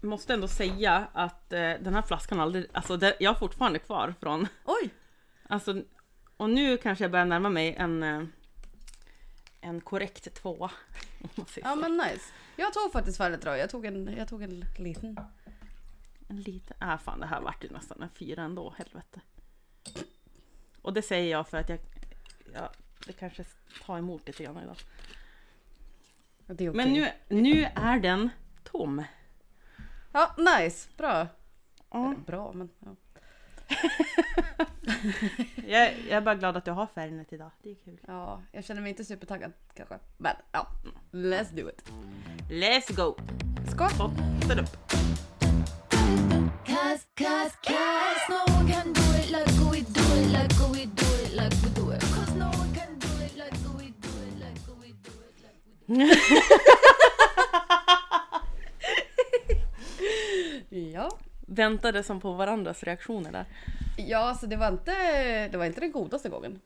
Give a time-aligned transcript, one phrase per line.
[0.00, 4.14] måste ändå säga att eh, den här flaskan aldrig, alltså det, jag har fortfarande kvar
[4.20, 4.90] från, Oj!
[5.48, 5.82] alltså,
[6.36, 8.22] och nu kanske jag börjar närma mig en, eh,
[9.60, 10.70] en korrekt tvåa.
[11.62, 12.32] Ja men nice.
[12.56, 13.50] Jag tog faktiskt färdigt då.
[13.50, 15.20] Jag tog en, jag tog en liten.
[16.28, 19.20] En liten, ah fan det här vart ju nästan en fyra ändå, helvete.
[20.82, 21.78] Och det säger jag för att jag,
[22.54, 22.72] ja,
[23.06, 23.44] det kanske
[23.86, 24.76] tar emot lite grann idag.
[26.48, 26.70] Okej.
[26.70, 28.30] Men nu, nu är den
[28.64, 29.04] tom.
[30.12, 31.26] Ja nice, bra.
[31.90, 32.14] Ja.
[32.26, 32.96] Bra men ja.
[35.66, 37.98] Jag, jag är bara glad att jag har färgnet idag, det är kul.
[38.06, 38.42] ja.
[38.52, 39.98] Jag känner mig inte supertaggad kanske.
[40.16, 40.66] Men ja,
[41.12, 41.82] let's do it.
[42.48, 43.16] Let's go!
[43.72, 43.88] Skål!
[43.98, 44.76] Botten upp!
[46.66, 51.06] Cause, cause, cause no one can do it like we do it, like we do
[51.24, 52.00] it, like we do it.
[52.00, 55.60] Cause no one can do it like we do it, like we do it, like
[55.88, 56.96] we do it.
[60.70, 61.18] Ja.
[61.46, 63.44] Väntade som på varandras reaktioner där.
[63.96, 64.92] Ja, alltså det var inte,
[65.48, 66.60] det var inte den godaste gången.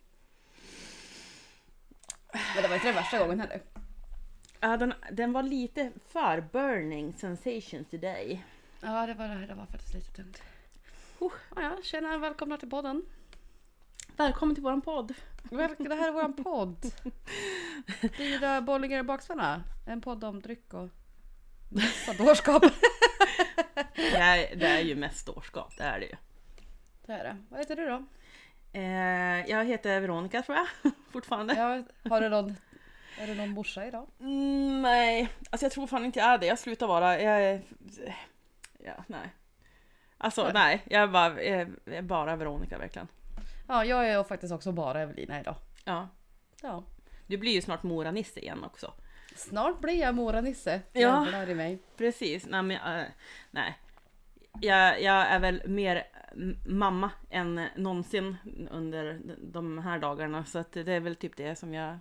[2.55, 3.63] Men det var inte den värsta gången heller.
[4.61, 8.45] Ja, den, den var lite för burning sensation today.
[8.81, 10.43] Ja, det var, det var faktiskt lite tungt.
[11.19, 11.33] Oh.
[11.57, 13.03] Ja, tjena, välkomna till podden.
[14.17, 15.15] Välkommen till våran podd.
[15.79, 16.93] Det här är våran podd.
[18.17, 19.63] Fyra bollingar i bakspanna.
[19.87, 20.89] En podd om dryck och
[21.69, 22.63] massa dårskap.
[23.95, 26.17] Det är, det är ju mest dårskap, det är det ju.
[27.07, 27.37] Det är det.
[27.49, 28.05] Vad heter du då?
[28.73, 31.55] Eh, jag heter Veronica tror jag, fortfarande.
[31.55, 32.57] Ja, har du någon,
[33.19, 34.07] är du någon morsa idag?
[34.21, 36.47] Mm, nej, alltså jag tror fan inte jag är det.
[36.47, 37.21] Jag slutar vara.
[37.21, 37.61] Jag.
[38.79, 39.29] Ja, nej.
[40.19, 40.53] Alltså Nej.
[40.55, 43.09] nej, jag är bara, jag är bara Veronica verkligen.
[43.69, 45.57] Ja, jag är faktiskt också bara Evelina idag.
[45.85, 46.09] Ja.
[46.63, 46.85] Ja.
[47.27, 48.93] Du blir ju snart Mora-Nisse igen också.
[49.35, 50.81] Snart blir jag Mora-Nisse.
[50.93, 51.01] Ja.
[51.25, 51.79] Jävlar i mig.
[51.97, 53.07] Precis, nej men äh,
[53.51, 53.79] nej.
[54.61, 58.37] Jag, jag är väl mer m- mamma än någonsin
[58.71, 61.99] under de- de här dagarna så att det är väl typ det som jag...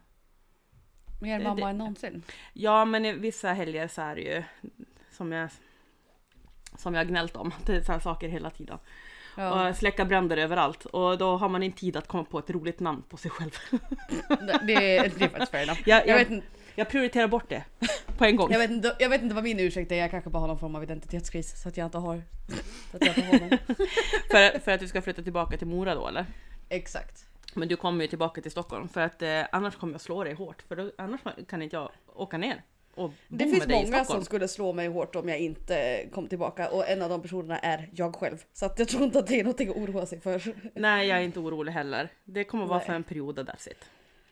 [1.22, 2.24] Mer Det- mamma det- än någonsin.
[2.54, 4.44] Ja men i vissa helger så är det ju
[5.12, 5.50] som jag
[6.78, 7.52] som jag har gnällt om.
[7.66, 8.78] Det är så här saker hela tiden.
[9.38, 9.70] Ja.
[9.70, 12.80] Och släcka bränder överallt och då har man inte tid att komma på ett roligt
[12.80, 13.52] namn på sig själv.
[14.30, 15.82] Det, det är faktiskt fair enough.
[15.86, 17.64] Jag, Jag jag, vet, inte- jag prioriterar bort det
[18.18, 18.52] på en gång.
[18.52, 20.60] jag, vet inte, jag vet inte vad min ursäkt är, jag kanske bara har någon
[20.60, 22.22] form av identitetskris så att jag inte har...
[22.92, 23.50] Så att jag inte har någon.
[24.32, 26.26] För, för att du ska flytta tillbaka till Mora då eller?
[26.70, 27.26] Exakt.
[27.54, 30.34] Men du kommer ju tillbaka till Stockholm för att eh, annars kommer jag slå dig
[30.34, 32.64] hårt för då, annars kan inte jag åka ner
[32.96, 34.22] och bo Det finns med dig i många Stockholm.
[34.22, 37.60] som skulle slå mig hårt om jag inte kom tillbaka och en av de personerna
[37.60, 38.38] är jag själv.
[38.54, 40.42] Så att jag tror inte att det är någonting att oroa sig för.
[40.76, 42.10] Nej jag är inte orolig heller.
[42.24, 42.88] Det kommer vara Nej.
[42.88, 43.86] för en period och that's it.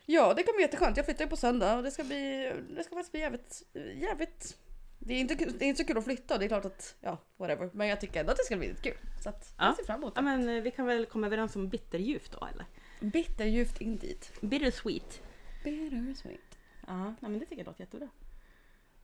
[0.06, 0.97] Ja, det kommer bli jätteskönt.
[0.97, 3.63] Jag flyttar ju på söndag och det ska bli, det ska faktiskt bli jävligt,
[3.95, 4.57] jävligt
[5.00, 7.17] det är, inte, det är inte så kul att flytta, det är klart att, ja,
[7.38, 7.69] whatever.
[7.73, 8.97] Men jag tycker ändå att det ska bli lite kul.
[9.23, 9.66] Så att Ja.
[9.66, 10.25] jag ser fram emot Ja det.
[10.28, 12.66] men eh, vi kan väl komma överens om bitterljuvt då eller?
[13.11, 14.25] Bitterljuvt indeed.
[14.41, 15.22] Bittersweet.
[15.63, 16.57] Bittersweet.
[16.88, 18.09] Ja, nej, men det tycker jag låter jättebra.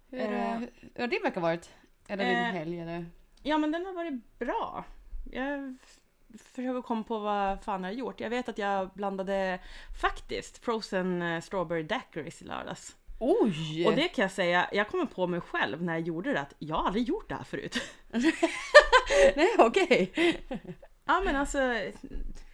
[0.09, 0.53] Hur, Eh.
[0.53, 0.59] eh,
[0.93, 1.69] hur har din vecka varit?
[2.07, 2.43] Eller din Eh.
[2.43, 3.05] helg eller?
[3.43, 4.85] Ja men den har varit bra.
[5.31, 5.75] Jag
[6.37, 8.19] försöker komma på vad fan jag har gjort.
[8.19, 9.59] Jag vet att jag blandade
[10.01, 12.95] faktiskt frozen eh, strawberry daiquiris i lördags.
[13.19, 13.87] Oj!
[13.87, 16.53] Och det kan jag säga, jag kommer på mig själv när jag gjorde det att
[16.59, 17.81] jag har aldrig gjort det här förut.
[19.35, 20.11] Nej okej.
[21.05, 21.57] Ja men alltså,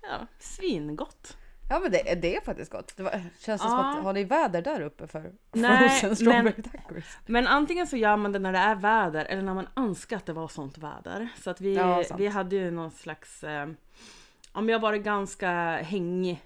[0.02, 1.38] ja, svingott.
[1.70, 2.98] Ja men det, det är faktiskt gott.
[2.98, 3.98] Det var, känns det som Ja.
[3.98, 7.18] att, har ni väder där uppe för Nej, frozen strawberry men- daiquiris?
[7.26, 10.26] Men antingen så gör man det när det är väder eller när man önskar att
[10.26, 11.28] det var sånt väder.
[11.44, 13.68] Så att vi, Ja, vi hade ju någon slags, eh,
[14.52, 15.52] om jag varit ganska
[15.82, 16.44] hängig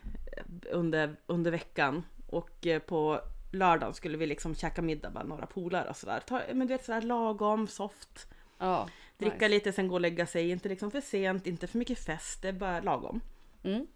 [0.72, 3.20] under, under veckan och eh, på
[3.52, 6.20] lördagen skulle vi liksom käka middag med några polare och sådär.
[6.28, 8.28] Ta- Men du vet sådär lagom, soft.
[8.58, 8.88] Ja.
[9.18, 9.48] Dricka nice.
[9.50, 12.48] lite sen gå och lägga sig, inte liksom för sent, inte för mycket fest, det
[12.48, 13.22] är bara lagom.
[13.64, 13.88] Mm.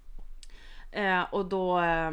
[0.91, 2.11] Eh, och då eh,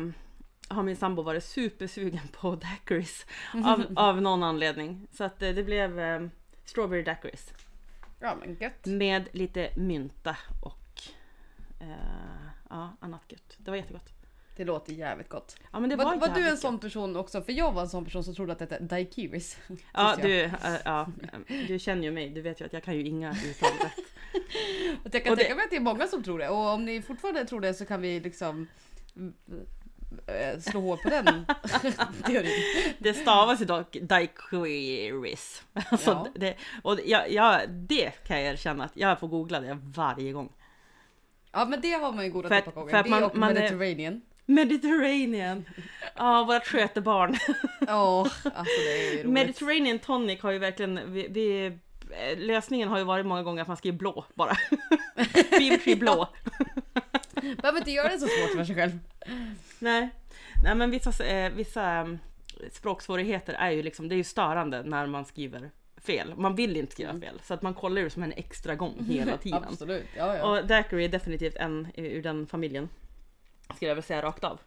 [0.69, 3.27] har min sambo varit supersugen på daiquiris
[3.65, 5.07] av, av någon anledning.
[5.13, 6.27] Så att eh, det blev eh,
[6.65, 7.53] strawberry daiquiris
[8.21, 8.87] Ja men gött.
[8.87, 11.03] med lite mynta och
[11.81, 11.87] eh,
[12.71, 13.55] ja, annat gött.
[13.59, 14.13] Det var jättegott.
[14.57, 15.57] Det låter jävligt gott.
[15.73, 17.43] Ja men det var, var, var du en sån person också?
[17.43, 19.59] För jag var en sån person som trodde att det hette daiquiris.
[19.95, 20.53] Ja du, eh,
[20.85, 21.09] ja,
[21.69, 24.05] du känner ju mig, du vet ju att jag kan ju inga uttal rätt.
[25.05, 26.49] Och jag kan Och det- tänka mig att det är många som tror det.
[26.49, 28.67] Och om ni fortfarande tror det så kan vi liksom
[30.27, 31.25] eh, slå hål på den
[32.27, 32.63] teorin.
[32.99, 35.63] Det stavas ju dock daiquiris.
[35.91, 36.27] Alltså, Ja.
[36.35, 40.53] det, och jag, jag, det kan jag erkänna att jag får googla det varje gång.
[41.53, 42.89] Ja men det har man ju För att- tippar på.
[42.89, 44.21] för att Det man- och man är- Mediterranean.
[44.51, 45.65] Mediterranean!
[46.17, 47.37] Ja, vårt skötebarn.
[47.87, 49.27] Ja, alltså det är roligt.
[49.33, 51.79] Mediterranean tonic har ju verkligen, vi, vi
[52.37, 54.55] lösningen har ju varit många gånger att man skriver blå bara.
[55.51, 56.29] Fevertree blå.
[57.61, 58.99] Behöver inte göra det så svårt för sig själv.
[59.79, 60.11] Nej,
[60.63, 62.07] Nej men vissa, eh, vissa eh,
[62.73, 66.35] språksvårigheter är ju liksom, det är ju störande när man skriver fel.
[66.37, 69.37] Man vill inte skriva fel, så att man kollar det som en extra gång hela
[69.37, 69.65] tiden.
[69.65, 70.45] Absolut, ja ja.
[70.45, 72.89] Och Daiquiri är definitivt en ur den familjen.
[73.75, 74.61] Skulle jag väl säga rakt av.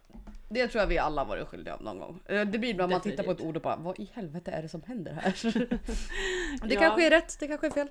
[0.54, 2.20] Det tror jag vi alla varit skyldiga någon gång.
[2.26, 4.62] Eh, Det blir ibland man tittar på ett ord och bara vad i helvete är
[4.62, 5.34] det som händer här?
[6.68, 6.80] det Ja.
[6.80, 7.88] kanske är rätt, det kanske är fel.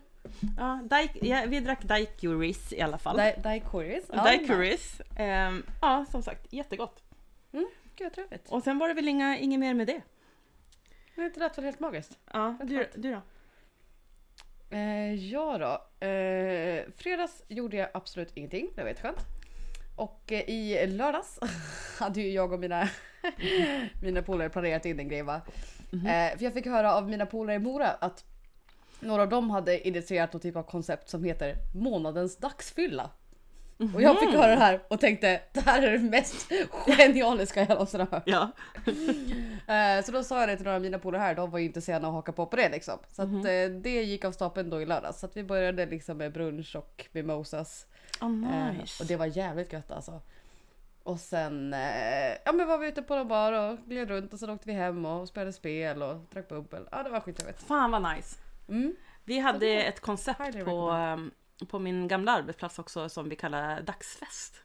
[0.58, 3.18] Ja, daik, ja, vi drack daiquiris i alla fall.
[3.18, 5.02] Di- Daiquiris.
[5.18, 5.24] Ja.
[5.24, 7.04] Ehm, ja, som sagt, jättegott.
[7.52, 7.68] Gud
[8.00, 8.50] vad trevligt.
[8.52, 10.02] Och sen var det väl inga, inget mer med det.
[11.16, 12.20] Det inte lät väl helt magiskt?
[12.34, 13.22] Ja, du, du då?
[14.78, 16.06] Eh, ja då.
[16.08, 19.20] Eh, fredags gjorde jag absolut ingenting, det var jätteskönt.
[20.02, 21.40] Och eh, i lördags
[22.00, 22.90] hade ju jag och mina,
[24.02, 25.42] mina polare planerat in en grej va.
[25.94, 28.24] Eh, för jag fick höra av mina polare i Mora att
[29.00, 33.10] några av dem hade initierat någon typ av koncept som heter månadens dagsfylla.
[33.96, 36.52] Och jag fick höra det här och tänkte det här är det mest
[36.88, 38.24] genialiska jag någonsin har hört.
[38.26, 38.52] Ja.
[39.68, 41.66] Eh, Så då sa jag det till några av mina polare här, de var ju
[41.66, 42.98] inte sena att haka på på det liksom.
[43.12, 43.40] Så Mhm.
[43.40, 45.20] att eh, det gick av stapeln då i lördags.
[45.20, 47.86] Så att vi började liksom med brunch och mimosas.
[48.22, 49.04] Oh, Eh, nice.
[49.04, 50.22] Och det var jävligt gött alltså.
[51.04, 54.40] Och sen eh, ja, men var vi ute på någon bar och gled runt och
[54.40, 56.88] sen åkte vi hem och spelade spel och drack bubbel.
[56.92, 57.64] Ja det var skittrevligt.
[57.64, 58.36] Fan vad nice.
[58.70, 58.96] Mm.
[59.24, 61.32] Vi hade ett koncept på, ehm,
[61.68, 64.56] på min gamla arbetsplats också som vi kallar dagsfest.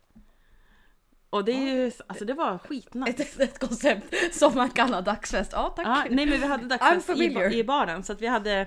[1.31, 3.23] Och det är ju, alltså det var skitnice.
[3.23, 5.53] Ett, ett koncept som man kallar dagsfest.
[5.53, 5.87] Ja tack.
[5.87, 8.67] Ja, nej men vi hade dagsfest i, i baren så att vi hade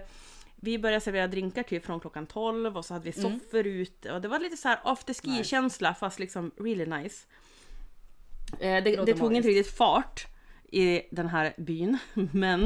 [0.62, 3.40] Vi började servera drinkar typ från klockan 12 och så hade vi Mm.
[3.40, 7.26] soffor ute och det var lite så här afterski känsla fast liksom really nice.
[8.60, 10.28] Eh, det, det tog inte riktigt fart
[10.72, 11.98] i den här byn
[12.34, 12.64] men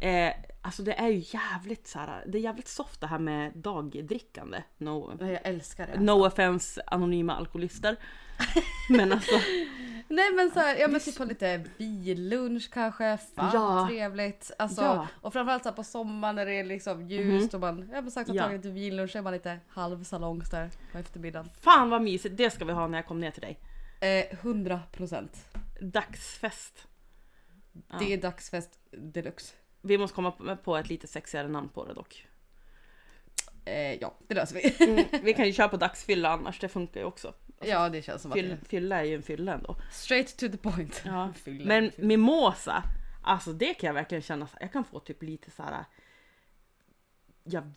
[0.00, 3.52] eh, alltså det är ju jävligt så här, det är jävligt soft det här med
[3.54, 4.62] dagdrickande.
[4.78, 6.00] No, Jag älskar det.
[6.00, 7.96] no offense anonyma alkoholister.
[8.90, 9.34] Men alltså
[10.14, 13.86] Nej men så här, ja men typ på lite villunch kanske, fan Ja.
[13.88, 14.50] trevligt.
[14.58, 15.06] Alltså, Ja.
[15.20, 18.10] Och framförallt så här på sommaren när det är liksom ljust och man, jag har
[18.10, 18.42] sagt att Ja.
[18.42, 21.48] tagit lite villunch så är man lite halvsalongs där på eftermiddagen.
[21.60, 23.58] fan vad mysigt, det ska vi ha när jag kommer ner till dig.
[24.00, 25.46] Eh, 100 procent.
[25.80, 26.86] Dagsfest.
[27.90, 27.96] Ja.
[27.98, 29.54] Det är dagsfest deluxe.
[29.82, 32.26] Vi måste komma på- på ett lite sexigare namn på det dock.
[33.64, 34.86] Eh, ja, det löser vi.
[34.90, 37.34] Mm, vi kan ju köra på dagsfylla annars, det funkar ju också.
[37.66, 39.76] Ja det känns som att Fyll, det fylla är ju en fylla ändå.
[39.90, 41.02] Straight to the point.
[41.06, 41.32] Ja.
[41.44, 42.08] Fylla, Men fylla.
[42.08, 42.82] mimosa,
[43.22, 45.84] alltså det kan jag verkligen känna, så- jag kan få typ lite så här.
[47.44, 47.72] Jag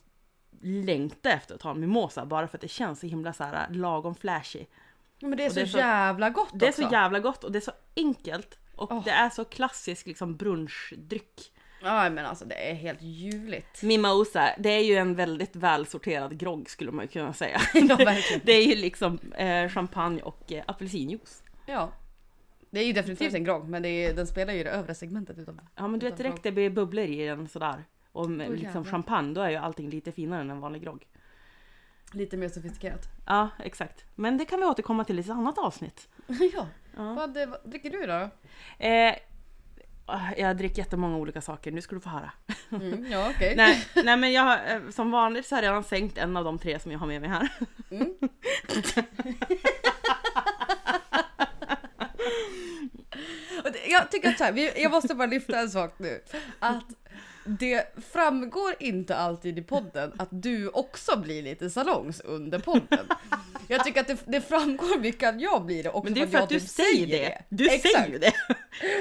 [0.62, 3.70] längtar efter att ta en mimosa bara för att det känns så himla så här
[3.70, 4.66] lagom flashy.
[5.20, 6.82] Ja, men det är så, det är så- jävla gott Det är också.
[6.82, 8.58] så jävla gott och det är så enkelt.
[8.76, 9.04] Och Åh.
[9.04, 11.52] det är så klassisk liksom brunchdryck.
[11.86, 13.84] Ja men alltså det är helt ljuvligt.
[13.84, 17.62] Mimosa, det är ju en väldigt välsorterad grogg skulle man ju kunna säga.
[17.74, 18.42] ja verkligen.
[18.46, 21.44] Det är ju liksom eh, champagne och eh, apelsinjuice.
[21.66, 21.92] Ja.
[22.70, 25.38] Det är ju definitivt en grogg men det är, den spelar ju det övre segmentet
[25.38, 27.84] utav Ja men du vet direkt det blir bubblor i den sådär.
[28.12, 31.08] Och med Åh, liksom champagne då är ju allting lite finare än en vanlig grogg.
[32.12, 33.08] lite mer sofistikerat.
[33.26, 34.06] Ja exakt.
[34.16, 36.10] Men det kan vi återkomma till i ett annat avsnitt.
[36.28, 36.68] ja.
[36.98, 37.14] Ja.
[37.14, 38.30] Vad, vad dricker du då?
[38.86, 39.16] Eh,
[40.38, 42.32] jag dricker jättemånga olika saker, nu ska du få höra.
[42.72, 43.54] Mm, ja okej.
[43.56, 46.60] nej, nej men jag eh, som vanligt så har jag redan sänkt en av de
[46.60, 47.50] tre som jag har med mig här.
[53.64, 56.22] Det- Jag tycker att så här, jag måste bara lyfta en sak nu.
[56.60, 56.84] Att
[57.46, 63.06] det framgår inte alltid i podden att du också blir lite salongs under podden.
[63.68, 66.24] Jag tycker att det, det framgår mycket att jag blir det också Men det är
[66.24, 67.42] att för jag att du typ säger det.
[67.50, 67.96] Du Exakt.
[67.96, 68.34] säger det.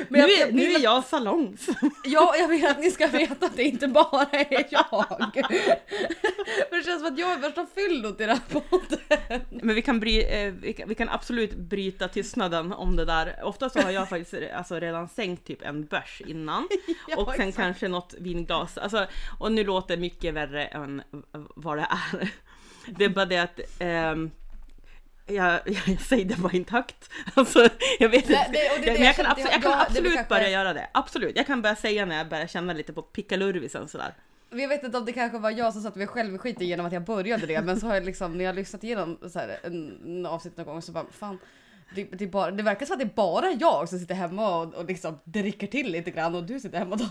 [0.09, 1.67] Men nu, jag- är, jag nu är att- jag salongs.
[2.05, 5.07] Ja, jag vill att ni ska veta att det inte bara är jag.
[6.69, 9.41] För det känns som att jag är värsta fyllot i den här podden.
[9.63, 13.41] Men vi kan, bry, eh, vi, kan, vi kan absolut bryta tystnaden om det där.
[13.43, 16.69] Ofta så har jag faktiskt alltså, redan sänkt typ en bärs innan.
[17.09, 17.57] Ja, och sen exakt.
[17.57, 18.79] kanske något vinglas.
[18.79, 19.07] Alltså,
[19.39, 22.29] och nu låter det mycket värre än vad det är.
[22.87, 24.31] Det är bara det att ehm,
[25.27, 27.11] jag, jag säger det bara inte högt.
[27.35, 28.33] Alltså, jag vet inte.
[28.53, 30.73] det- och det är det men jag kan, absolut, jag kan absolut kanske- börja göra
[30.73, 30.89] det.
[30.95, 31.37] Absolut.
[31.37, 34.15] Jag kan börja säga när jag börjar känna lite på pickalurvisen sådär.
[34.51, 36.87] Jag vet inte om det kanske var jag som satte mig själv i skiten genom
[36.87, 39.39] att jag började det, men så har jag liksom när jag har lyssnat igenom så
[39.39, 41.39] här, en, en avsnitt någon gång så bara fan.
[41.95, 44.75] Det, det, bara, det verkar som att det är bara jag som sitter hemma och,
[44.75, 47.09] och liksom dricker till lite grann och du sitter hemma och tar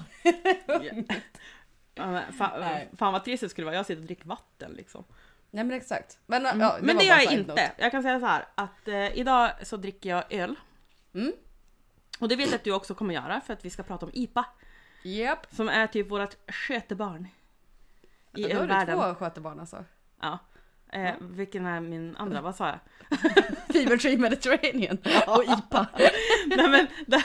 [1.95, 2.89] Ja, men fan, Nej.
[2.97, 3.75] fan vad trist det skulle vara.
[3.75, 5.03] Jag sitter och dricker vatten liksom.
[5.51, 6.19] Nej men exakt.
[6.25, 6.85] Men, ja, Mm.
[6.85, 7.51] men det gör jag inte.
[7.51, 7.71] note.
[7.77, 10.55] Jag kan säga så här att eh, idag så dricker jag öl.
[11.13, 11.33] Mm.
[12.19, 14.11] Och det vet jag att du också kommer göra för att vi ska prata om
[14.15, 14.45] IPA.
[15.03, 15.47] Japp.
[15.55, 17.27] Som är typ vårt skötebarn.
[18.35, 19.85] i Ja, då har du två skötebarn alltså.
[20.21, 20.39] Ja.
[20.93, 22.41] Eh, vilken är min andra?
[22.41, 22.79] Vad sa jag?
[23.73, 24.97] Fever Tree Mediterranean
[25.27, 25.87] och IPA.
[26.47, 27.23] Nej men där,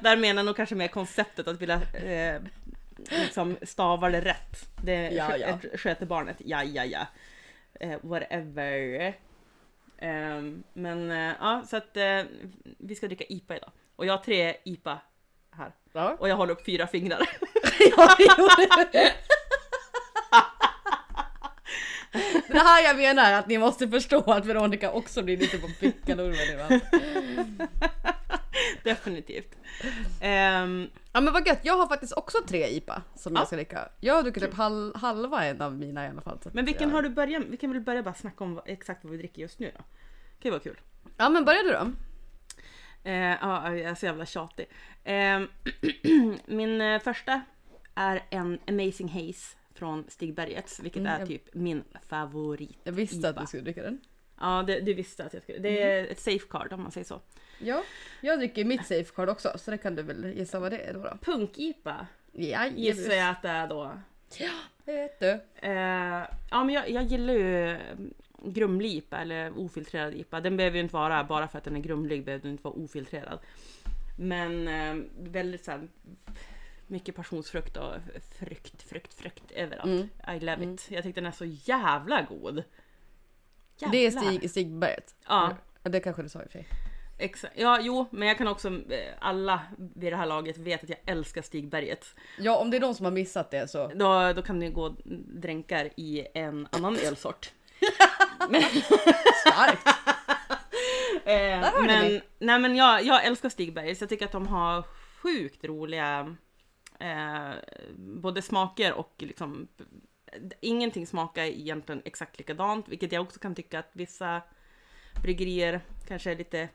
[0.02, 2.42] där menar nog kanske mer konceptet att vilja eh,
[3.08, 4.68] liksom stava det rätt.
[4.84, 5.58] Det Ja, ja.
[5.74, 7.06] sköter barnet, ja ja ja.
[7.80, 9.14] Eh, whatever.
[9.98, 12.22] Ehm, men eh, ja, så att eh,
[12.78, 13.70] vi ska dricka IPA idag.
[13.96, 14.98] Och jag har tre IPA
[15.50, 15.72] här.
[15.92, 16.16] Ja.
[16.18, 17.28] Och jag håller upp fyra fingrar.
[17.96, 18.16] Ja,
[22.48, 26.58] det här jag menar att ni måste förstå att Veronica också blir lite på pickalurven
[26.68, 26.80] nu.
[28.84, 29.56] Definitivt.
[30.20, 33.40] Ehm, Ja men vad gött, jag har faktiskt också tre IPA som Ja.
[33.40, 33.88] jag ska dricka.
[34.00, 36.38] Jag har druckit upp hal halva en av mina i alla fall.
[36.52, 36.96] men vilken jag...
[36.96, 39.42] har du börjat Vi kan väl börja bara snacka om vad, exakt vad vi dricker
[39.42, 39.82] just nu då.
[39.82, 40.80] Det kan ju vara kul.
[41.16, 41.90] Ja men börja du då.
[43.10, 44.66] Eh, ja, jag är så jävla tjatig.
[45.04, 45.40] Eh,
[46.46, 47.40] min eh, första
[47.94, 52.78] är en Amazing Haze från Stigbergets, vilket Mm, är jag- typ min favorit.
[52.84, 54.00] Jag visste att du skulle dricka den.
[54.40, 55.58] Ja, det, du visste att jag skulle.
[55.58, 57.20] Det är ett safeguard om man säger så.
[57.58, 57.82] Ja,
[58.20, 61.02] jag dricker mitt safecard också så det kan du väl gissa vad det är då.
[61.02, 61.18] då.
[61.22, 63.92] Punk-IPA Ja, gissar jag att det är då.
[64.84, 65.30] det vet du.
[65.68, 67.78] Eh, ja, men jag, jag gillar ju eh,
[68.44, 70.40] grumlig IPA eller ofiltrerad IPA.
[70.40, 72.74] Den behöver ju inte vara, bara för att den är grumlig behöver den inte vara
[72.74, 73.38] ofiltrerad.
[74.18, 75.88] Men eh, väldigt så här,
[76.90, 77.92] mycket passionsfrukt och
[78.38, 79.90] frukt, frukt, frukt överallt.
[80.36, 80.74] I love Mm.
[80.74, 80.86] it.
[80.90, 82.64] Jag tyckte den är så jävla god.
[83.90, 84.22] Det är Jävlar.
[84.22, 85.14] Stig, Stigberget.
[85.28, 86.66] Ja, det kanske du sa i och för sig.
[87.18, 87.54] exakt.
[87.56, 90.98] Ja, jo, men jag kan också, eh, alla vid det här laget vet att jag
[91.06, 92.14] älskar Stigberget.
[92.38, 93.88] Ja, om det är någon som har missat det så.
[93.94, 94.96] Då, då kan ni gå och
[95.34, 97.52] dränka er i en annan ölsort.
[99.46, 99.88] Starkt!
[101.24, 104.00] Eh, men, nej men jag, jag älskar Stigbergs.
[104.00, 104.82] Jag tycker att de har
[105.22, 106.36] sjukt roliga
[107.00, 107.54] eh,
[107.96, 109.68] både smaker och liksom
[110.60, 114.42] ingenting smakar egentligen exakt likadant, vilket jag också kan tycka att vissa
[115.22, 116.68] bryggerier kanske är lite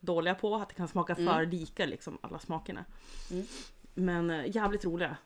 [0.00, 2.84] dåliga på, att det kan smaka för lika liksom alla smakerna.
[3.30, 3.46] Mm.
[3.94, 5.16] Men eh, jävligt roliga.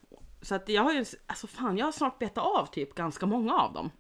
[0.43, 3.55] Så att jag har ju, alltså fan jag har snart betat av typ ganska många
[3.55, 3.91] av dem.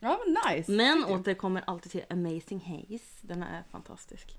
[0.00, 0.72] Ja, men nice.
[0.72, 4.38] Men återkommer alltid till Amazing Haze, den är fantastisk.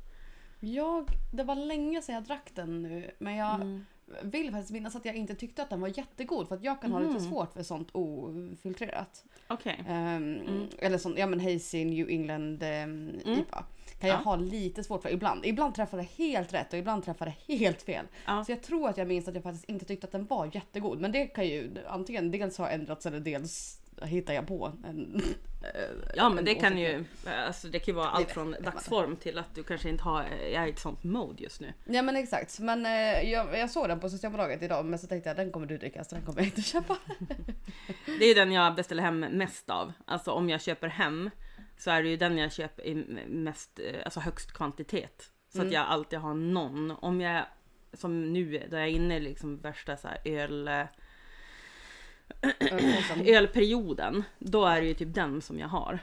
[0.59, 3.85] Jag, det var länge sedan jag drack den nu, men jag Mm.
[4.21, 6.91] Vill faktiskt minnas att jag inte tyckte att den var jättegod för att jag kan
[6.91, 7.19] ha lite Mhm.
[7.29, 9.23] svårt för sånt ofiltrerat.
[9.47, 9.83] Okej.
[9.87, 13.65] Ehm, Eller sånt, ja men Hazy New England um, IPA.
[13.99, 14.23] Kan jag Mm.
[14.25, 14.31] Ja.
[14.31, 15.45] ha lite svårt för ibland.
[15.45, 18.05] Ibland träffar det helt rätt och ibland träffar det helt fel.
[18.25, 18.43] Ja.
[18.45, 20.99] Så jag tror att jag minns att jag faktiskt inte tyckte att den var jättegod.
[21.01, 25.21] Men det kan ju antingen dels ha ändrats eller dels hittar jag på en...
[26.15, 29.37] Ja men en det kan ju, alltså det kan ju vara allt från dagsform till
[29.37, 31.73] att du kanske inte har, är i ett sånt mode just nu.
[31.85, 32.59] Ja men exakt.
[32.59, 35.65] Men eh, jag, jag såg den på Systembolaget idag men så tänkte jag den kommer
[35.67, 36.97] du dricka så den kommer jag inte köpa.
[38.05, 39.93] Det är ju den jag beställer hem mest av.
[40.05, 41.29] Alltså om jag köper hem
[41.77, 42.95] så är det ju den jag köper i
[43.27, 45.31] mest, eh, alltså högst kvantitet.
[45.49, 45.67] Så Mm.
[45.67, 46.91] att jag alltid har någon.
[46.91, 47.45] Om jag,
[47.93, 50.69] som nu då jag är inne i liksom värsta så här öl,
[53.25, 54.23] ölperioden.
[54.39, 55.99] Då är det ju typ den som jag har.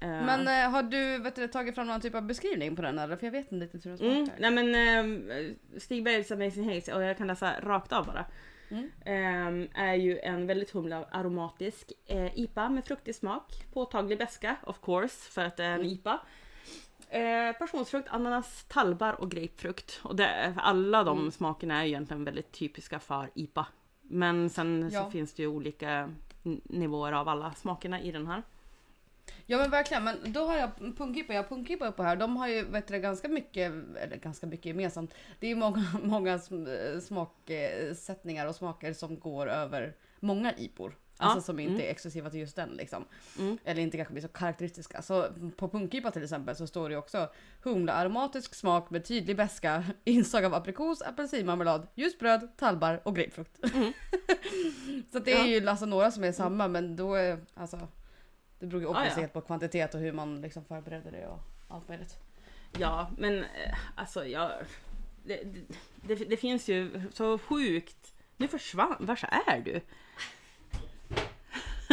[0.00, 2.98] Eh, Men eh, har du vet du, tagit fram någon typ av beskrivning på den
[2.98, 3.16] eller?
[3.16, 4.12] För jag vet inte riktigt hur den smakar.
[4.16, 8.24] Mm, nej men eh, Stig Bergs Amazing Haze, och jag kan läsa rakt av bara.
[8.70, 8.90] Mm.
[9.04, 13.52] Ehm, är ju en väldigt humle och aromatisk eh, IPA med fruktig smak.
[13.72, 15.86] Påtaglig beska of course för att det är en Mm.
[15.92, 16.20] IPA.
[17.08, 20.00] Eh, passionsfrukt, ananas, tallbar och grapefrukt.
[20.02, 21.30] Och det, alla de Mm.
[21.30, 23.66] smakerna är ju egentligen väldigt typiska för IPA.
[24.08, 25.04] Men sen Ja.
[25.04, 26.10] så finns det ju olika
[26.64, 28.42] nivåer av alla smakerna i den här.
[29.46, 32.16] Ja men verkligen, men då har jag punkipa, jag har punkipa uppe här.
[32.16, 35.14] De har ju vet du, ganska mycket, eller ganska mycket gemensamt.
[35.40, 40.96] Det är ju många, många sm- smaksättningar och smaker som går över många IPor.
[41.16, 41.86] Alltså som inte mm.
[41.86, 43.04] är exklusiva till just den liksom.
[43.38, 43.58] Mm.
[43.64, 45.02] Eller inte kanske blir så karaktäristiska.
[45.02, 47.30] Så på punkipa till exempel så står det också
[47.62, 53.74] humle aromatisk smak med tydlig beska, inslag av aprikos, apelsinmarmelad, ljust bröd, tallbar och grapefrukt.
[53.74, 53.92] Mm.
[55.12, 57.88] så det är ju alltså några som är samma men då är alltså
[58.58, 59.20] det beror ju också Ja, ja.
[59.20, 62.18] helt på kvantitet och hur man liksom förbereder det och allt möjligt.
[62.78, 64.50] Ja, men eh, alltså jag...
[65.24, 65.44] Det,
[66.02, 68.14] det, det finns ju så sjukt...
[68.36, 68.96] Nu försvann...
[69.00, 69.80] Var är du?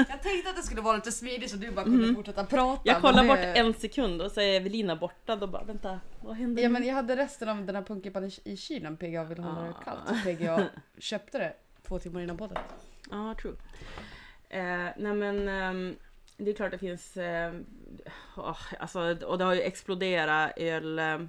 [0.10, 2.82] Jag tänkte att det skulle vara lite smidigt så du bara kunde fortsätta prata.
[2.86, 5.36] Jag kollar men bort det- en sekund och så är Evelina borta.
[5.36, 6.74] Då bara vänta, vad händer Ja nu?
[6.74, 9.84] men jag hade resten av den här punkipan i, kylen PGA ville hålla det Ah.
[9.84, 10.24] kallt.
[10.24, 10.64] PGA
[10.98, 11.54] köpte det
[11.88, 12.58] två timmar innan podden.
[13.12, 13.54] Ja, true.
[14.50, 15.96] Eh, nej men ehm,
[16.38, 17.18] det är klart det finns...
[17.18, 17.54] Eh,
[18.38, 20.52] åh, alltså, och det har ju exploderat.
[20.58, 21.20] Öl, eh,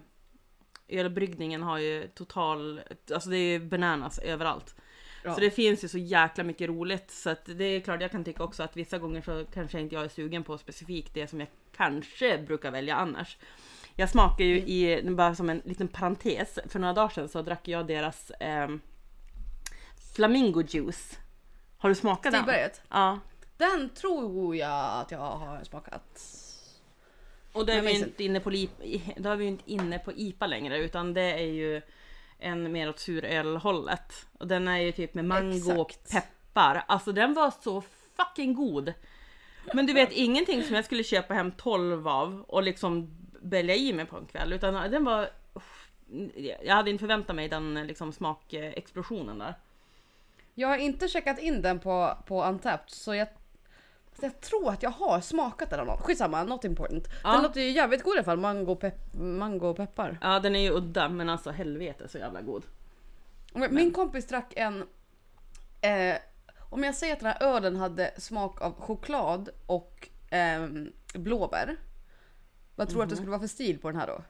[0.89, 2.81] ölbryggningen har ju total...
[3.15, 4.75] Alltså det är ju bananas överallt.
[5.23, 5.35] Ja.
[5.35, 8.25] Så det finns ju så jäkla mycket roligt så att det är klart jag kan
[8.25, 11.41] tycka också att vissa gånger så kanske inte jag är sugen på specifikt det som
[11.41, 13.39] jag kanske brukar välja annars.
[13.97, 17.69] Jag smakar ju i, bara som en liten parentes, för några dagar sedan så drack
[17.69, 18.81] jag deras ehm,
[20.15, 21.19] Flamingo juice.
[21.79, 22.43] Har du smakat den?
[22.43, 22.83] Stigberget.
[22.89, 23.19] Ja.
[23.57, 26.39] Den tror jag att jag har smakat.
[27.53, 28.51] Och då är vi inte inne på,
[29.17, 31.83] då är vi inte inne på IPA längre utan det är ju
[32.43, 34.27] en mer åt surölhållet.
[34.39, 36.85] Och den är ju typ med mango och peppar.
[36.89, 37.83] Alltså den var så
[38.17, 38.93] fucking god.
[39.75, 43.93] Men du vet ingenting som jag skulle köpa hem 12 av och liksom bälja i
[43.93, 45.31] mig på en kväll utan den var
[46.63, 49.55] jag hade inte förväntat mig den liksom smakexplosionen där.
[50.55, 53.29] Jag har inte checkat in den på, på Untapped så jag,
[54.21, 55.99] så jag tror att jag har smakat den av någon.
[55.99, 57.09] Skitsamma, not important.
[57.25, 57.33] Ja.
[57.33, 58.39] Den låter ju jävligt god i alla fall.
[58.39, 60.19] Mango, pepp, mango och peppar.
[60.23, 62.63] Ja den är ju udda men alltså helvete så jävla god.
[63.53, 64.85] Men Min kompis drack en...
[65.81, 66.17] Eh,
[66.71, 71.77] om jag säger att den här ölen hade smak av choklad och ehm, blåbär.
[72.77, 74.23] Vad tror du att det skulle vara för stil på den här då?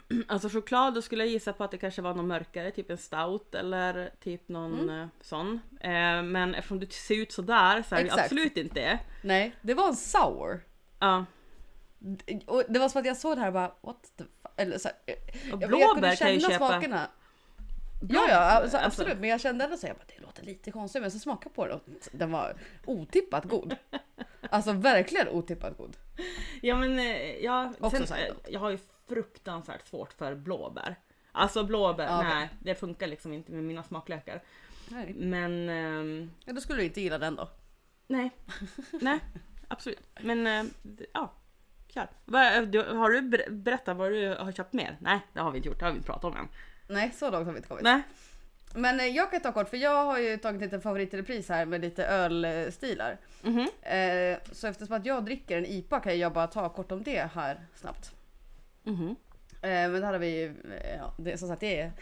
[0.28, 2.98] Alltså choklad, då skulle jag gissa på att det kanske var någon mörkare, typ en
[2.98, 5.00] stout eller typ någon Mm.
[5.00, 5.60] eh, sån.
[5.80, 8.98] Eh, men eftersom det ser ut sådär så är det absolut inte det.
[9.22, 10.60] Nej, det var en sour.
[10.98, 11.24] Ja.
[12.46, 14.52] Och det var som att jag såg det här och bara what the fuck?
[14.56, 14.96] Eller så här,
[15.52, 16.56] Och jag, jag kunde blåbär kan känna ju köpa.
[16.68, 17.08] smakerna.
[18.08, 19.02] Ja, ja alltså, alltså.
[19.02, 19.20] absolut.
[19.20, 21.02] Men jag kände ändå så jag bara, det låter lite konstigt.
[21.02, 21.82] Men så smakade jag på det och
[22.12, 22.56] den var
[22.86, 23.76] otippat god.
[24.50, 25.96] Alltså verkligen otippat god.
[26.62, 28.78] Ja men eh, Också sen, eh, jag har ju
[29.08, 30.96] fruktansvärt svårt för blåbär.
[31.32, 34.42] Alltså blåbär, Ja, nej det funkar liksom inte med mina smaklökar.
[34.88, 35.14] Nej.
[35.14, 37.48] Men ehm, Ja, då skulle du inte gilla den då.
[38.06, 38.30] nej,
[39.00, 39.18] nej
[39.68, 40.06] absolut.
[40.20, 40.64] Men eh,
[41.14, 41.32] ja,
[41.88, 42.08] kör.
[42.96, 44.96] Har du ber- berättat vad du har köpt mer?
[45.00, 46.48] Nej det har vi inte gjort, det har vi inte pratat om än.
[46.88, 47.84] Nej, så långt har vi inte kommit.
[47.84, 48.02] Nej.
[48.74, 51.48] Men eh, jag kan ta kort för jag har ju tagit lite favorit i repris
[51.48, 53.18] här med lite ölstilar.
[53.42, 53.68] Mhm.
[53.82, 57.30] Eh, så eftersom att jag dricker en IPA kan jag bara ta kort om det
[57.34, 58.12] här snabbt.
[59.62, 61.92] Eh, men där har vi eh, ja, det, som sagt det är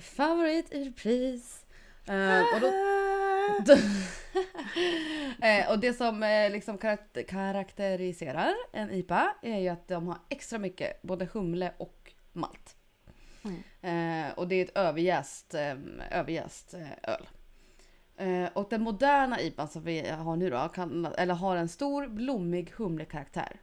[0.00, 1.66] favorit i repris.
[2.08, 2.66] Eh, och, då,
[5.68, 6.20] och det som
[6.52, 12.12] liksom karak- karaktäriserar en IPA är ju att de har extra mycket både humle och
[12.32, 12.76] malt.
[13.80, 15.74] Eh, och det är ett överjäst, eh,
[16.10, 17.28] överjäst öl.
[18.54, 22.72] Och den moderna IPAn som vi har nu då kan, eller har en stor blommig
[22.76, 23.60] humlig karaktär.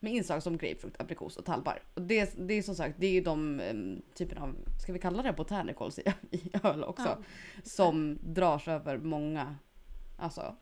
[0.00, 1.82] Med inslag som grapefrukt, aprikos och tallbar.
[1.94, 5.22] Och det, det är som sagt, det är de um, typen av, ska vi kalla
[5.22, 7.08] det botanicals i, i öl också.
[7.08, 7.18] Ja.
[7.64, 9.56] Som dras över många,
[10.18, 10.56] alltså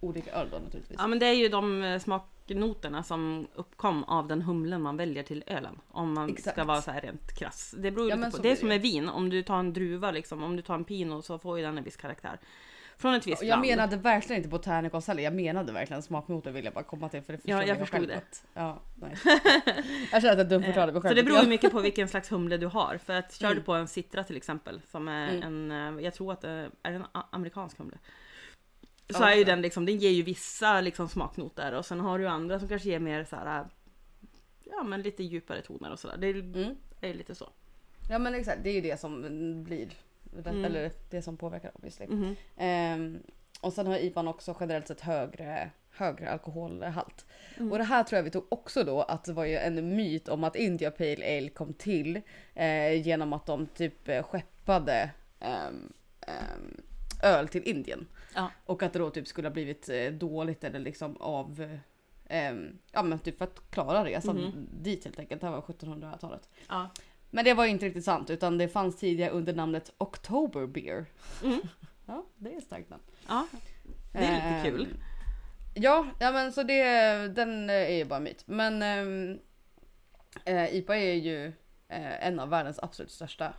[0.00, 0.98] olika öl då naturligtvis.
[1.00, 5.22] Ja men det är ju de eh, smaknoterna som uppkom av den humlen man väljer
[5.22, 5.78] till ölen.
[5.88, 6.56] Om man Exakt.
[6.56, 7.74] ska vara så här rent krass.
[7.78, 8.38] Det beror ju Ja, på.
[8.38, 9.08] Det är som med vin.
[9.08, 11.78] Om du tar en druva liksom, om du tar en pinot så får ju den
[11.78, 12.38] en viss karaktär.
[13.00, 13.66] Från ett visst Och jag land.
[13.66, 17.32] menade verkligen inte botanicals heller, jag menade verkligen smaknoter vill jag bara komma till för
[17.32, 18.16] det Ja, jag förstod det.
[18.16, 19.14] att- Ja, nej.
[20.12, 21.10] jag känner att jag dumförklarade mig själv.
[21.10, 22.98] Så det beror ju mycket på vilken slags humle du har.
[23.04, 23.64] För att kör du Mm.
[23.64, 25.70] på en citra till exempel, som är Mm.
[25.70, 27.98] en, eh, jag tror att det är en amerikansk humle.
[29.10, 32.18] Så Ja, är ju den liksom, den ger ju vissa liksom smaknoter och sen har
[32.18, 33.66] du andra som kanske ger mer så här,
[34.64, 36.16] ja men lite djupare toner och sådär.
[36.18, 36.74] Det är, Mm.
[37.00, 37.48] är lite så.
[38.10, 39.22] Ja men exakt, det är ju det som
[39.64, 39.88] blir,
[40.38, 40.64] Mm.
[40.64, 42.06] eller det som påverkar obviously.
[42.06, 42.36] Mhm.
[42.56, 43.22] Ehm,
[43.60, 47.26] och sen har IPAn också generellt sett högre, högre alkoholhalt.
[47.56, 47.72] Mm.
[47.72, 50.28] Och det här tror jag vi tog också då att det var ju en myt
[50.28, 52.20] om att India Pale Ale kom till
[52.54, 56.80] eh, genom att de typ eh, skeppade ehm, ehm,
[57.22, 58.06] öl till Indien.
[58.34, 58.50] Ja.
[58.66, 61.78] Och att det då typ skulle ha blivit eh, dåligt eller liksom av
[62.28, 64.68] ehm, Ja men typ för att klara resan Mhm.
[64.82, 65.40] dit helt enkelt.
[65.40, 66.48] Det här var 1700-talet.
[66.68, 66.90] Ja.
[67.30, 71.06] Men det var inte riktigt sant utan det fanns tidigare under namnet October Beer.
[71.44, 71.60] Mm.
[72.06, 73.02] Ja, det är ett starkt namn.
[73.28, 73.46] ja,
[74.12, 74.88] det är lite Ehm, kul.
[75.74, 76.82] Ja, ja men så det,
[77.28, 78.42] den eh, är ju bara myt.
[78.46, 79.38] Men ehm,
[80.44, 81.46] eh, IPA är ju
[81.88, 83.52] eh, en av världens absolut största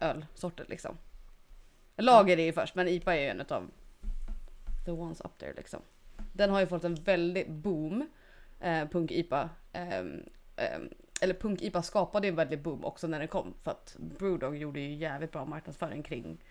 [0.00, 0.98] ölsorter liksom.
[1.96, 3.70] Lager är ju först men IPA är ju en av
[4.84, 5.80] the ones up there liksom.
[6.32, 8.08] Den har ju fått en väldig boom,
[8.60, 9.50] eh, punk-IPA.
[11.20, 14.80] Eller punk-IPA skapade ju en väldig boom också när den kom för att Brewdog gjorde
[14.80, 16.44] ju jävligt bra marknadsföring kring,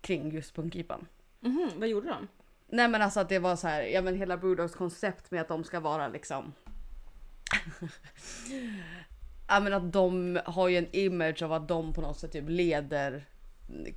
[0.00, 1.06] kring just punk-IPan.
[1.40, 2.28] Mhm, vad gjorde de?
[2.70, 5.48] Nej men alltså att det var så här, ja men hela Brewdogs koncept med att
[5.48, 6.52] de ska vara liksom
[9.48, 12.48] Ja men att de har ju en image av att de på något sätt typ
[12.48, 13.28] leder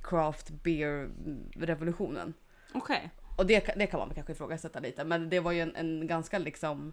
[0.02, 1.10] craft beer
[1.56, 2.34] revolutionen.
[2.74, 3.10] Okej.
[3.36, 6.38] Och det, det kan man kanske ifrågasätta lite men det var ju en, en ganska
[6.38, 6.92] liksom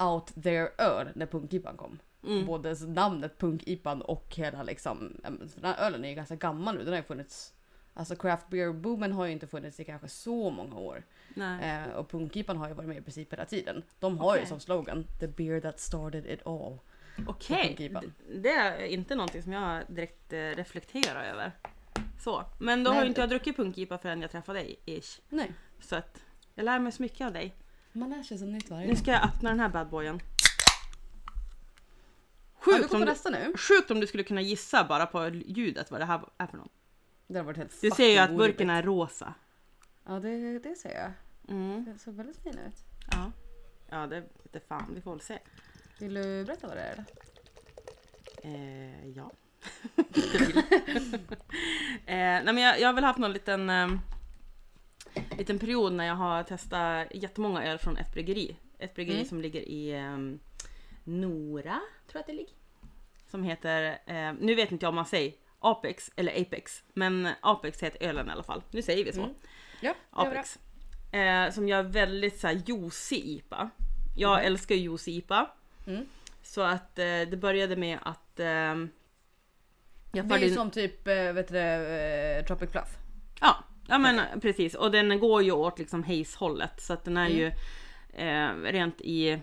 [0.00, 1.98] out there öl när punkipan kom.
[2.26, 2.46] Mm.
[2.46, 6.80] Både namnet Punk-IPan och hela liksom, den här ölen är ju ganska gammal nu.
[6.84, 7.54] Den har ju funnits,
[7.94, 11.02] alltså craft beer boomen har ju inte funnits i kanske så många år.
[11.36, 13.82] Eh, och Punk-IPan har ju varit med i princip hela tiden.
[14.00, 14.48] De har ju Okej.
[14.48, 16.78] som slogan The beer that started it all.
[17.26, 17.76] Okej.
[17.78, 18.00] D-
[18.42, 21.52] det är inte någonting som jag direkt eh, reflekterar över.
[22.20, 25.20] Så, men då Nej, har ju inte jag druckit punkipa förrän jag träffade dig, ish.
[25.28, 26.20] Nej, Så att
[26.54, 27.54] jag lär mig så mycket av dig.
[27.92, 30.20] Man lär sig så nytt varje Nu ska jag öppna den här badboyen.
[32.66, 33.52] Ja, du Sjukt, går om du, nästa nu.
[33.56, 36.72] sjukt om du skulle kunna gissa bara på ljudet vad det här är för något.
[37.26, 38.84] Det har varit helt Du ser ju fucking att burken orimligt.
[38.84, 39.34] är rosa.
[40.06, 41.12] Ja det, det ser jag.
[41.56, 42.76] Mm, Det såg väldigt fin ut.
[43.12, 43.32] ja.
[43.92, 45.38] Ja, det vete fan, vi får väl se.
[45.98, 46.92] Vill du berätta vad det är?
[46.92, 47.04] eller?
[48.42, 49.30] Eh, ja.
[52.06, 53.88] Eh, nej men jag, jag har väl haft någon liten, eh,
[55.38, 58.56] liten period när jag har testat jättemånga öl från ett bryggeri.
[58.78, 59.28] Ett bryggeri Mm.
[59.28, 60.16] som ligger i eh,
[61.04, 62.54] Nora, tror jag att det ligger.
[63.30, 67.82] Som heter, eh, nu vet inte jag om man säger Apex eller Apex, men Apex
[67.82, 68.62] heter ölen i alla fall.
[68.70, 69.22] Nu säger vi så.
[69.22, 69.34] Mm.
[69.80, 70.58] Ja, Apex.
[71.12, 73.70] Eh, som gör väldigt så här juicy IPA.
[74.16, 74.46] Jag Mhm.
[74.46, 75.50] älskar ju juicy IPA.
[75.86, 76.06] Mm.
[76.42, 78.88] Så att eh, det började med att eh, jag
[80.28, 82.96] Det är ju som typ, eh, vet du eh, Tropic Fluff.
[83.40, 84.74] Ja, ja men precis.
[84.74, 86.80] Och den går ju åt liksom Haze-hållet.
[86.82, 87.38] Så att den är Mm.
[87.38, 87.46] ju
[88.28, 89.38] eh, rent i...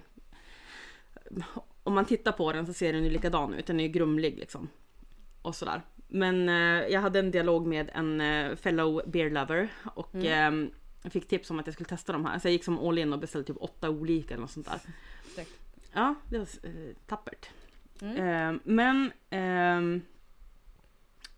[1.84, 3.66] Om man tittar på den så ser den ju likadan ut.
[3.68, 4.70] Den är ju grumlig liksom.
[5.42, 5.82] Och sådär.
[6.08, 10.64] Men eh, jag hade en dialog med en eh, fellow beer lover och Mm.
[10.64, 10.70] eh,
[11.04, 12.40] jag fick tips om att jag skulle testa de här.
[12.40, 14.80] Så jag gick som all in och beställde typ åtta olika eller något sånt där.
[15.94, 17.50] Ja, det var eh, tappert.
[18.02, 18.16] Mm.
[18.18, 20.02] Eh, men ehm, eh,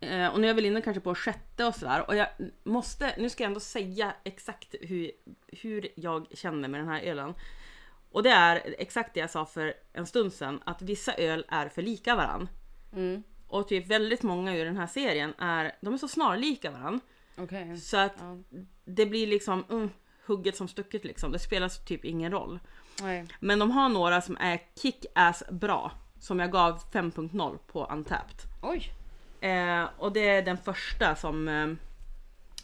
[0.01, 2.27] och nu är jag väl inne kanske på sjätte och sådär och jag
[2.63, 5.11] måste, nu ska jag ändå säga exakt hur,
[5.47, 7.33] hur jag känner med den här ölen.
[8.11, 11.69] Och det är exakt det jag sa för en stund sedan att vissa öl är
[11.69, 12.49] för lika varann.
[12.93, 13.23] Mm.
[13.47, 16.99] Och typ väldigt många i den här serien är, de är så snarlika varann.
[17.37, 17.77] Okej.
[17.77, 18.37] Så att Ja.
[18.85, 19.89] det blir liksom mm,
[20.25, 21.31] hugget som stucket liksom.
[21.31, 22.59] Det spelar typ ingen roll.
[23.01, 23.25] Nej.
[23.39, 25.91] Men de har några som är kick-ass bra.
[26.19, 28.37] Som jag gav 5.0 på Untapped.
[28.61, 28.91] Oj.
[29.41, 31.47] Eh, och det är den första som...
[31.47, 31.67] Eh,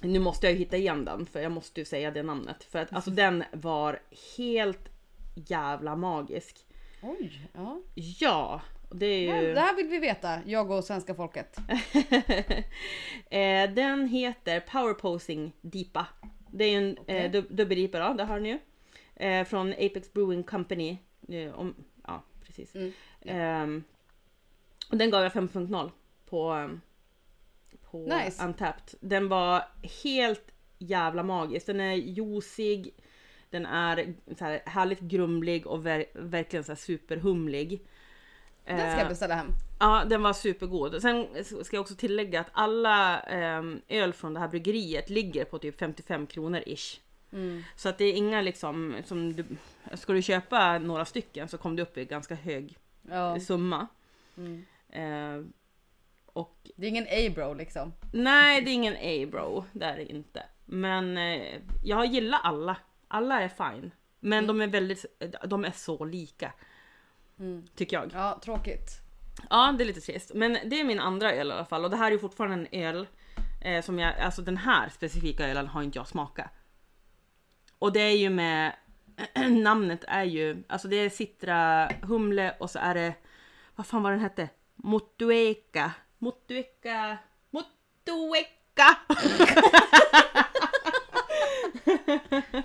[0.01, 2.63] nu måste jag ju hitta igen den för jag måste ju säga det namnet.
[2.63, 3.99] För att alltså den var
[4.38, 4.89] helt
[5.35, 6.65] jävla magisk.
[7.01, 7.49] Oj.
[7.53, 7.81] Ja.
[7.95, 8.61] Ja,
[8.91, 9.53] det är Ja, ju...
[9.53, 11.57] Det här vill vi veta, jag och svenska folket.
[13.29, 16.07] eh, den heter Power Posing Deepa.
[16.51, 17.17] Det är en Okej.
[17.25, 18.59] eh, dub- dubbelripa då, det har ni ju.
[19.15, 20.97] Eh, från Apex Brewing Company.
[21.29, 21.75] Eh, om,
[22.07, 22.75] ja, precis.
[22.75, 22.93] Mm.
[23.21, 23.83] Ehm,
[24.91, 25.91] och den gav jag 5.0
[26.29, 26.69] på,
[27.91, 28.43] på Nice.
[28.45, 28.95] Untapped.
[28.99, 29.63] Den var
[30.03, 31.65] helt jävla magisk.
[31.65, 32.93] Den är juicig,
[33.49, 37.81] den är så här härligt grumlig och ver- verkligen så superhumlig.
[38.65, 39.47] Den ska Eh, jag beställa hem.
[39.79, 41.01] Ja, den var supergod.
[41.01, 41.27] Sen
[41.63, 45.79] ska jag också tillägga att alla ehm, öl från det här bryggeriet ligger på typ
[45.79, 46.99] 55 kronor ish.
[47.31, 47.63] Mm.
[47.75, 49.45] Så att det är inga liksom, som du,
[49.93, 52.77] ska du köpa några stycken så kommer du upp i ganska hög
[53.09, 53.39] Ja.
[53.39, 53.88] summa.
[54.38, 54.65] Mm.
[54.89, 55.45] Eh,
[56.36, 57.93] och Det är ingen A-bro liksom.
[58.13, 60.43] nej, det är ingen A-bro, det är det inte.
[60.65, 62.78] Men eh, jag gillar alla.
[63.08, 63.91] Alla är fine.
[64.19, 64.48] Men Mm.
[64.48, 65.06] de är väldigt,
[65.48, 66.54] de är så lika.
[67.39, 67.67] Mm.
[67.76, 68.12] Tycker jag.
[68.13, 68.89] Ja, tråkigt.
[69.50, 70.32] Ja, det är lite trist.
[70.34, 72.56] Men det är min andra öl i alla fall och det här är ju fortfarande
[72.71, 73.08] en öl
[73.62, 76.52] eh, som jag, alltså den här specifika ölen har inte jag smakat.
[77.80, 78.76] Och det är ju med,
[79.63, 83.13] namnet är ju, alltså det är citra, humle och så är det,
[83.76, 84.50] vad fan var den hette?
[84.76, 85.91] Motueka.
[86.17, 87.17] Motueka.
[87.49, 88.97] Motueka!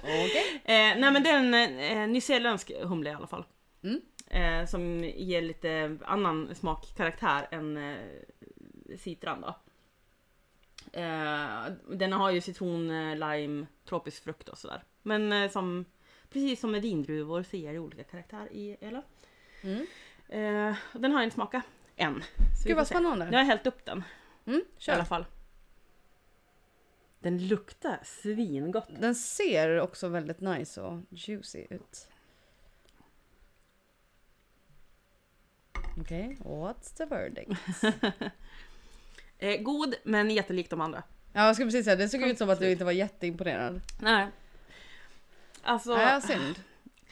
[0.03, 0.57] Okej.
[0.65, 3.45] Eh, nej men det är en eh, nyzeeländsk humle i alla fall.
[3.83, 4.01] Mm.
[4.31, 7.97] Eh, som ger lite annan smakkaraktär än eh,
[8.99, 9.55] citran då.
[10.93, 14.83] Eh, den har ju citron, eh, lime, tropisk frukt och sådär.
[15.03, 15.85] Men eh, som,
[16.31, 19.03] precis som med vindruvor så ger det olika karaktär i ölen.
[19.63, 19.87] Mm.
[20.29, 21.65] Eh, den har jag inte smakat
[22.01, 22.25] än.
[22.63, 23.25] Så Gud vad spännande.
[23.25, 24.05] Nu har jag hällt upp den
[24.47, 25.05] Mm, i alla kör.
[25.05, 25.27] fall.
[27.19, 28.89] Den luktar svingott.
[29.01, 32.09] Den ser också väldigt nice och juicy ut.
[36.01, 37.51] Okej, what's the verdict?
[39.43, 41.03] Eh, god men jättelik de andra.
[41.33, 43.81] Ja, jag skulle precis säga det såg ut som att du inte var jätteimponerad.
[44.01, 44.27] Nej.
[45.63, 46.61] Alltså, Nej, synd.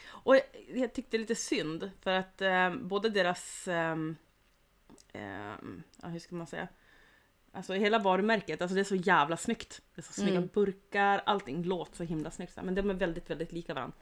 [0.07, 0.41] och jag,
[0.73, 4.15] jag tyckte lite synd för att eh, både deras, ehm,
[6.01, 6.67] ja hur ska man säga,
[7.51, 9.81] alltså hela varumärket, alltså det är så jävla snyggt.
[9.95, 10.49] Det är så snygga Mm.
[10.53, 12.57] burkar, allting låter så himla snyggt.
[12.63, 13.97] Men de är väldigt, väldigt lika varandra.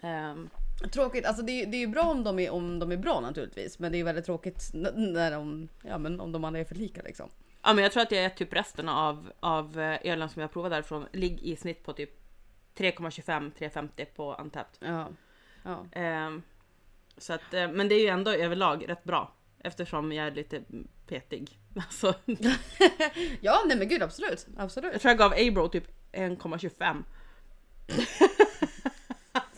[0.00, 0.50] Ehm,
[0.92, 3.20] Tråkigt, alltså det, är- det är ju bra om de är, om de är bra
[3.20, 3.78] naturligtvis.
[3.78, 7.02] Men det är väldigt tråkigt när de, ja men om de andra är för lika
[7.02, 7.28] liksom.
[7.62, 10.52] ja men jag tror att jag är typ resten av, av eh, ölen som jag
[10.52, 12.10] provar därifrån ligger i snitt på typ
[12.76, 14.88] 3,25-3,50 på Untapped.
[14.88, 15.08] Ja.
[15.64, 15.84] ja.
[15.92, 16.42] Ehm,
[17.16, 19.32] så att, eh, men det är ju ändå överlag rätt bra.
[19.64, 20.62] Eftersom jag är lite
[21.06, 21.58] petig.
[21.76, 22.14] Alltså,
[23.40, 24.46] Ja nej men gud absolut.
[24.56, 24.92] Absolut.
[24.92, 27.04] jag tror jag gav Abro typ 1,25.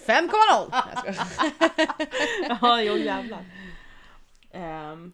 [0.07, 0.69] 5,0!
[0.71, 2.59] Nej, jag skojar.
[2.61, 3.45] Ja, jo jävlar.
[4.51, 5.13] Ehm,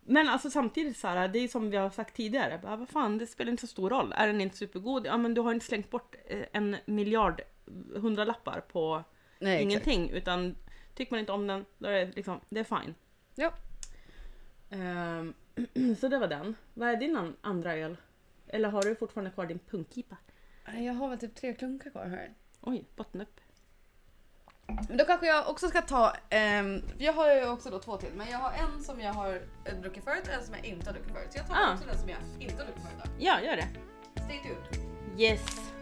[0.00, 2.58] men alltså samtidigt så här, det är som vi har sagt tidigare.
[2.62, 4.12] Bara, vad fan, det spelar inte så stor roll.
[4.16, 5.06] Är den inte supergod?
[5.06, 7.40] Ja, men du har inte slängt bort eh, en miljard
[7.94, 9.04] hundralappar på
[9.38, 9.62] Nej, exakt.
[9.62, 10.10] ingenting.
[10.10, 10.56] Utan
[10.94, 12.94] tycker man inte om den, då är det liksom, det är fine.
[13.34, 13.52] Ja.
[14.70, 15.34] Ehm,
[16.00, 16.54] så det var den.
[16.74, 17.96] Vad är din an- andra öl?
[18.48, 20.16] Eller har du fortfarande kvar din punkipa?
[20.78, 22.34] Jag har väl typ tre klunkar kvar här.
[22.60, 23.40] Oj, botten upp.
[24.88, 28.30] Då kanske jag också ska ta, ehm, jag har ju också då två till men
[28.30, 30.94] jag har en som jag har eh, druckit förut och en som jag inte har
[30.94, 31.32] druckit förut.
[31.32, 31.72] Så jag tar Ah.
[31.74, 33.10] också den som jag inte har druckit förut då.
[33.18, 33.68] Ja, gör det.
[34.24, 35.20] Stay tuned.
[35.20, 35.72] Yes.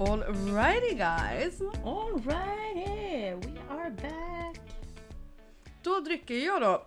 [0.00, 1.60] Alrighty guys.
[1.84, 4.60] Alrighty, we are back.
[5.82, 6.86] Då dricker jag då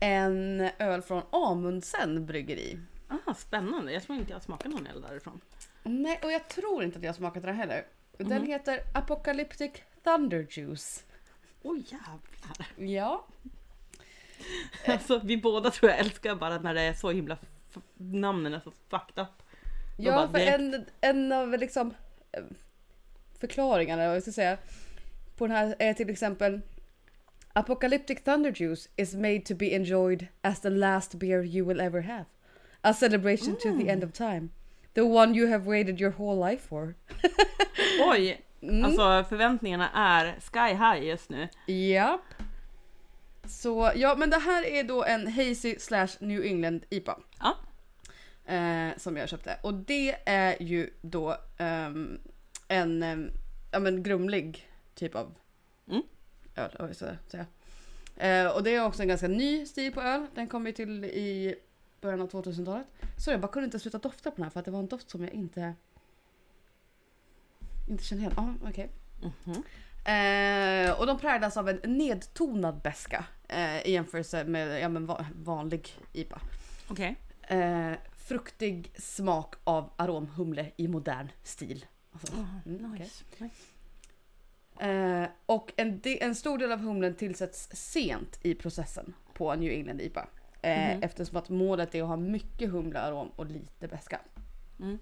[0.00, 2.78] en öl från Amundsen bryggeri.
[3.08, 3.92] Ah, spännande.
[3.92, 5.40] Jag tror inte jag smakat någon öl därifrån.
[5.82, 7.84] Nej, och jag tror inte att jag smakat den heller.
[8.18, 8.46] Den Mhm.
[8.46, 9.70] heter Apocalyptic
[10.04, 11.04] Thunder Juice.
[11.62, 12.66] Oj jävlar.
[12.94, 13.26] Ja.
[14.86, 17.36] Alltså vi båda tror jag älskar bara när det är så himla
[17.96, 19.42] namnen är så fucked up.
[20.06, 21.94] Ja, bara för en, en av liksom
[22.32, 22.42] eh,
[23.40, 24.58] förklaringarna, jag ska säga,
[25.36, 26.60] på den här är till exempel
[27.52, 32.00] Apocalyptic Thunder Juice is made to be enjoyed as the last beer you will ever
[32.00, 32.24] have.
[32.82, 34.48] A celebration to the end of time.
[34.94, 36.94] The one you have waited your whole life for.
[38.00, 38.40] Oj!
[38.62, 38.84] Mm.
[38.84, 41.48] Alltså förväntningarna är sky high just nu.
[41.66, 42.20] Japp.
[43.44, 47.18] Så ja, men det här är då en Hazy slash New England IPA.
[47.40, 47.56] Ja.
[48.50, 49.58] Eh, som jag köpte.
[49.62, 52.20] Och det är ju då ehm,
[52.68, 53.30] en um,
[53.72, 55.34] ja, men grumlig typ av
[55.88, 56.02] Mm.
[56.56, 56.76] öl.
[56.78, 57.46] Oj, så säga.
[58.16, 60.26] Eh, och det är också en ganska ny stil på öl.
[60.34, 61.54] Den kom ju till i
[62.00, 62.86] början av 2000-talet.
[63.18, 64.86] Så jag bara kunde inte sluta dofta på den här för att det var en
[64.86, 65.74] doft som jag inte
[67.88, 68.32] inte känner igen.
[68.36, 68.90] Ja, okej.
[69.22, 69.62] Mhm.
[70.04, 75.26] Eh, och de präglas av en nedtonad beska eh, i jämförelse med ja, men va-
[75.34, 76.40] vanlig IPA.
[76.90, 77.16] Okej.
[77.42, 77.92] Eh,
[78.30, 81.86] fruktig smak av aromhumle i modern stil.
[82.12, 82.32] Alltså,
[82.66, 83.00] mm, okej.
[83.00, 83.24] Nice.
[83.38, 83.54] nice.
[84.86, 89.72] eh, och en, de, en stor del av humlen tillsätts sent i processen på New
[89.72, 90.28] England IPA.
[90.62, 91.02] Eh, Mhm.
[91.02, 94.20] Eftersom att målet är att ha mycket humlearom och lite beska.
[94.80, 94.98] Mm.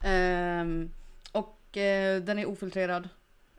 [0.00, 0.90] Ehm,
[1.32, 3.08] och eh, den är ofiltrerad.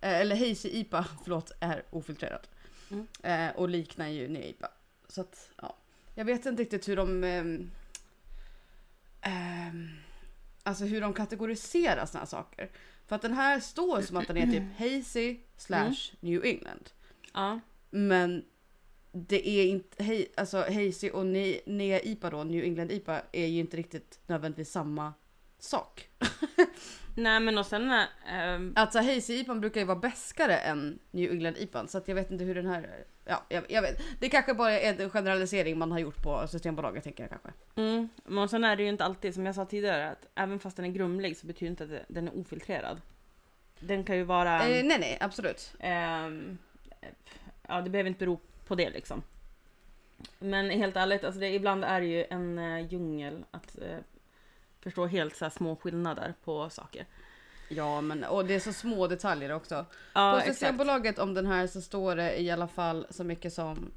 [0.02, 2.48] Eh, eller Hazy IPA, förlåt, är ofiltrerad.
[2.92, 3.08] Mm.
[3.24, 4.70] Eh, och liknar ju Ny IPA.
[5.08, 5.76] Så att, ja.
[6.16, 7.24] Jag vet inte riktigt hur de...
[9.22, 9.90] ehm,
[10.64, 12.70] alltså hur de kategoriserar såna här saker.
[13.08, 16.90] För att den här står som att den är typ Hazy slash New England.
[17.34, 17.60] Ja.
[17.90, 18.46] Men
[19.12, 23.48] det är inte, hej, alltså Hazy och Ne- Nea IPA då, New England IPA, är
[23.48, 25.14] ju inte riktigt nödvändigtvis samma
[25.60, 26.08] sak.
[27.16, 31.32] Nej men och sen är, ehm, Alltså Hazy IPA brukar ju vara bäskare än New
[31.32, 33.06] England IPA så att jag vet inte hur den här...
[33.26, 34.02] Ja, jag, jag vet.
[34.20, 37.50] Det kanske bara är en generalisering man har gjort på Systembolaget tänker jag kanske.
[37.76, 40.78] mm, men sen är det ju inte alltid som jag sa tidigare att även fast
[40.78, 43.02] den är grumlig så betyder inte att den är ofiltrerad.
[43.80, 44.64] Den kan ju vara...
[44.64, 45.74] Eh, nej nej, absolut.
[45.80, 46.58] Ehm,
[47.68, 49.24] ja, det behöver inte bero på det liksom.
[50.40, 53.98] Men helt ärligt, alltså det, ibland är det ju en uh, djungel att eh,
[54.82, 57.06] förstå helt så små skillnader på saker.
[57.70, 59.86] Ja men och det är så små detaljer också.
[60.14, 60.52] Ja, på.
[60.52, 63.92] Systembolaget om den här så står det i alla fall så mycket som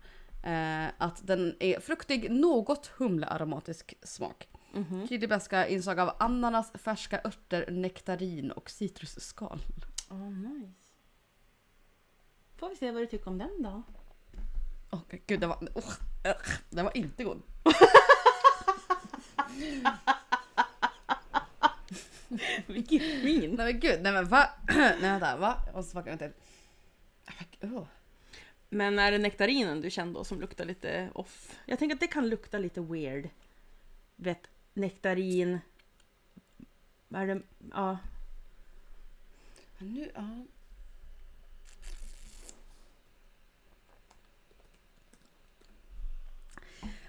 [0.44, 4.48] eh, att den är fruktig, något humlearomatisk smak.
[4.72, 5.08] Mhm.
[5.08, 9.60] Tydlig beska, inslag av ananas, färska örter, nektarin och citrusskal.
[10.10, 10.72] Oh, nice.
[12.56, 13.82] Får vi se vad du tycker om den då?
[14.90, 15.92] Åh gud, den var, oh,
[16.70, 17.42] den var inte god.
[22.66, 23.54] Vilket svin!
[23.54, 24.50] Nej men gud, nej men va?
[24.68, 25.56] nej vänta, va?
[25.66, 26.30] Jag måste smaka en till.
[27.60, 27.86] Oh.
[28.68, 31.60] Men är det nektarinen du kände då som luktar lite off?
[31.66, 33.28] Jag tänker att det kan lukta lite weird.
[34.16, 35.60] Vet, nektarin,
[37.08, 37.42] Vad är det?
[37.70, 37.98] Ja.
[39.78, 40.44] Men nu, ja.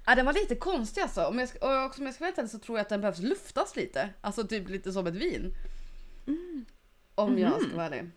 [0.06, 1.26] Ja, den var lite konstig alltså.
[1.26, 2.89] Om jag, ska- och också, om jag ska vara helt ärlig så tror jag att
[2.89, 4.10] den behövs luftas lite.
[4.22, 5.54] Alltså typ lite som ett vin.
[7.15, 8.12] Om jag ska vara ärlig.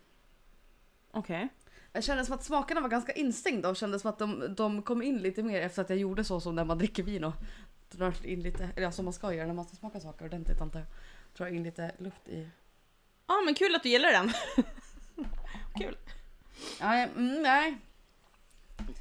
[1.11, 1.47] Okej.
[1.93, 5.01] Jag kände som att smakerna var ganska instängda och kände som att de, de kom
[5.01, 7.33] in lite mer efter att jag gjorde så som när man dricker vin och
[7.91, 10.79] drar in lite, eller som man ska göra när man ska smaka saker ordentligt antar
[10.79, 10.87] jag.
[11.37, 12.49] Drar in lite luft i.
[13.27, 14.31] Ja men kul att du gillar den.
[15.77, 15.97] kul.
[16.81, 17.77] Nej, mm, nej.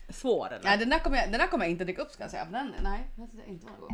[0.08, 0.64] Svår eller?
[0.64, 2.44] nej den, där kommer jag, den där kommer jag inte dricka upp ska jag säga.
[2.44, 3.92] för Den, nej, den jag inte var god.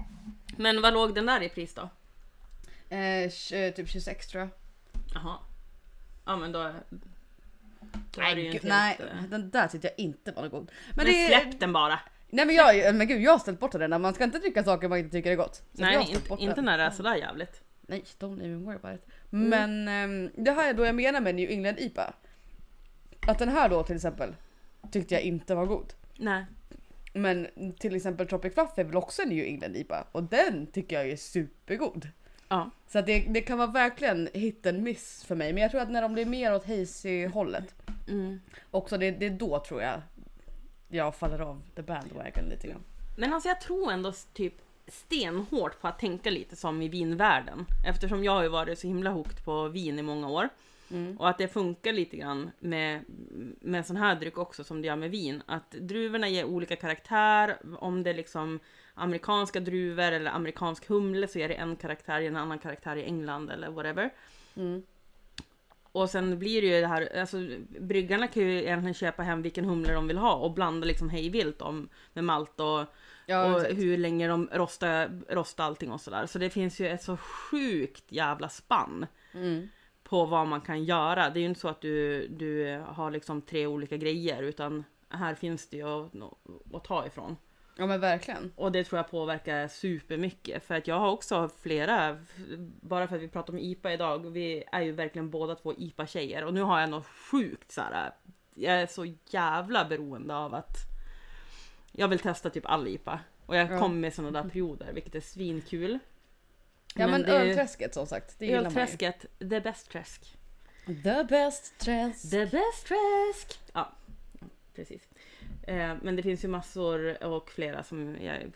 [0.57, 1.89] Men vad låg den där i pris då?
[2.89, 4.51] Eh, tj- typ 26 tror jag.
[5.15, 5.39] Jaha.
[6.25, 6.73] Ja men då...
[8.15, 10.49] då är det ju gud, inte nej, helt, eh, den där tyckte jag inte var
[10.49, 10.71] god.
[10.95, 12.01] Men, Men det, släpp den bara.
[12.31, 14.03] Nej men jag, men gud jag har ställt bort den.
[14.03, 15.55] Man ska inte dricka saker man inte tycker är gott.
[15.55, 17.63] Så Nej inte, inte när det är sådär jävligt.
[17.81, 19.09] Nej, don't even worry about it.
[19.33, 19.49] Mm.
[19.49, 22.15] Men ehm, det här är då jag menar med New England IPA.
[23.27, 24.35] Att den här då till exempel
[24.91, 25.93] tyckte jag inte var god.
[26.19, 26.45] Nej.
[27.13, 30.97] Men till exempel Tropic Fluff är väl också en New England IPA och den tycker
[30.97, 32.09] jag är supergod.
[32.49, 32.71] Ja.
[32.89, 35.53] Så att det, det kan vara verkligen hit and miss för mig.
[35.53, 37.75] Men jag tror att när de blir mer åt hazy hållet
[38.09, 38.41] Mm.
[38.71, 40.01] också det, det är då tror jag
[40.89, 42.83] jag faller av the bandwagon lite grann.
[43.17, 44.55] Men alltså jag tror ändå typ
[44.89, 47.67] stenhårt på att tänka lite som i vinvärlden.
[47.87, 50.49] Eftersom jag har ju varit så himla hooked på vin i många år.
[50.91, 51.17] Mm.
[51.17, 53.05] Och att det funkar lite grann med,
[53.61, 55.43] med sån här dryck också som det gör med vin.
[55.47, 57.57] Att druvorna ger olika karaktär.
[57.79, 58.61] Om det är liksom
[58.95, 63.05] amerikanska druvor eller amerikansk humle så är det en karaktär i en annan karaktär i
[63.05, 64.11] England eller whatever.
[64.57, 64.83] Mm.
[65.93, 67.37] Och sen blir det ju det här, alltså
[67.81, 71.29] bryggarna kan ju egentligen köpa hem vilken humle de vill ha och blanda liksom hej
[71.29, 72.85] vilt om med malt och,
[73.27, 76.27] Ja, och hur länge de rostar, rostar allting och sådär.
[76.27, 79.69] Så det finns ju ett så sjukt jävla spann Mm.
[80.05, 81.31] På vad man kan göra.
[81.31, 85.35] Det är ju inte så att du, du har liksom tre olika grejer utan här
[85.35, 86.13] finns det ju att,
[86.75, 87.37] att ta ifrån.
[87.77, 88.53] Ja men verkligen.
[88.57, 90.65] Och det tror jag påverkar supermycket.
[90.65, 92.19] För att jag har också flera,
[92.81, 96.45] bara för att vi pratar om IPA idag, vi är ju verkligen båda två IPA-tjejer.
[96.45, 98.11] Och nu har jag något sjukt så här.
[98.55, 100.77] jag är så jävla beroende av att
[101.93, 103.21] jag vill testa typ all IPA.
[103.47, 103.79] Och jag Ja.
[103.79, 105.99] kommer med sådana där perioder, vilket är svinkul.
[106.95, 108.39] Ja men, ju- ölträsket som sagt.
[108.39, 108.81] Det gillar man ju.
[108.81, 110.37] Ölträsket, the best träsk.
[110.87, 112.31] The best träsk.
[112.31, 113.61] The best träsk!
[113.73, 113.93] Ja,
[114.75, 115.09] precis.
[115.67, 118.53] Eh, men det finns ju massor och flera som jag...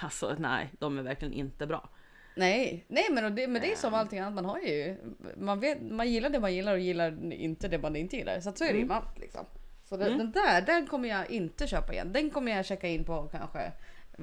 [0.00, 1.88] Alltså nej, de är verkligen inte bra.
[2.34, 4.34] Nej, nej men det, men det är som allting annat.
[4.34, 4.96] Man har ju,
[5.36, 8.40] man, vet, man gillar det man gillar och gillar inte det man inte gillar.
[8.40, 9.44] Så att så är det ju med allt liksom.
[9.84, 10.18] Så den, Mm.
[10.18, 12.12] den där, den kommer jag inte köpa igen.
[12.12, 13.72] Den kommer jag checka in på kanske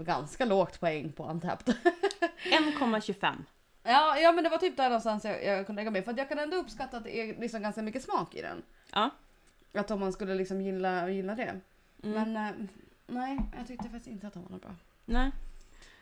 [0.03, 1.75] ganska lågt poäng på Untapped.
[2.43, 3.35] 1,25.
[3.83, 6.03] ja, ja men det var typ där någonstans jag, jag kunde lägga mig.
[6.03, 8.63] För jag kan ändå uppskatta att det är liksom ganska mycket smak i den.
[8.93, 9.09] Ja.
[9.73, 11.59] Att om man skulle liksom gilla, gilla det.
[12.03, 12.33] Mm.
[12.33, 12.67] Men eh,
[13.07, 14.75] nej, jag tyckte faktiskt inte att de var något bra.
[15.05, 15.31] Nej.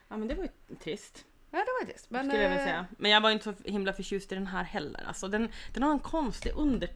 [0.07, 1.25] Ja men det var ju trist.
[1.51, 2.09] Ja det var trist.
[2.09, 2.85] Men, skulle jag eh, säga.
[2.97, 5.03] Men jag var inte så himla förtjust i den här heller.
[5.07, 6.89] Alltså den, den har en konstig under,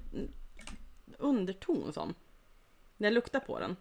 [1.17, 2.13] underton som.
[2.97, 3.75] När jag luktar på den.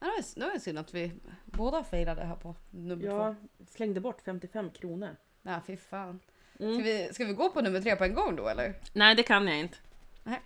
[0.00, 1.12] Ja, det var- det var synd att vi
[1.44, 3.08] båda failade här på nummer två.
[3.58, 5.16] Jag slängde bort 55 kronor.
[5.42, 6.20] Nej fy fan.
[6.60, 6.74] Mm.
[6.74, 8.74] Ska, vi, ska vi gå på nummer tre på en gång då eller?
[8.92, 9.76] Nej det kan jag inte.
[10.24, 10.40] Nej.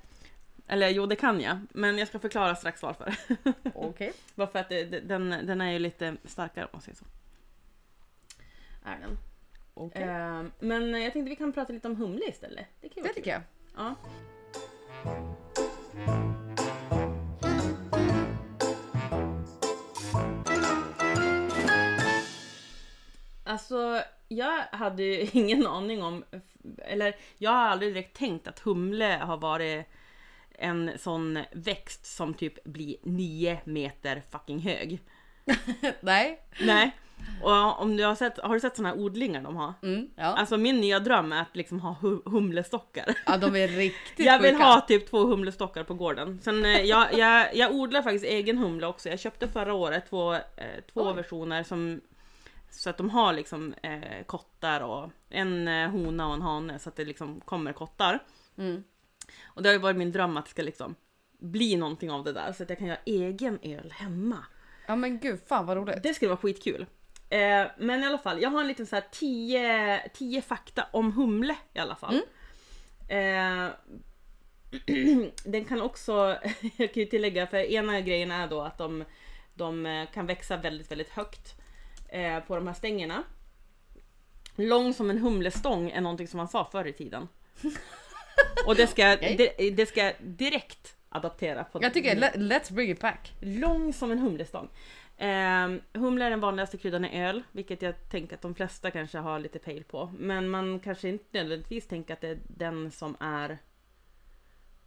[0.67, 1.59] Eller jo det kan jag.
[1.71, 3.15] Men jag ska förklara strax varför.
[3.75, 4.13] Okej.
[4.35, 7.05] Bara för att det, den, den är ju lite starkare om man säger så.
[8.85, 9.19] Är den.
[9.75, 10.03] Okay.
[10.03, 12.67] Eh, men jag tänkte vi kan prata lite om humle istället.
[12.81, 13.43] Det, kan ju det tycker jag.
[13.77, 13.95] Ja.
[23.53, 26.25] Alltså, jag hade ju ingen aning om,
[26.79, 29.87] eller jag har aldrig direkt tänkt att humle har varit
[30.59, 35.01] en sån växt som typ blir nio meter fucking hög.
[36.01, 36.41] Nej.
[36.61, 36.91] Nej.
[37.43, 39.73] Och om du har sett, har du sett såna här odlingar de har?
[39.83, 40.25] Mm, ja.
[40.25, 43.15] Alltså min nya dröm är att liksom ha hu- humlestockar.
[43.27, 44.65] ja de är riktigt Jag vill sjuka.
[44.65, 46.39] ha typ två humlestockar på gården.
[46.43, 49.09] Sen eh, jag, jag, jag odlar faktiskt egen humle också.
[49.09, 50.41] Jag köpte förra året två, eh,
[50.93, 51.15] två Oj.
[51.17, 52.01] versioner som
[52.73, 56.89] så att de har liksom eh, kottar och en eh, hona och en hane så
[56.89, 58.19] att det liksom kommer kottar.
[58.59, 58.85] Mm.
[59.45, 60.95] Och det har ju varit min dröm att det ska liksom
[61.39, 64.39] bli någonting av det där så att jag kan göra egen öl hemma.
[64.87, 66.03] Ja men gud fan vad roligt.
[66.03, 66.87] Det skulle vara skitkul.
[67.29, 71.13] Eh, men i alla fall, jag har en liten så här 10 10 fakta om
[71.13, 72.21] humle i alla fall.
[73.09, 73.69] Eh,
[75.45, 76.13] den kan också,
[76.77, 79.05] jag kan ju tillägga, för ena grejen är då att de,
[79.55, 81.62] de eh, kan växa väldigt, väldigt högt
[82.13, 83.23] eh, på de här stängerna.
[84.57, 87.29] Lång som en humlestång är någonting som man sa förr i tiden.
[88.67, 89.53] Och det ska, Okej.
[89.59, 93.33] det, det ska direkt adaptera på Jag tycker let, let's bring it back.
[93.41, 94.69] Lång som en humlestång.
[95.17, 99.19] Eh, humle är den vanligaste kryddan i öl, vilket jag tänker att de flesta kanske
[99.19, 100.13] har lite pejl på.
[100.19, 103.59] Men man kanske inte nödvändigtvis tänker att det är den som är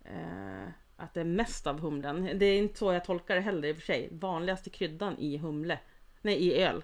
[0.06, 2.30] eh, att det är mest av humlen.
[2.40, 4.10] Det är inte så jag tolkar det heller i och för sig.
[4.12, 5.80] Vanligaste kryddan i humle,
[6.22, 6.84] nej i öl,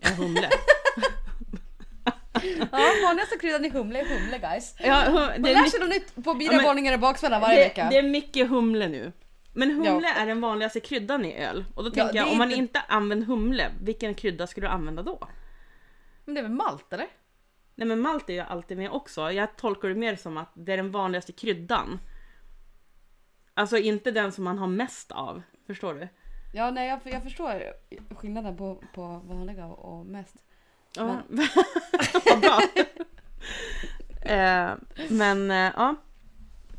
[0.00, 0.50] är humle.
[2.72, 4.74] Ja, vanligaste kryddan i humle är humle guys.
[4.78, 7.58] ja, hum, Man lär sig något nytt på Ja, Bira men- varningar och baksmälla varje
[7.58, 7.88] det, vecka.
[7.90, 9.12] det är mycket humle nu.
[9.52, 10.22] Men humle Ja.
[10.22, 11.64] är den vanligaste kryddan i öl.
[11.74, 14.70] Och då Ja, tänker jag, om man inte- inte använder humle, vilken krydda skulle du
[14.70, 15.28] använda då?
[16.24, 17.06] Men det är väl malt eller?
[17.74, 19.30] Nej men malt är ju alltid med också.
[19.32, 22.00] Jag tolkar det mer som att det är den vanligaste kryddan.
[23.54, 25.42] Alltså inte den som man har mest av.
[25.66, 26.08] Förstår du?
[26.56, 27.72] Ja nej jag, jag förstår
[28.14, 30.44] skillnaden på, på vanliga och, mest.
[30.96, 31.22] Ja.
[32.24, 32.60] Vad bra.
[34.32, 34.74] eh,
[35.08, 35.94] men eh, ja.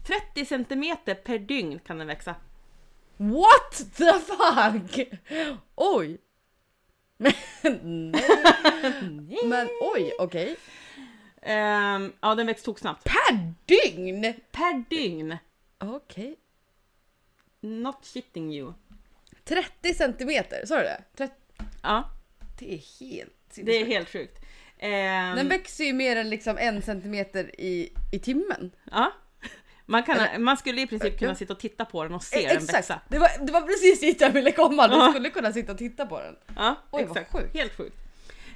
[0.08, 2.36] 30 centimeter per dygn kan den växa.
[3.18, 5.08] What the fuck?
[5.76, 6.18] Oj!
[7.82, 8.12] Men.
[9.46, 10.56] Men oj, okej.
[11.42, 13.04] Eh, ja den växer toksnabbt.
[13.04, 14.34] Per dygn?
[14.52, 15.38] Per dygn.
[15.80, 16.36] Okej.
[17.60, 18.74] Not shitting you.
[19.46, 21.04] 30 centimeter, sa du det?
[21.18, 21.34] 30,
[21.84, 22.10] Ja,
[22.60, 24.40] det är helt det är helt sjukt.
[24.78, 24.90] Eh,
[25.36, 28.72] Den växer ju mer än liksom en centimeter i, i timmen.
[28.92, 29.12] ja.
[29.88, 32.38] Man, kan, Eller- man skulle i princip kunna sitta och titta på den och se
[32.44, 33.02] Eh, den Exakt, växa.
[33.10, 34.88] det var, det var precis dit jag ville komma.
[34.88, 35.10] Du Ja.
[35.12, 36.36] skulle kunna sitta och titta på den.
[36.56, 37.32] Ja, Oj, vad exakt.
[37.32, 37.54] sjukt.
[37.56, 37.98] Helt sjukt.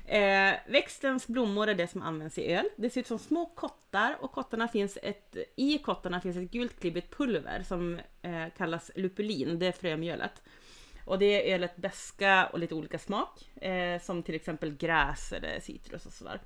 [0.05, 2.65] Eh, växtens blommor är det som används i öl.
[2.77, 6.79] Det ser ut som små kottar och kottarna finns ett, i kottarna finns ett gult
[6.79, 10.41] klibbigt pulver som eh, kallas lupulin, det är frömjölet.
[11.09, 15.59] Och det är ölet beska och lite olika smak, eh, som till exempel gräs eller
[15.59, 16.41] citrus och sådär.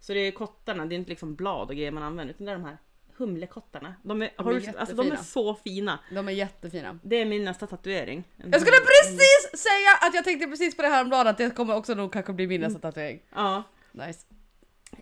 [0.00, 2.52] Så det är kottarna, det är inte liksom blad och grejer man använder utan det
[2.52, 2.78] är de här
[3.16, 3.94] humlekottarna.
[4.02, 5.98] De är, De är du, alltså, de är så fina.
[6.10, 6.98] De är jättefina.
[7.02, 8.24] Det är min nästa tatuering.
[8.36, 11.50] Jag skulle precis säga att jag tänkte precis på det här om dagen att det
[11.50, 13.20] kommer också nog kanske bli min nästa tatuering.
[13.34, 13.62] Ja.
[13.92, 14.26] Nice.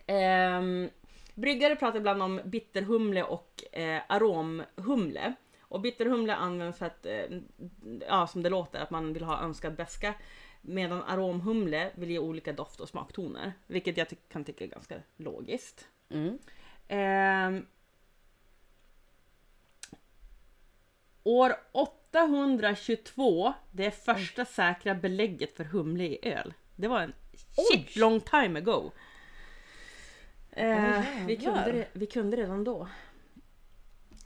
[0.07, 0.89] Ehm,
[1.35, 5.33] bryggare pratar ibland om bitterhumle och eh, aromhumle.
[5.71, 7.25] Och bitterhumle används för att, eh,
[8.07, 10.13] ja som det låter, att man vill ha önskad beska.
[10.61, 13.53] Medan aromhumle vill ge olika doft och smaktoner.
[13.67, 15.87] Vilket jag ty- kan tycka är ganska logiskt.
[16.09, 16.37] Mm.
[16.87, 17.65] Ehm,
[21.23, 26.53] år 822, det är första säkra belägget för humle i öl.
[26.75, 27.99] Det var en shit Oj.
[27.99, 28.91] long time ago.
[30.51, 32.87] Eh, vi, kunde vi kunde redan då.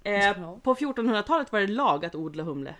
[0.06, 0.60] Eh, Ja.
[0.64, 2.76] På 1400-talet var det lag att odla humle.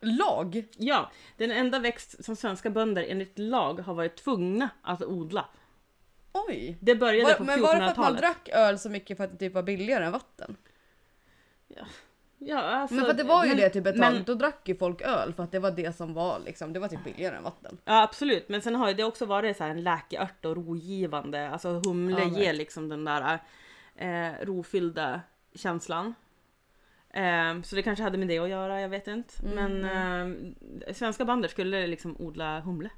[0.00, 0.64] Lag?
[0.76, 5.46] Ja, den enda växt som svenska bönder enligt lag har varit tvungna att odla.
[6.32, 6.76] Oj.
[6.80, 8.20] Det började Var, på men var det för att man 1400-talet.
[8.20, 10.56] drack öl så mycket för att det typ var billigare än vatten?
[12.38, 14.68] Ja, alltså, Men för det var ju men- det typ ett tag, men- då drack
[14.68, 17.36] ju folk öl för att det var det som var liksom, det var typ billigare
[17.36, 17.78] än vatten.
[17.84, 21.50] Ja absolut, men sen har ju det också varit så här en läkeört och rogivande.
[21.50, 23.38] Alltså humle Ja, ger liksom den där
[23.96, 25.20] eh, rofyllda
[25.54, 26.14] känslan.
[27.14, 29.34] Eh, så det kanske hade med det att göra, jag vet inte.
[29.46, 30.40] Mm, Men
[30.86, 32.90] eh, svenska bönder skulle liksom odla humle.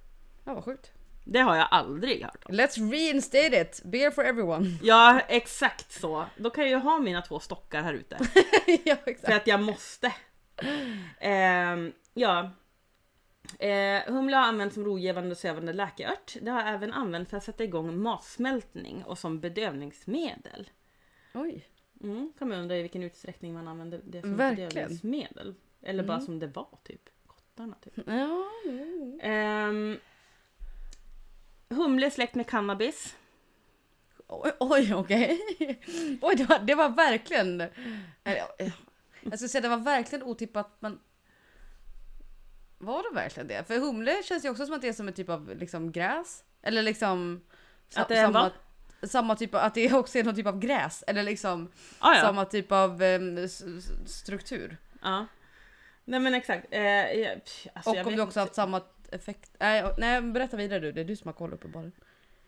[0.45, 0.93] Ja vad sjukt.
[1.25, 2.55] Det har jag aldrig hört om.
[2.55, 3.81] Let's reinstate it!
[3.85, 4.67] Beer for everyone.
[4.83, 6.27] Ja, exakt så.
[6.37, 8.17] Då kan jag ju ha mina två stockar här ute.
[8.85, 9.35] ja För exakt.
[9.35, 10.13] att jag måste.
[11.21, 12.51] Ehm, ja.
[13.59, 16.37] Eh, humle har använts som rogivande och sövande läkeört.
[16.41, 20.71] Det har även använts för att sätta igång matsmältning och som bedövningsmedel.
[21.35, 21.67] Oj.
[22.03, 24.69] Mm, kan man undra i vilken utsträckning man använde det som Verkligen.
[24.69, 25.55] bedövningsmedel.
[25.83, 26.27] Eller bara Mm.
[26.27, 27.03] som det var typ.
[27.27, 27.93] Kottarna typ.
[28.07, 28.45] Ja.
[28.65, 29.21] mm.
[29.23, 29.99] Ehm,
[31.69, 33.17] humle är släkt med cannabis.
[34.29, 35.41] Oj, oj okej.
[36.23, 37.61] Oj det var, det var verkligen...
[38.25, 38.49] ja,
[39.21, 41.01] Jag skulle säga det var verkligen otippat men...
[42.79, 43.65] Var det verkligen det?
[43.65, 46.45] För humle känns ju också som att det är som en typ av liksom gräs.
[46.63, 47.41] Eller liksom...
[47.97, 48.51] Att det är samma?
[49.03, 51.05] Samma typ av, att det också är någon typ av gräs.
[51.07, 51.69] Eller liksom
[51.99, 52.21] Ah, ja.
[52.21, 53.63] samma typ av s-
[54.07, 54.77] struktur.
[55.03, 55.27] ja.
[56.09, 56.67] Nej men exakt.
[56.71, 58.41] Eh, jag, alltså, jag Och om vet du också inte.
[58.41, 58.81] haft samma
[59.13, 59.51] effekt.
[59.59, 61.93] Nej, nej berätta vidare du, det är du som har koll uppenbarligen.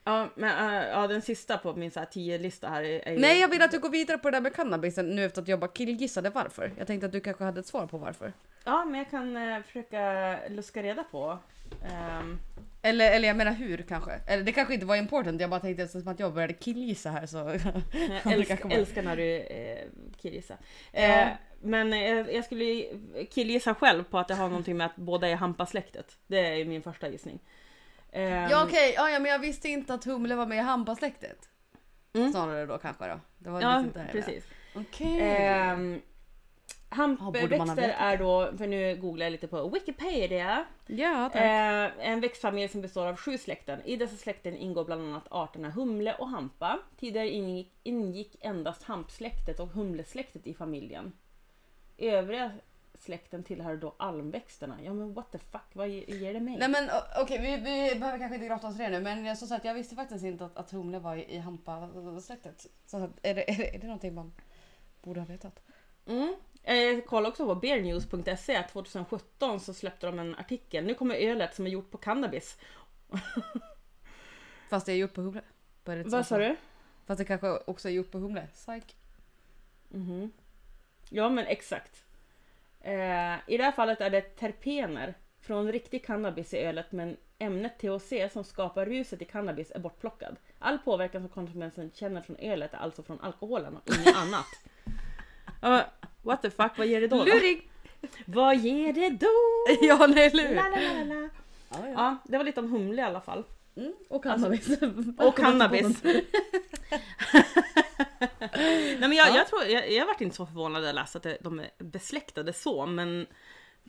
[0.04, 3.18] Ja, men äh, ja, den sista på min så här 10-lista här är, är ju...
[3.18, 5.48] Nej jag vill att du går vidare på det där med cannabisen nu efter att
[5.48, 6.72] jag bara killgissade varför.
[6.78, 8.32] Jag tänkte att du kanske hade ett svar på varför.
[8.64, 11.38] Ja, men jag kan eh, försöka luska reda på.
[11.84, 12.38] Ehm,
[12.82, 14.12] Eller, eller jag menar hur kanske.
[14.26, 17.26] Eller det kanske inte var important, jag bara tänkte som att jag började killgissa här
[17.26, 17.36] så.
[18.24, 19.86] jag älsk, älskar när du eh,
[20.20, 20.56] killgissar.
[20.92, 21.00] Ja.
[21.00, 21.28] Eh,
[21.62, 22.00] men eh,
[22.34, 22.84] jag skulle
[23.30, 26.16] killgissa själv på att det har någonting med att båda är hampasläktet.
[26.26, 27.40] Det är min första gissning.
[28.12, 31.48] Ehm, Ja okej, ja, ja men jag visste inte att humle var med i hampasläktet.
[32.12, 32.32] Mm.
[32.32, 33.20] Snarare då kanske då.
[33.38, 34.44] Det var Ja, lite där precis.
[34.74, 35.20] Okej.
[35.20, 36.00] Ehm,
[36.90, 40.64] Hampväxter är då, för nu googlar jag lite på Wikipedia.
[40.86, 41.42] ja tack.
[41.42, 43.82] Eh, en växtfamilj som består av sju släkten.
[43.84, 46.78] I dessa släkten ingår bland annat arterna humle och hampa.
[46.96, 51.12] Tidigare ingick, ingick endast hampsläktet och humlesläktet i familjen.
[51.98, 52.50] Övriga
[52.94, 54.78] släkten tillhör då almväxterna.
[54.84, 56.56] Ja men what the fuck, vad ge- ger det mig?
[56.58, 56.90] Nej men
[57.22, 59.74] okej, vi, vi behöver kanske inte grotta oss i det nu men som sagt jag
[59.74, 62.66] visste faktiskt inte att, att humle var i, i hampasläktet.
[62.86, 64.32] Så att, är, det, är, det, är det någonting man
[65.02, 65.60] borde ha vetat?
[66.06, 66.34] Mm.
[66.62, 68.62] Jag kollade också på beernews.se.
[68.72, 70.84] 2017 så släppte de en artikel.
[70.84, 72.58] Nu kommer ölet som är gjort på cannabis.
[74.70, 75.42] Fast det är gjort på humle.
[75.84, 76.56] Vad sa du?
[77.06, 78.46] Fast det kanske också är gjort på humle.
[78.52, 78.96] Psych.
[79.88, 80.32] Mhm.
[81.10, 82.04] Ja men exakt.
[82.80, 87.78] Eh, I det här fallet är det terpener från riktig cannabis i ölet men ämnet
[87.78, 90.36] THC som skapar ruset i cannabis är bortplockad.
[90.58, 94.46] All påverkan som konsumenten känner från ölet är alltså från alkoholen och inget annat.
[95.60, 95.84] Ja,
[96.22, 97.24] what the fuck, vad ger det då?
[97.24, 97.70] Lurig!
[98.24, 99.26] Vad ger det då?
[99.86, 100.54] ja nej eller hur?
[100.54, 101.28] La, la, la, la.
[101.70, 101.92] Ja, ja.
[101.96, 103.44] Ja, det var lite om humle i alla fall.
[103.76, 104.68] Mm, och cannabis.
[105.18, 106.02] Och cannabis.
[108.60, 109.36] Nej men jag, Ja.
[109.36, 112.52] jag tror, jag, jag varit inte så förvånad när jag läste att de är besläktade
[112.52, 113.26] så men...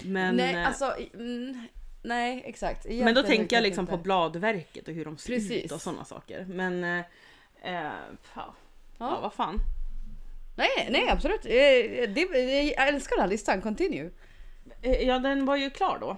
[0.03, 1.67] Men, nej eh, alltså, mm,
[2.03, 2.85] nej exakt.
[2.85, 4.03] men då Egentligen tänker jag liksom på inte.
[4.03, 5.65] bladverket och hur de ser Precis.
[5.65, 6.45] ut och sådana saker.
[6.49, 6.83] Men...
[6.83, 6.99] Eh,
[7.61, 7.91] eh, ja,
[8.33, 8.53] ja,
[8.97, 9.19] Ja.
[9.21, 9.59] vad fan.
[10.59, 11.45] Nej, nej absolut.
[11.45, 12.21] Eh, Det,
[12.77, 14.09] jag älskar den här listan, continue.
[14.81, 16.17] Eh, Ja den var ju klar då.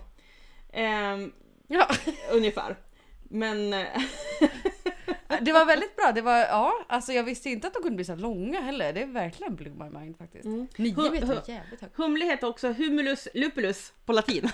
[0.74, 1.32] Ehm,
[1.68, 1.88] Ja.
[2.32, 2.76] ungefär.
[3.24, 3.74] Men...
[3.74, 3.86] eh,
[5.42, 6.12] Det var väldigt bra.
[6.12, 8.94] Det var, ja, alltså jag visste inte att de kunde bli så långa heller.
[8.94, 10.46] Det är verkligen blew my mind faktiskt.
[10.46, 10.68] Mm.
[10.78, 11.98] Nio Hu- vet jag jävligt högt.
[11.98, 14.50] humle heter också humulus lupulus på latin.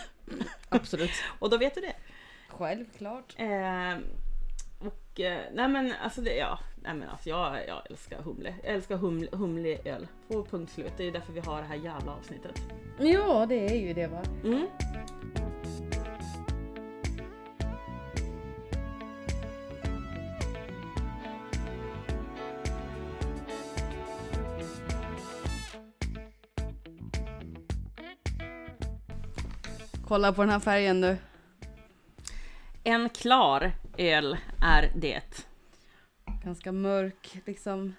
[0.69, 1.11] Absolut.
[1.39, 1.93] Och då vet du det.
[2.49, 3.35] Självklart.
[3.37, 3.97] Eh,
[4.79, 8.55] och eh, nej men alltså det, ja, nej men alltså jag, jag älskar humle.
[8.63, 10.07] Jag älskar humle, humleöl.
[10.27, 10.93] Två punkt slut.
[10.97, 12.61] Det är därför vi har det här jävla avsnittet.
[12.99, 14.23] Ja, det är ju det va.
[14.43, 14.67] Mm.
[30.07, 31.17] Kolla på den här färgen nu.
[32.83, 35.45] En klar öl är det.
[36.43, 37.95] Ganska mörk liksom.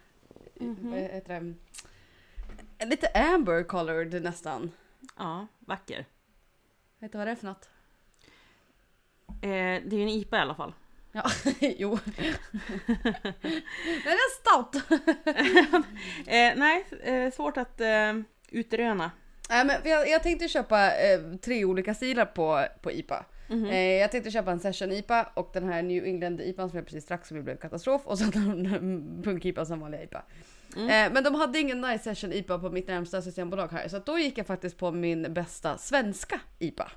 [0.54, 0.90] Mhm.
[0.90, 1.40] Vad heter
[2.78, 2.86] det?
[2.86, 4.70] Lite amber colored nästan.
[5.16, 6.06] Ja, vacker.
[6.98, 7.68] Vet du vad det är för något?
[9.26, 10.74] Eh, det är ju en IPA i alla fall.
[11.12, 11.30] Ja,
[11.60, 11.98] jo.
[14.04, 14.82] Den är stout.
[16.26, 18.12] Eh, nej, eh, svårt att eh,
[18.48, 19.10] utröna.
[19.48, 23.24] Nej, men jag, jag tänkte köpa eh, tre olika stilar på, på IPA.
[23.48, 23.64] Mhm.
[23.64, 26.86] Eh, jag tänkte köpa en session IPA och den här New England IPA som jag
[26.86, 30.22] precis drack som blev katastrof och sen en punk IPA som vanlig IPA.
[30.76, 30.88] Mm.
[30.88, 34.18] Eh, men de hade ingen nice session IPA på mitt närmsta systembolag här så då
[34.18, 36.90] gick jag faktiskt på min bästa svenska IPA.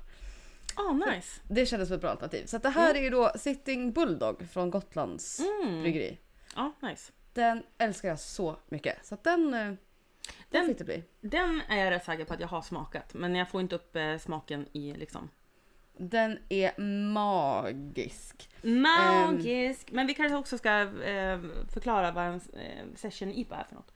[0.74, 1.40] Ah, nice.
[1.48, 2.46] Det kändes som ett bra alternativ.
[2.46, 5.82] Så det här är ju då Sitting Bulldog från Gotlands Mm.
[5.82, 6.18] bryggeri.
[6.56, 7.12] Ja, nice.
[7.32, 9.06] Den älskar jag så mycket.
[9.06, 9.72] Så att den, eh,
[10.50, 11.04] den, bli.
[11.20, 13.14] Den är jag rätt säker på att jag har smakat.
[13.14, 15.28] Men jag får inte upp eh, smaken i liksom
[15.96, 16.80] Den är
[17.12, 18.48] magisk.
[18.62, 19.92] Magisk!
[19.92, 21.38] Men vi kanske också ska eh,
[21.72, 23.92] förklara vad en eh, session IPA är för något.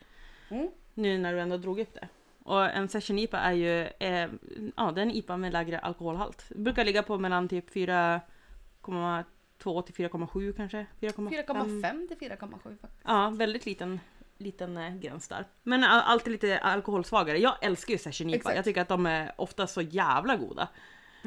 [0.48, 0.68] Mm.
[0.94, 2.08] Nu när du ändå drog upp det.
[2.42, 4.28] Och en session IPA är ju eh,
[4.76, 6.44] ja, det är en IPA med lägre alkoholhalt.
[6.48, 10.86] Det brukar ligga på mellan typ 4,2 till 4,7 kanske.
[11.00, 11.46] 4,5.
[11.46, 13.02] 4,5 till 4,7 faktiskt.
[13.04, 14.00] Ja, väldigt liten,
[14.38, 15.44] liten eh, gräns där.
[15.62, 17.38] Men alltid lite alkoholsvagare.
[17.38, 18.36] Jag älskar ju session IPA.
[18.36, 18.56] Exakt.
[18.56, 20.68] Jag tycker att de är ofta så jävla goda.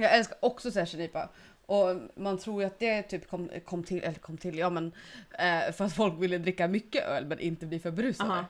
[0.01, 1.29] Jag älskar också session IPA.
[1.65, 4.91] Och man tror ju att det typ kom, kom till, eller kom till, ja men
[5.39, 8.29] eh, för att folk ville dricka mycket öl men inte bli för berusade.
[8.29, 8.45] Aha.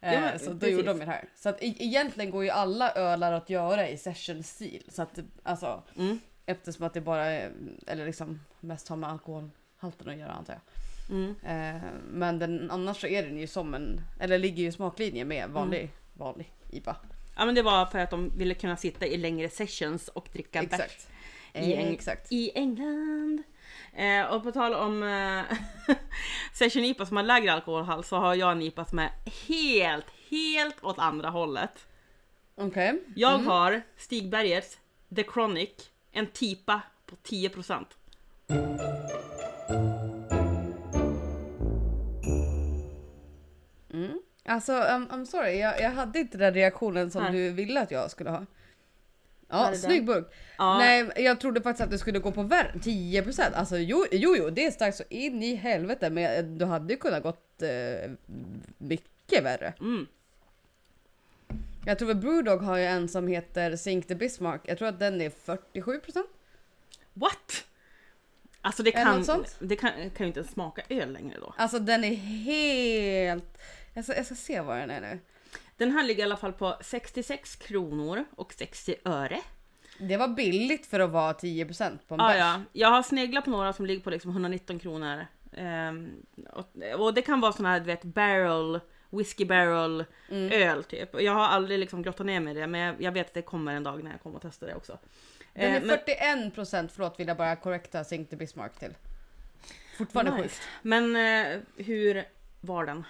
[0.00, 0.76] Eh, Ja, men så då precis.
[0.76, 1.24] gjorde de det här.
[1.36, 4.82] Så att e- egentligen går ju alla ölar att göra i session-stil.
[4.88, 6.18] Så att alltså Mm.
[6.46, 7.50] eftersom att det bara är,
[7.86, 10.62] eller liksom mest har med alkoholhalten att göra antar jag.
[11.16, 11.34] Mm.
[11.76, 15.24] Eh, men den, annars så är den ju som en, eller ligger ju i smaklinje
[15.24, 15.90] med vanlig, Mm.
[16.14, 16.96] vanlig IPA.
[17.38, 20.62] Ja men det var för att de ville kunna sitta i längre sessions och dricka
[20.62, 21.06] bärs
[21.54, 22.32] i, Eng- Exakt.
[22.32, 23.42] i England.
[23.96, 25.56] Eh, och på tal om eh,
[26.54, 29.10] session IPA som har lägre alkoholhalt så har jag en IPA som är
[29.48, 31.86] helt, helt åt andra hållet.
[32.54, 33.02] Okej.
[33.16, 33.46] Jag Mm.
[33.46, 34.78] har Stigbergets
[35.16, 35.70] The Chronic,
[36.12, 37.84] en TIPA på 10%.
[43.94, 44.18] Mm.
[44.48, 47.32] Alltså I'm, I'm sorry, jag, jag hade inte den reaktionen som Nej.
[47.32, 48.46] du ville att jag skulle ha.
[49.48, 50.26] Ja, snygg burk.
[50.58, 50.78] Ja.
[50.78, 52.72] Nej, jag trodde faktiskt att det skulle gå på värre.
[52.74, 53.54] 10%.
[53.54, 56.10] Alltså jo, jo, jo, det är starkt så in i helvete.
[56.10, 58.10] Men du hade ju kunnat gått eh,
[58.78, 59.74] mycket värre.
[59.80, 60.06] Mm.
[61.86, 64.60] Jag tror att Brewdog har ju en som heter Sink the Bismarck.
[64.64, 66.22] Jag tror att den är 47%.
[67.14, 67.64] What?
[68.60, 69.24] Alltså det kan,
[69.58, 71.54] det kan, kan ju inte ens smaka öl längre då.
[71.56, 73.58] Alltså den är helt...
[73.98, 75.18] Jag ska, jag ska se vad den är nu.
[75.76, 79.40] Den här ligger i alla fall på 66 kronor och 60 öre.
[79.98, 82.38] Det var billigt för att vara 10% på en Ah, bärs.
[82.38, 82.60] ja.
[82.72, 85.26] Jag har sneglat på några som ligger på liksom 119 kronor.
[85.56, 86.10] Ehm,
[86.52, 86.66] och,
[86.98, 88.80] och det kan vara såna här du vet barrel,
[89.10, 90.52] whisky barrel Mm.
[90.52, 91.14] öl typ.
[91.14, 93.34] Och Jag har aldrig liksom grottat ner mig i det men jag, jag vet att
[93.34, 94.98] det kommer en dag när jag kommer att testa det också.
[95.54, 95.98] Den är Eh, men,
[96.52, 98.94] 41% förlåt vill jag bara korrekta Sink the Bismarck till.
[99.98, 100.42] Fortfarande Nice.
[100.42, 100.62] schysst.
[100.82, 102.24] men eh, hur
[102.60, 103.04] var den?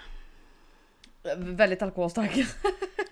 [1.37, 2.37] Väldigt alkoholstark.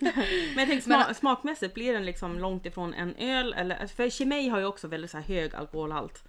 [0.01, 0.13] Men
[0.57, 4.49] jag tänker Men- sma- smakmässigt blir den liksom långt ifrån en öl eller för Chimay
[4.49, 6.25] har ju också väldigt så här hög alkoholhalt.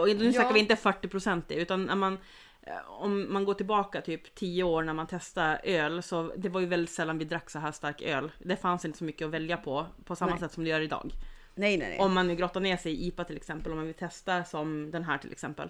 [0.00, 0.32] Och nu Ja.
[0.32, 2.18] snackar vi inte 40% utan när man
[2.62, 2.72] eh,
[3.02, 6.66] om man går tillbaka typ 10 år när man testade öl så det var ju
[6.66, 8.32] väldigt sällan vi drack så här stark öl.
[8.38, 10.40] Det fanns inte så mycket att välja på på samma Nej.
[10.40, 11.10] sätt som det gör idag.
[11.54, 11.98] nej nej nej.
[11.98, 14.90] Om man nu grottar ner sig i IPA till exempel, om man vill testa som
[14.90, 15.68] den här till exempel.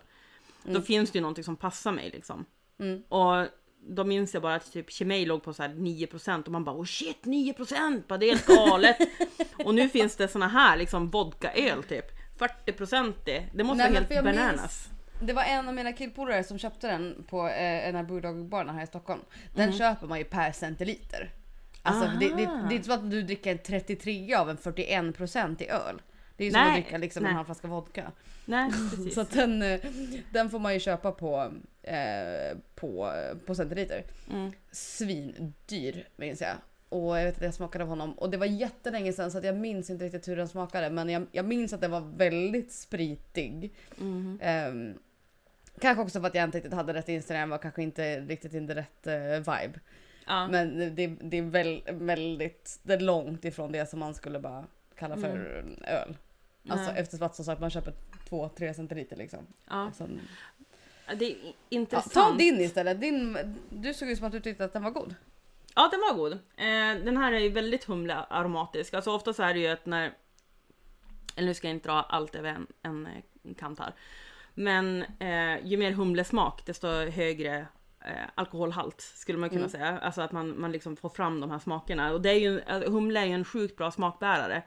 [0.63, 0.83] Då Mm.
[0.83, 2.45] finns det ju någonting som passar mig liksom.
[2.79, 3.03] Mm.
[3.09, 3.47] Och
[3.89, 6.77] då minns jag bara att typ Chimay låg på så här 9% och man bara
[6.77, 8.97] oh shit 9% bara det är helt galet.
[9.65, 12.07] och nu finns det såna här liksom vodkaöl typ.
[12.67, 13.45] 40% det.
[13.55, 14.89] Det måste Nej, vara helt jag minns- bananas.
[15.21, 18.83] Det var en av mina killpolare som köpte den på eh, en av Brewdog-barerna här
[18.85, 19.21] i Stockholm.
[19.55, 21.33] Den köper man ju per centiliter.
[21.83, 22.67] Alltså det, det, Ah.
[22.69, 26.03] det är inte som att du dricker en 33 av en 41% i öl.
[26.37, 28.13] Det är ju som att dricka liksom en halv flaska vodka.
[28.45, 29.15] Nej precis.
[29.15, 29.81] Så den, eh,
[30.33, 31.53] den får man ju köpa på,
[31.85, 33.13] eh, på,
[33.47, 34.05] på centiliter.
[34.31, 34.53] Mm.
[34.71, 36.57] Svindyr minns jag.
[36.89, 39.45] Och jag vet att jag smakade av honom och det var jättelänge sedan så att
[39.45, 40.91] jag minns inte riktigt hur den smakade.
[40.91, 43.75] Men jag, jag minns att den var väldigt spritig.
[43.97, 44.39] Mhm.
[44.43, 44.99] Ehm,
[45.81, 48.69] kanske också för att jag inte riktigt hade rätt inställning, var kanske inte riktigt in
[48.69, 49.81] the rätt eh, vibe.
[50.27, 50.49] Ja.
[50.49, 54.67] Men det, det är väl, väldigt, det är långt ifrån det som man skulle bara
[54.95, 56.17] kalla för öl.
[56.69, 57.01] Alltså Nej.
[57.01, 57.93] eftersom att som sagt man köper
[58.31, 59.47] 2-3 centiliter liksom.
[59.69, 59.91] ja.
[59.95, 60.21] Sen,
[61.17, 62.13] Det är ja, intressant.
[62.13, 63.01] ta din istället.
[63.01, 63.39] Din,
[63.71, 65.15] du såg ut som att du tyckte att den var god.
[65.75, 66.33] Ja, den var god.
[66.33, 68.95] Eh, den här är ju väldigt humlearomatisk.
[68.95, 70.13] Alltså ofta så är det ju att när...
[71.37, 73.95] Eller nu ska jag inte dra allt över en, en eh, kant här.
[74.55, 77.67] Men eh, ju mer humlesmak desto högre
[78.05, 79.71] eh, alkoholhalt skulle man kunna Mm.
[79.71, 79.99] säga.
[79.99, 82.13] Alltså att man, man liksom får fram de här smakerna.
[82.13, 84.63] Och det är ju, alltså, humle är ju en sjukt bra smakbärare.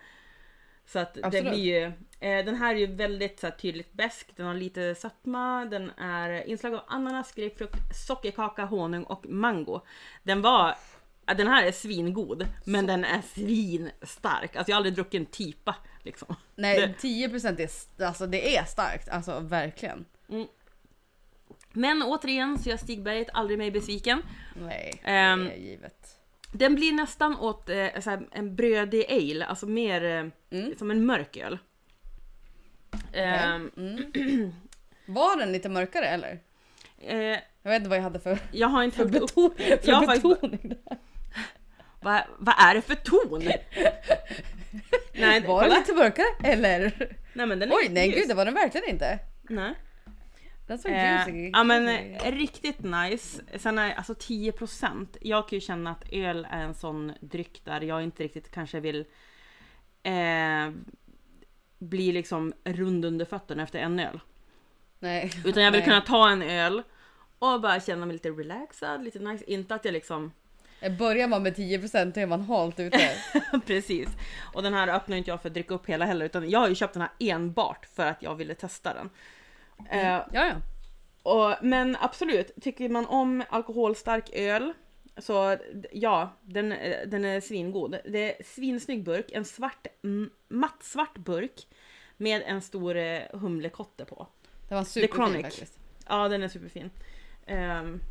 [0.87, 1.51] Så att det Absolut.
[1.53, 1.83] blir ju,
[2.19, 5.89] eh, den här är ju väldigt så här, tydligt besk, den har lite sötma, den
[5.97, 9.81] är inslag av ananas, grapefrukt, sockerkaka, honung och mango.
[10.23, 10.75] Den var,
[11.25, 14.55] den här är svingod, men den är svinstark.
[14.55, 16.35] Alltså jag har aldrig druckit en tipa liksom.
[16.55, 19.09] Nej, Det- 10% är, alltså, det är starkt.
[19.09, 20.05] Alltså verkligen.
[21.73, 24.21] Men återigen så är Stigberget aldrig mig besviken.
[24.55, 26.16] Nej, Ehm, det är givet.
[26.51, 30.25] Den blir nästan åt eh, så här, en brödig ale, alltså mer eh,
[30.59, 30.75] Mm.
[30.77, 31.57] som en mörk öl.
[33.13, 34.51] Ehm, Mm.
[35.05, 36.39] Var den lite mörkare eller?
[37.01, 37.17] eh,
[37.63, 40.05] Jag vet inte vad jag hade för, jag har inte för, beton, för Jag har
[40.05, 40.59] faktiskt- betoning.
[40.85, 40.97] där.
[42.01, 43.43] Vad, vad är det för ton?
[45.13, 47.15] nej, Var den lite mörkare eller?
[47.33, 48.15] nej men den är Oj nej ljus.
[48.15, 49.19] gud det var den verkligen inte.
[49.49, 49.73] Nej.
[50.67, 51.49] Den såg Eh, juicy.
[51.53, 53.41] ja men eh, riktigt nice.
[53.57, 55.17] Sen är alltså 10%.
[55.21, 58.79] Jag kan ju känna att öl är en sån dryck där jag inte riktigt kanske
[58.79, 59.05] vill
[60.03, 60.71] eh,
[61.79, 64.19] bli liksom rund under fötterna efter en öl.
[64.99, 65.31] Nej.
[65.45, 65.85] Utan jag vill Nej.
[65.89, 66.83] kunna ta en öl
[67.39, 69.45] och bara känna mig lite relaxad, lite nice.
[69.47, 70.31] Inte att jag liksom
[70.99, 73.11] Börjar man med 10% då är man halt ute.
[73.65, 74.09] Precis.
[74.53, 76.67] Och den här öppnar inte jag för att dricka upp hela heller utan jag har
[76.69, 79.09] ju köpt den här enbart för att jag ville testa den.
[79.89, 80.55] Eh, Ja ja.
[81.23, 84.73] och, men absolut, tycker man om alkoholstark öl
[85.17, 85.57] så
[85.91, 87.97] ja, den, eh, den är svingod.
[88.05, 91.67] Det är svinsnygg burk, en svart, mm, mattsvart burk
[92.17, 94.27] med en stor eh, humlekotte på.
[94.67, 95.41] Det var The superfin Chronic.
[95.41, 95.79] faktiskt.
[96.07, 96.89] Ja, den är superfin.
[97.45, 98.01] Ehm,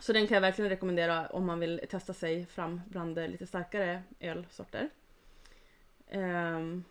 [0.00, 4.02] så den kan jag verkligen rekommendera om man vill testa sig fram bland lite starkare
[4.20, 4.90] ölsorter.
[6.08, 6.84] Ehm,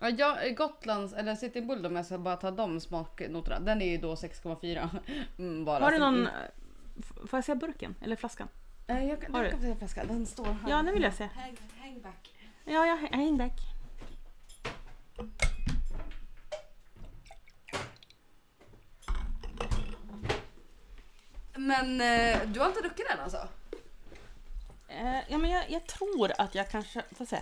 [0.00, 3.60] Ja, jag, Gotlands, eller City Bull om jag ska bara ta de smaknoterna.
[3.60, 4.88] Den är ju då 6,4.
[5.38, 5.84] Mm, bara.
[5.84, 6.14] har du någon...
[6.20, 6.32] mm.
[7.26, 7.94] Får jag se burken?
[8.02, 8.48] Eller flaskan?
[8.86, 9.56] Eh, jag kan, har jag du?
[9.56, 10.06] kan se flaskan.
[10.06, 10.70] Den står här.
[10.70, 11.28] Ja, den vill jag se.
[11.34, 12.34] Hang, hang back.
[12.64, 13.60] Ja, jag häng back.
[21.56, 23.48] Men eh, du har inte druckit den alltså?
[24.88, 27.02] Eh, ja, men jag, jag tror att jag kanske...
[27.12, 27.38] Får se.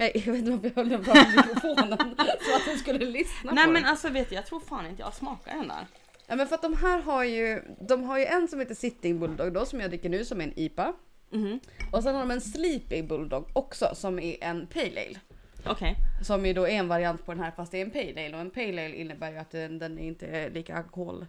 [0.00, 1.98] Jag, jag vet inte varför jag höll den framför mikrofonen
[2.40, 3.90] så att den skulle lyssna Nej på men den.
[3.90, 5.86] alltså vet du, jag tror fan inte jag smakar den där.
[6.26, 9.20] Ja men för att de här har ju, de har ju en som heter Sitting
[9.20, 10.92] Bulldog då som jag dricker nu som är en IPA.
[11.30, 11.60] Mhm.
[11.92, 15.18] Och sen har de en Sleeping Bulldog också som är en Pale Ale.
[15.66, 15.96] Okej.
[16.24, 18.34] Som ju då är en variant på den här fast det är en Pale Ale
[18.34, 21.28] och en Pale Ale innebär ju att den, den är inte är lika alkoholstark.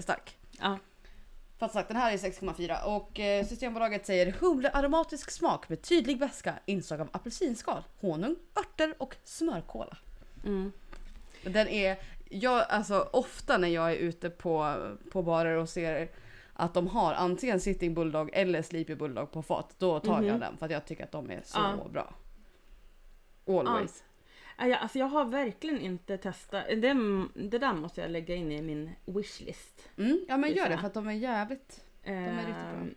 [0.00, 0.36] Stark.
[0.60, 0.78] Ja.
[1.62, 6.54] Fast sagt den här är 6,4 och eh, Systembolaget säger humlearomatisk smak med tydlig väska,
[6.66, 9.96] inslag av apelsinskal, honung, örter och smörkola.
[10.44, 10.72] Mm.
[11.44, 11.96] Den är,
[12.28, 14.76] jag, alltså ofta när jag är ute på,
[15.12, 16.08] på barer och ser
[16.52, 20.40] att de har antingen Sitting Bulldog eller Sleepy Bulldog på fat, då tar jag Mhm.
[20.40, 21.88] den för att jag tycker att de är så Ja.
[21.92, 22.14] bra.
[23.46, 24.02] Always.
[24.06, 24.11] Ja,
[24.58, 26.64] jag- alltså jag har verkligen inte testat.
[26.68, 26.94] Det,
[27.34, 29.88] det där måste jag lägga in i min wishlist.
[29.96, 31.84] Mm, ja men gör det för att de är jävligt...
[32.02, 32.80] är riktigt bra.
[32.80, 32.94] Ehm,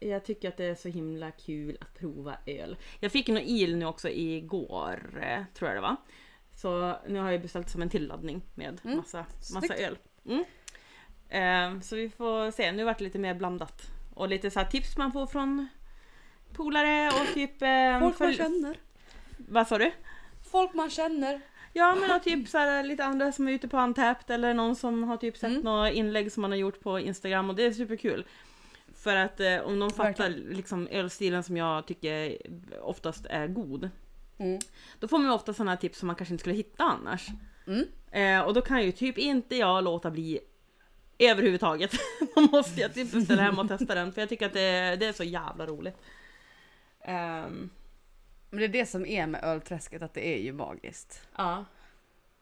[0.00, 2.76] Jag tycker att det är så himla kul att prova öl.
[3.00, 5.96] Jag fick någon il nu också igår, eh, tror jag det var.
[6.54, 9.80] Så nu har jag beställt som en tilladdning med Mm, massa, massa snyggt.
[9.80, 9.98] öl.
[10.26, 10.44] Mm.
[11.28, 13.82] Ehm, Så vi får se, nu vart det lite mer blandat.
[14.14, 15.68] Och lite så här tips man får från
[16.52, 17.62] polare och typ...
[17.62, 18.76] ehm, Folk man följ- känner.
[19.48, 19.90] Vad sa du?
[20.50, 21.40] Folk man känner.
[21.72, 24.76] Ja men och typ så här, lite andra som är ute på Untapped eller någon
[24.76, 25.62] som har typ sett Mm.
[25.62, 28.26] några inlägg som man har gjort på Instagram och det är superkul.
[28.96, 30.56] För att eh, om de fattar Verkligen.
[30.56, 32.36] liksom ölstilen som jag tycker
[32.82, 33.90] oftast är god.
[34.38, 34.58] Mm.
[34.98, 37.26] Då får man ju ofta sådana tips som man kanske inte skulle hitta annars.
[37.66, 37.84] Mm.
[38.10, 40.40] Eh, och då kan ju typ inte jag låta bli
[41.18, 41.92] överhuvudtaget.
[42.34, 45.06] då måste jag typ beställa hem och testa den för jag tycker att det, det
[45.06, 45.96] är så jävla roligt.
[47.04, 47.70] Ehm,
[48.50, 51.28] Men det är det som är med ölträsket, att det är ju magiskt.
[51.36, 51.64] ja.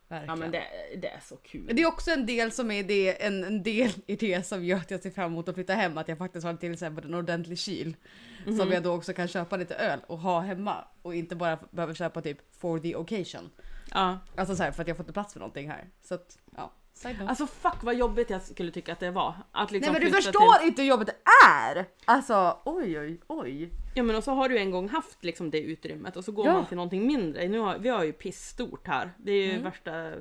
[0.09, 0.29] Verkligen.
[0.29, 0.65] ja men det,
[0.97, 1.71] det är så kul.
[1.73, 4.77] Det är också en del som är det, en, en del i det som gör
[4.77, 5.99] att jag ser fram emot att flytta hem.
[5.99, 7.97] Att jag faktiskt har till exempel en ordentlig kyl.
[8.47, 8.59] Mhm.
[8.59, 10.85] Som jag då också kan köpa lite öl och ha hemma.
[11.03, 13.51] Och inte bara behöver köpa typ for the occasion.
[13.91, 14.19] Ja.
[14.37, 15.89] Alltså så här, för att jag får inte plats för någonting här.
[16.03, 16.73] Så att, ja.
[17.05, 19.35] Alltså fuck vad jobbigt jag skulle tycka att det var.
[19.53, 20.69] Att liksom Nej men du förstår Till...
[20.69, 21.87] inte hur jobbigt det är!
[22.05, 23.71] Alltså oj oj oj.
[23.95, 26.47] Ja men och så har du en gång haft liksom det utrymmet och så går
[26.47, 26.53] Ja.
[26.53, 27.49] man till någonting mindre.
[27.49, 29.13] Nu har, vi har ju pissstort här.
[29.19, 29.65] Det är ju Mm.
[29.65, 30.13] värsta...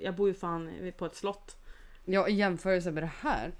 [0.00, 1.56] Jag bor ju fan på ett slott.
[2.04, 3.52] Ja i jämförelse med det här.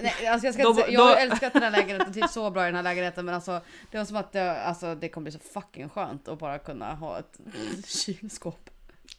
[0.00, 2.62] Nej, alltså jag, ska inte säga, jag har älskat den här lägenheten, typ så bra
[2.62, 3.60] i den här lägenheten men alltså
[3.90, 6.94] det var som att det, alltså, det kommer bli så fucking skönt att bara kunna
[6.94, 7.40] ha ett
[7.86, 8.70] kylskåp.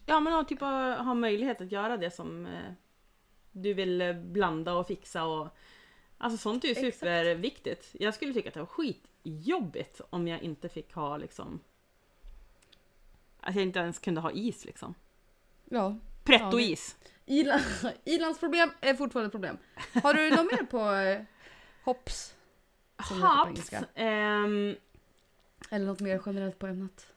[0.06, 2.72] Ja men att typ ha, möjlighet att göra det som eh,
[3.52, 5.48] du vill eh, blanda och fixa och...
[6.18, 6.94] Alltså sånt är ju Exakt.
[6.94, 7.96] superviktigt.
[8.00, 11.60] Jag skulle tycka att det var skitjobbigt om jag inte fick ha liksom...
[13.40, 14.96] Att jag inte ens kunde ha is liksom.
[15.66, 15.98] Ja.
[16.24, 16.96] Pretto-is.
[17.26, 17.60] Ila,
[18.06, 19.58] ilandsproblem är fortfarande ett problem.
[20.04, 21.22] Har du något mer på eh,
[21.84, 22.36] hops?
[22.98, 23.74] Hops.
[23.96, 24.76] ehm,
[25.70, 27.13] Eller något mer generellt på ämnet?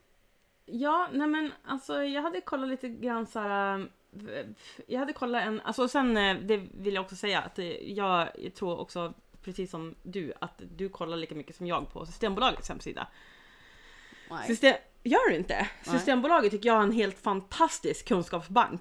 [0.67, 3.79] Ja, nej men alltså jag hade kollat lite grann så här.
[3.79, 4.47] eh,
[4.87, 8.29] Jag hade kollat en, alltså sen eh, det vill jag också säga att eh, jag
[8.55, 13.07] tror också precis som du att du kollar lika mycket som jag på Systembolagets hemsida.
[14.31, 14.47] Nej.
[14.47, 15.55] System, gör du inte?
[15.55, 15.69] Nej.
[15.99, 18.81] Systembolaget tycker jag har en helt fantastisk kunskapsbank.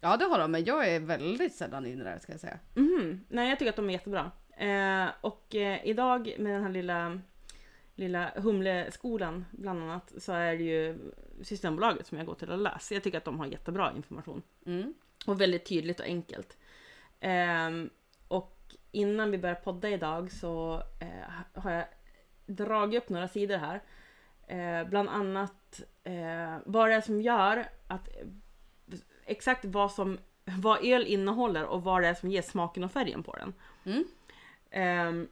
[0.00, 2.58] Ja det har de men jag är väldigt sällan inne där ska jag säga.
[2.74, 3.24] Mhm.
[3.28, 4.30] Nej, jag tycker att de är jättebra.
[4.56, 7.20] Eh, och eh, idag med den här lilla,
[7.94, 10.98] lilla Humleskolan bland annat så är det ju
[11.42, 12.96] Systembolaget som jag går till och läser.
[12.96, 14.42] Jag tycker att de har jättebra information.
[14.66, 14.94] Mm.
[15.26, 16.56] Och väldigt tydligt och enkelt.
[17.20, 17.90] Ehm,
[18.28, 21.84] och innan vi börjar podda idag så eh, har jag
[22.46, 23.82] dragit upp några sidor här.
[24.46, 28.08] Eh, bland annat eh, vad det är som gör att
[29.24, 33.22] exakt vad som vad öl innehåller och vad det är som ger smaken och färgen
[33.22, 33.54] på den.
[33.84, 34.04] Mm.
[34.70, 35.28] Ehm,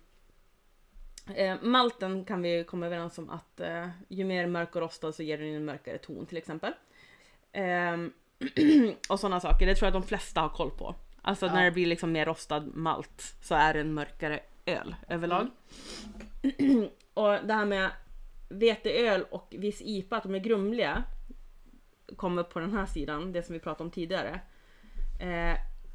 [1.35, 5.23] eh, malten kan vi komma överens om att eh, ju mer mörk och rostad så
[5.23, 6.73] ger den en mörkare ton till exempel.
[7.53, 8.13] Ehm,
[9.09, 10.95] och sådana saker, det tror jag de flesta har koll på.
[11.23, 11.55] Alltså Ja.
[11.55, 15.47] när det blir liksom mer rostad malt så är det en mörkare öl överlag.
[17.15, 17.91] och det här med
[18.49, 21.05] veteöl och viss IPA, att de är grumliga,
[22.17, 24.41] kommer på den här sidan, det som vi pratade om tidigare.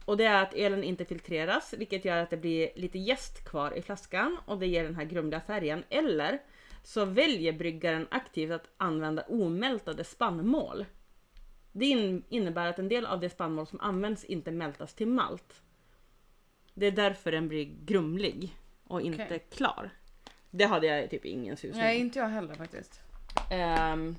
[0.08, 3.72] Och det är att ölen inte filtreras, vilket gör att det blir lite jäst kvar
[3.72, 5.84] i flaskan och det ger den här grumliga färgen.
[5.89, 6.41] Eller
[6.84, 10.86] så väljer bryggaren aktivt att använda omältade spannmål.
[11.72, 15.62] Det in- innebär att en del av det spannmål som används inte mältas till malt.
[16.74, 19.47] Det är därför den blir grumlig och inte Okej.
[19.51, 19.89] klar.
[20.49, 23.01] Det hade jag typ ingen susning Nej inte jag heller faktiskt.
[23.51, 24.16] Ehm,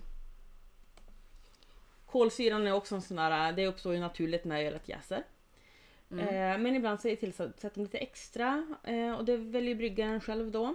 [2.06, 5.24] kolsyran är också en sån där, det uppstår ju naturligt när ölet jäser.
[6.10, 6.28] Mm.
[6.28, 10.50] Eh, men ibland så är tillsätter de lite extra eh, och det väljer bryggaren själv
[10.50, 10.74] då.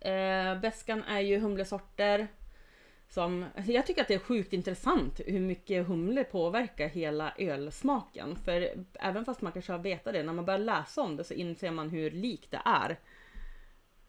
[0.00, 2.28] Eh, Beskan är ju humlesorter.
[3.10, 8.36] Som, alltså jag tycker att det är sjukt intressant hur mycket humle påverkar hela ölsmaken.
[8.36, 11.34] För även fast man kanske har vetat det, när man börjar läsa om det så
[11.34, 12.98] inser man hur likt det är.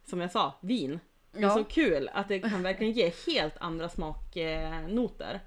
[0.05, 0.99] Som jag sa, vin.
[1.31, 1.53] Det är Ja.
[1.55, 5.39] så kul att det kan verkligen ge helt andra smaknoter.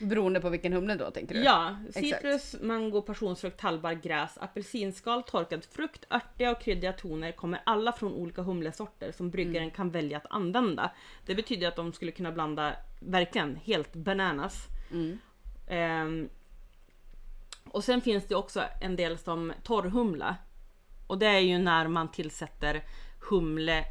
[0.00, 1.44] Beroende på vilken humle då tänker du?
[1.44, 7.92] Ja, citrus, mango, passionsfrukt, tallbarr, gräs, apelsinskal, torkad frukt, örtiga och kryddiga toner kommer alla
[7.92, 10.90] från olika humlesorter som bryggaren kan välja att använda.
[11.26, 14.66] Det betyder att de skulle kunna blanda verkligen helt bananas.
[14.92, 15.18] Mm.
[15.68, 16.28] Ehm,
[17.64, 20.36] och sen finns det också en del som torrhumla.
[21.06, 22.84] Och det är ju när man tillsätter
[23.30, 23.84] humle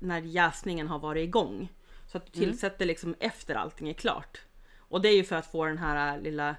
[0.00, 1.68] när jäsningen har varit igång.
[2.06, 4.40] Så att du tillsätter liksom efter allting är klart.
[4.88, 6.56] Och det är ju för att få den här lilla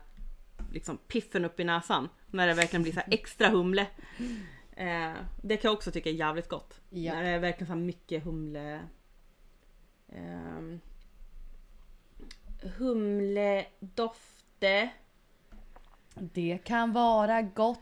[0.71, 2.09] liksom piffen upp i näsan.
[2.31, 3.87] När det verkligen blir så extra humle.
[4.71, 5.13] Eh,
[5.43, 6.81] det kan jag också tycka är jävligt gott.
[6.89, 7.13] Ja.
[7.13, 8.79] När det är verkligen så mycket humle.
[10.13, 10.79] ehm,
[12.77, 14.09] humledofte.
[16.15, 17.79] Det kan vara gott.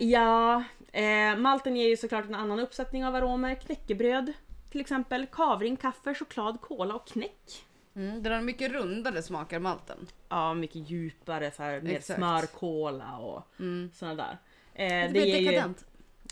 [0.00, 3.54] Ja, eh, malten ger ju såklart en annan uppsättning av aromer.
[3.54, 4.32] Knäckebröd
[4.70, 7.65] till exempel, kavring, kaffe, choklad, kola och knäck.
[7.96, 10.06] Mm, den har mycket rundare smakar malten.
[10.28, 12.18] Ja, mycket djupare så här, med Exakt.
[12.18, 13.90] smörkola och Mm.
[13.94, 14.38] sådana där.
[14.74, 15.84] Eh, Det blir ger ju- dekadent.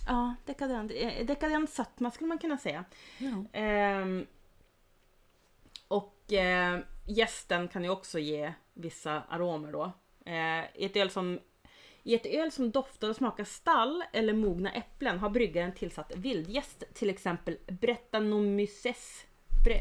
[0.06, 0.92] Ja, dekadent.
[0.94, 2.84] Eh, Dekadent sötma skulle man kunna säga.
[3.18, 3.44] Ja.
[3.52, 4.26] Ehm,
[5.88, 9.92] och eh, gästen kan ju också ge vissa aromer då.
[10.26, 11.40] Eh, i, ett öl som,
[12.02, 16.84] I ett öl som doftar och smakar stall eller mogna äpplen har bryggaren tillsatt vildgäst,
[16.94, 19.24] till exempel Brettanomyces.
[19.64, 19.80] Bre,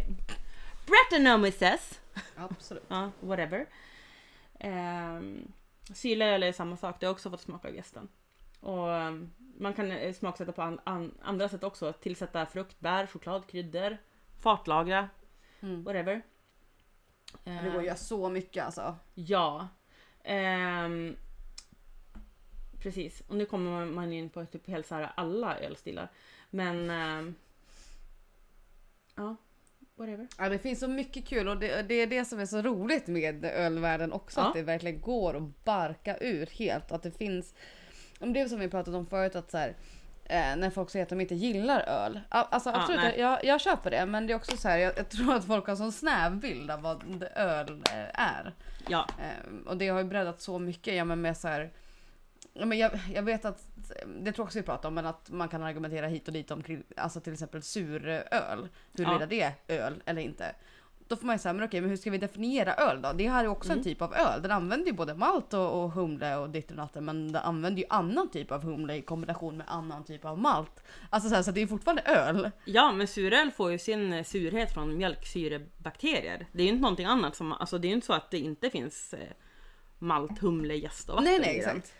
[0.85, 1.99] Brettanomyces!
[2.35, 2.83] Absolut.
[2.87, 3.65] Ja, whatever.
[4.63, 5.51] Um,
[5.93, 8.07] Syrleöl är samma sak, det har också fått smaka av gästen.
[8.59, 11.93] Och ehm, man kan eh, smaksätta på an, an, andra sätt också.
[11.93, 13.97] Tillsätta frukt, bär, choklad, kryddor,
[14.41, 15.09] fartlagra,
[15.61, 15.83] Mm.
[15.83, 16.21] whatever.
[17.43, 18.95] Det går att Ehm, göra så mycket alltså.
[19.13, 19.67] Ja.
[20.23, 21.15] Ehm,
[22.79, 26.07] precis, och nu kommer man in på typ helt så här alla ölstilar.
[26.49, 27.35] Men...
[29.15, 29.35] ja,
[29.95, 30.27] whatever.
[30.37, 33.07] Ja, det finns så mycket kul och det, det är det som är så roligt
[33.07, 34.39] med ölvärlden också.
[34.39, 34.47] Ja.
[34.47, 36.91] Att det verkligen går att barka ur helt.
[36.91, 37.53] Att det finns,
[38.19, 39.75] om det är som vi pratat om förut att så här,
[40.25, 42.19] eh, när folk säger att de inte gillar öl.
[42.29, 43.19] Alltså Ja, absolut, nej.
[43.19, 44.05] jag, jag köper det.
[44.05, 46.35] Men det är också så här, jag, jag tror att folk har en sån snäv
[46.35, 48.53] bild av vad öl eh, är.
[48.87, 50.95] Ja, Eh, och det har ju breddat så mycket.
[50.95, 51.71] Ja, men med så här,
[52.53, 53.67] men jag, jag vet att,
[54.05, 56.51] det tror jag också vi pratade om, men att man kan argumentera hit och dit
[56.51, 56.63] om
[56.97, 58.69] alltså till exempel suröl.
[58.97, 59.25] Huruvida Ja.
[59.25, 60.55] det är öl eller inte.
[61.07, 63.13] Då får man ju säga, men okej, men hur ska vi definiera öl då?
[63.13, 63.77] Det här är ju också Mm.
[63.77, 64.41] en typ av öl.
[64.41, 67.81] Den använder ju både malt och, och humle och ditt och datten, men den använder
[67.81, 70.83] ju annan typ av humle i kombination med annan typ av malt.
[71.09, 72.51] Alltså så, här, så det är fortfarande öl.
[72.65, 76.47] Ja, men suröl får ju sin eh, surhet från mjölksyrebakterier.
[76.51, 78.39] Det är ju inte någonting annat som, alltså det är ju inte så att det
[78.39, 79.19] inte finns eh,
[79.99, 81.93] malt, humle, jäst och vatten Nej, nej, exakt.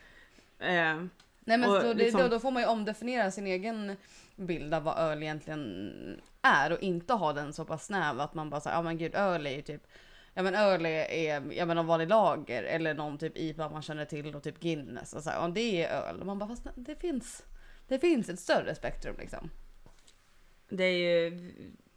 [0.64, 1.05] Eh,
[1.45, 3.95] Nej men Och då, det, liksom- då, då får man ju omdefiniera sin egen
[4.36, 8.49] bild av vad öl egentligen är och inte ha den så pass snäv att man
[8.49, 9.88] bara säger ja men gud öl är ju typ
[10.34, 13.82] Ja men öl är, är ja, men en vanlig lager eller någon typ IPA man
[13.82, 16.20] känner till och typ Guinness och så här, ja, det är öl.
[16.20, 17.43] Och man bara fast det finns
[17.88, 19.49] Det finns ett större spektrum liksom.
[20.70, 21.51] det är ju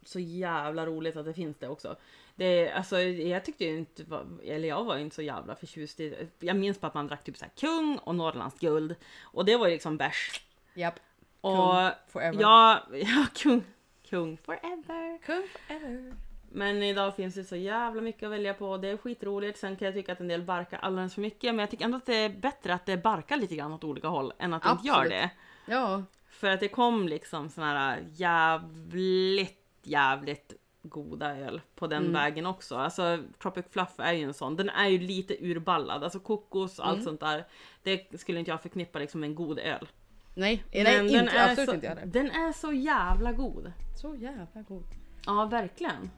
[0.05, 1.97] så jävla roligt att det finns det också.
[2.37, 4.05] Det, alltså, jag tyckte ju inte,
[4.43, 7.23] eller jag var ju inte så jävla förtjust i Jag minns på att man drack
[7.23, 8.95] typ så här kung och Norrlands guld.
[9.21, 10.41] Och det var ju liksom bärs.
[10.73, 10.99] Japp.
[11.41, 12.41] Och forever.
[12.41, 13.63] ja, ja, kung,
[14.09, 15.17] kung forever.
[15.25, 16.13] Kung forever.
[16.51, 19.59] Men idag finns det så jävla mycket att välja på det är skitroligt.
[19.59, 21.55] Sen kan jag tycka att en del barkar alldeles för mycket.
[21.55, 24.07] Men jag tycker ändå att det är bättre att det barkar lite grann åt olika
[24.07, 25.29] håll än att det inte gör det.
[25.65, 26.03] Ja.
[26.29, 30.53] För att det kom liksom såna här jävligt, jävligt
[30.89, 32.13] goda öl på den Mm.
[32.13, 32.75] vägen också.
[32.75, 34.55] Alltså Tropic Fluff är ju en sån.
[34.55, 36.03] Den är ju lite urballad.
[36.03, 37.05] Alltså kokos och allt Mm.
[37.05, 37.47] sånt där.
[37.83, 39.87] Det skulle inte jag förknippa liksom med en god öl.
[40.35, 42.05] Nej, Men nej den inte, är absolut så, inte jag heller.
[42.11, 43.71] Den är så jävla god.
[44.01, 44.83] Så jävla god.
[45.25, 46.09] Ja, verkligen.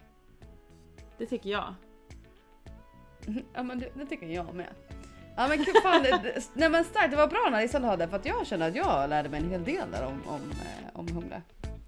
[1.18, 1.74] Det tycker jag.
[3.54, 4.70] Ja men det, det tycker jag med.
[5.36, 8.08] Ja men kul, fan, det, det, nej men starkt, det var bra när Lisa hade
[8.08, 10.90] för att jag känner att jag lärde mig en hel del där om, om, eh,
[11.00, 11.42] om humle.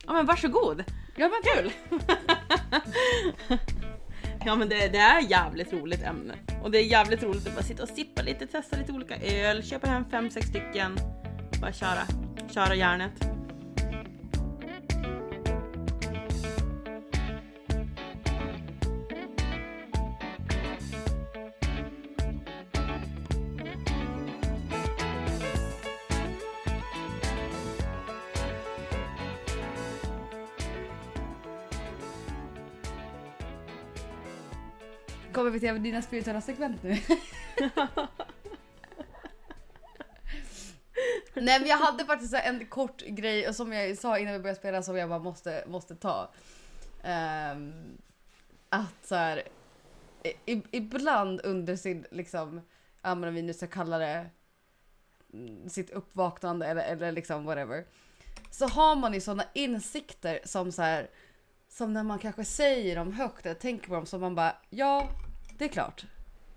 [0.08, 0.84] Ja men varsågod!
[1.16, 1.72] Ja men kul!
[4.46, 6.34] Ja men det, det är jävligt roligt ämne.
[6.64, 9.64] Och det är jävligt roligt att bara sitta och sippa lite, testa lite olika öl,
[9.64, 10.98] köpa hem fem sex stycken.
[11.62, 12.02] Bara köra,
[12.54, 13.12] köra järnet.
[35.42, 36.90] Kommer vi till dina spirituella segment nu?
[41.34, 44.84] Nej men jag hade faktiskt en kort grej som jag sa innan vi började spela
[44.84, 46.34] som jag bara måste, måste ta.
[47.04, 47.98] Ehm,
[48.70, 49.44] att så här,
[50.24, 52.62] i, ibland under sin, liksom,
[53.02, 54.26] ja men om vi nu ska kalla det
[55.34, 57.86] mm, sitt uppvaknande eller, eller liksom whatever.
[58.52, 61.10] Så har man ju sådana insikter som så här,
[61.70, 65.10] som när man kanske säger dem högt eller tänker på dem som man bara, ja
[65.62, 66.06] det är klart.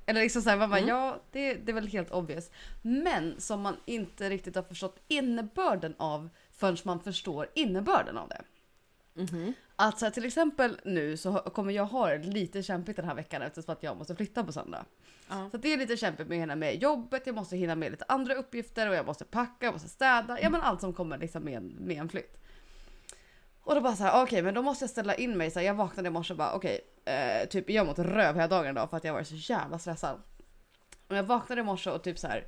[0.07, 0.89] Eller liksom såhär, man bara, Mm.
[0.89, 2.51] ja det, det är väl helt obvious.
[2.83, 8.43] Men som man inte riktigt har förstått innebörden av förrän man förstår innebörden av det.
[9.77, 13.15] Att så här, till exempel nu så kommer jag ha det lite kämpigt den här
[13.15, 14.85] veckan eftersom att jag måste flytta på söndag.
[15.29, 15.49] Ja.
[15.51, 18.05] Så det är lite kämpigt med att hinna med jobbet, jag måste hinna med lite
[18.09, 20.41] andra uppgifter och jag måste packa, jag måste städa.
[20.41, 22.37] Ja men allt som kommer liksom med en, med en flytt.
[23.63, 25.51] Och då bara så här, okej men då måste jag ställa in mig.
[25.51, 28.49] Så här, jag vaknade i morse och bara okej, eh, typ jag mått röv hela
[28.49, 30.23] dagen idag för att jag varit så jävla stressad.
[31.09, 32.47] Och jag vaknade i morse och typ så här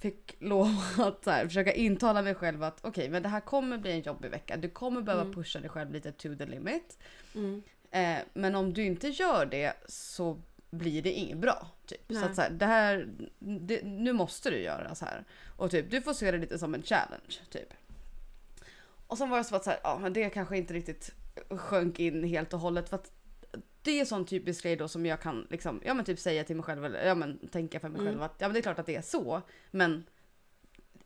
[0.00, 3.78] fick lov att så här, försöka intala mig själv att okej men det här kommer
[3.78, 4.56] bli en jobbig vecka.
[4.56, 5.34] Du kommer behöva Mm.
[5.34, 6.98] pusha dig själv lite to the limit.
[7.34, 7.62] Mm.
[7.90, 10.40] Eh, men om du inte gör det så
[10.70, 11.66] blir det inget bra.
[11.86, 12.00] Typ.
[12.12, 15.24] Så att så här, det här, det, nu måste du göra så här.
[15.56, 17.34] Och typ, du får se det lite som en challenge.
[17.50, 17.74] Typ.
[19.06, 21.10] Och sen var det så att så här, ja, men det kanske inte riktigt
[21.50, 22.88] sjönk in helt och hållet.
[22.88, 23.12] För att
[23.84, 26.56] det är sån typisk grej då som jag kan liksom, ja, men typ säga till
[26.56, 28.12] mig själv, eller ja, men tänka för mig Mm.
[28.12, 29.42] själv att ja, men det är klart att det är så.
[29.70, 30.04] Men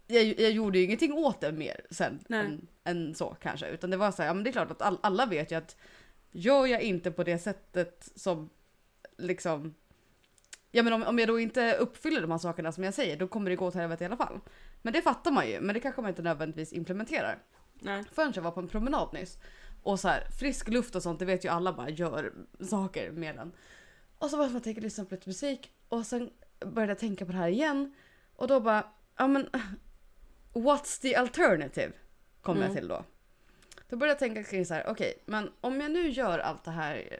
[0.06, 3.68] jag, jag gjorde ju ingenting åt det mer sen än, än så kanske.
[3.68, 5.56] Utan det var så här, ja men det är klart att all, alla vet ju
[5.56, 5.76] att
[6.30, 8.50] gör jag inte på det sättet som
[9.16, 9.74] liksom
[10.70, 13.28] Ja men om, om jag då inte uppfyller de här sakerna som jag säger då
[13.28, 14.40] kommer det gå åt helvete i alla fall.
[14.82, 17.38] Men det fattar man ju, men det kanske man inte nödvändigtvis implementerar.
[17.74, 18.04] Nej.
[18.12, 19.38] Förrän jag var på en promenad nyss.
[19.82, 23.36] Och så här, frisk luft och sånt, det vet ju alla bara gör saker med
[23.36, 23.52] den.
[24.18, 26.98] Och så var det som att jag lyssna på lite musik och sen började jag
[26.98, 27.94] tänka på det här igen.
[28.36, 29.48] Och då bara, ja men
[30.52, 31.92] what's the alternative?
[32.42, 32.76] Kom jag Mm.
[32.76, 33.04] till då.
[33.88, 36.70] Då började jag tänka kring så här, okej, men om jag nu gör allt det
[36.70, 37.18] här,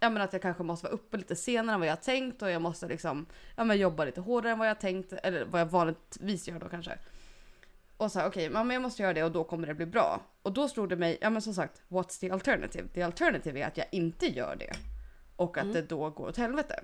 [0.00, 2.50] ja men att jag kanske måste vara uppe lite senare än vad jag tänkt och
[2.50, 3.26] jag måste liksom,
[3.56, 6.68] ja men jobba lite hårdare än vad jag tänkt, eller vad jag vanligtvis gör då
[6.68, 6.98] kanske.
[8.02, 10.20] Och så här, okej, men jag måste göra det och då kommer det bli bra.
[10.42, 12.88] Och då slog det mig, ja men som sagt, what's the alternative?
[12.88, 14.72] The alternative är att jag inte gör det.
[15.36, 15.74] Och att Mm.
[15.74, 16.80] det då går åt helvete.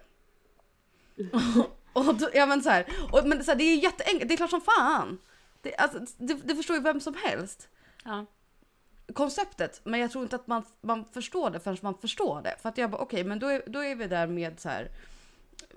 [1.93, 4.37] och då, ja men så här, och, men så här, det är jätteenkelt, det är
[4.37, 5.19] klart som fan.
[5.63, 7.69] Det, alltså, det, det förstår ju vem som helst
[8.05, 8.27] Ja.
[9.15, 12.55] konceptet, men jag tror inte att man, man förstår det förrän man förstår det.
[12.63, 14.91] För att jag bara, okej, men då är, då är vi där med så här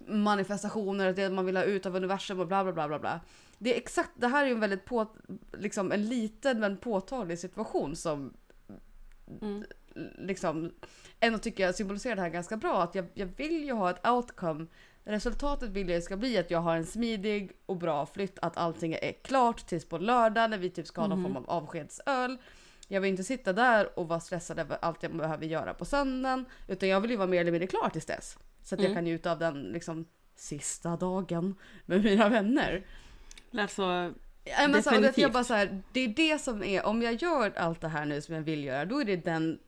[0.07, 3.19] manifestationer, det man vill ha ut av universum och bla bla bla bla bla.
[3.63, 5.07] Det är exakt, det här är en väldigt på,
[5.53, 8.33] liksom en liten men påtaglig situation som
[9.41, 9.63] Mm.
[10.17, 10.71] liksom
[11.19, 12.83] ändå tycker jag symboliserar det här ganska bra.
[12.83, 14.65] Att jag, jag vill ju ha ett outcome.
[15.03, 18.93] Resultatet vill jag ska bli att jag har en smidig och bra flytt, att allting
[18.93, 21.33] är klart tills på lördag när vi typ ska ha någon Mhm.
[21.33, 22.37] form av avskedsöl.
[22.87, 26.45] Jag vill inte sitta där och vara stressad över allt jag behöver göra på söndagen.
[26.67, 28.37] Utan jag vill ju vara mer eller mindre klar tills dess.
[28.63, 28.95] Så att jag Mm.
[28.95, 30.05] kan njuta av den liksom
[30.35, 31.55] sista dagen
[31.85, 32.85] med mina vänner.
[33.57, 36.85] Alltså, Ja, men så, och det, jag bara så här, det är det som är,
[36.85, 39.59] om jag gör allt det här nu som jag vill göra, då är det den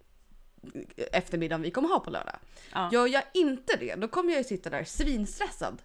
[1.12, 2.36] eftermiddagen vi kommer ha på lördag.
[2.74, 2.90] ja.
[2.92, 5.82] Gör jag inte det, då kommer jag ju sitta där svinstressad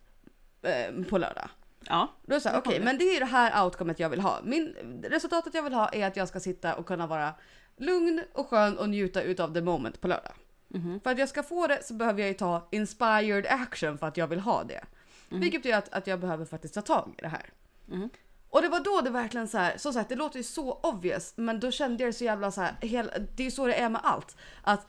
[0.62, 1.48] eh, på lördag.
[1.80, 2.08] ja.
[2.22, 2.84] Då är så här, okej, kommer.
[2.84, 4.40] men det är det här outcomet jag vill ha.
[4.44, 7.34] Min, resultatet jag vill ha är att jag ska sitta och kunna vara
[7.76, 10.32] lugn och skön och njuta utav the moment på lördag.
[10.68, 11.00] Mhm.
[11.00, 14.16] För att jag ska få det så behöver jag ju ta inspired action för att
[14.16, 14.84] jag vill ha det.
[15.28, 15.40] Mhm.
[15.40, 17.50] Vilket betyder att, att jag behöver faktiskt ta tag i det här.
[17.88, 18.10] Mhm.
[18.50, 21.32] Och det var då det verkligen så här, som sagt det låter ju så obvious
[21.36, 23.74] men då kände jag det så jävla så här, hel, det är ju så det
[23.74, 24.36] är med allt.
[24.62, 24.86] Att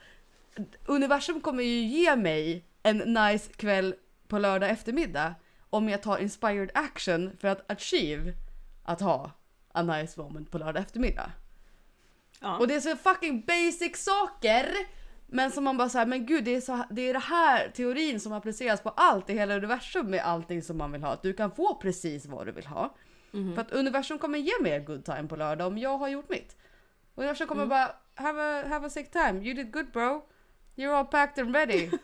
[0.85, 3.95] universum kommer ju ge mig en nice kväll
[4.27, 5.35] på lördag eftermiddag
[5.69, 8.33] om jag tar inspired action för att achieve
[8.83, 9.31] att ha
[9.71, 11.31] a nice moment på lördag eftermiddag.
[12.41, 12.57] ja.
[12.57, 14.69] Och det är så fucking basic saker.
[15.31, 18.19] Men som man bara säger, men gud det är, så, det är det här teorin
[18.19, 21.11] som appliceras på allt i hela universum med allting som man vill ha.
[21.13, 22.95] Att du kan få precis vad du vill ha.
[23.31, 23.55] Mhm.
[23.55, 26.29] För att universum kommer ge mig a good time på lördag om jag har gjort
[26.29, 26.55] mitt.
[27.15, 27.69] Universum kommer Mm.
[27.69, 30.25] bara, have a, have a sick time, you did good bro.
[30.75, 31.89] You're all packed and ready.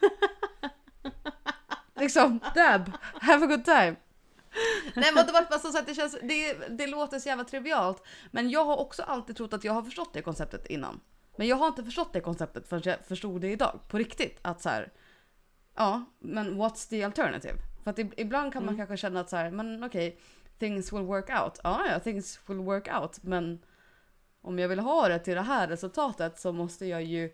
[1.96, 3.96] liksom, dab, have a good time.
[4.96, 8.04] Nej men det var bara så att det känns, det, det låter så jävla trivialt.
[8.32, 11.00] Men jag har också alltid trott att jag har förstått det konceptet innan.
[11.36, 13.80] Men jag har inte förstått det konceptet förrän jag förstod det idag.
[13.88, 14.40] På riktigt.
[14.42, 14.92] Att så här,
[15.76, 17.56] ja, men what's the alternative?
[17.84, 18.88] För att ib- ibland kan man Mm.
[18.88, 20.20] kanske känna att så här, men okej,
[20.60, 21.60] things will work out.
[21.64, 23.24] Ja, ja, things will work out.
[23.24, 23.62] Men
[24.42, 27.34] om jag vill ha det till det här resultatet så måste jag ju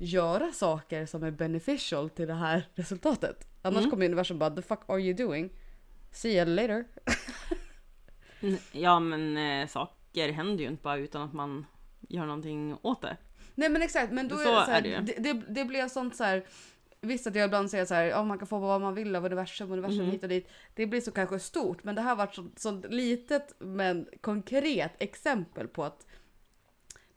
[0.00, 3.48] göra saker som är beneficial till det här resultatet.
[3.62, 3.90] Annars Mm.
[3.90, 5.50] kommer universum bara the fuck are you doing?
[6.12, 6.84] See you later.
[8.72, 11.66] Ja men eh, saker händer ju inte bara utan att man
[12.08, 13.16] gör någonting åt det.
[13.58, 15.64] Nej men exakt, men då Så är det så här, är det det, det, det
[15.64, 16.44] blev sånt så här.
[17.00, 19.24] Visst att jag ibland säger så här, ja man kan få vad man vill av
[19.24, 20.10] universum, universum Mhm.
[20.10, 20.48] hit och dit.
[20.74, 25.68] Det blir så kanske stort, men det här var så, så litet men konkret exempel
[25.68, 26.06] på att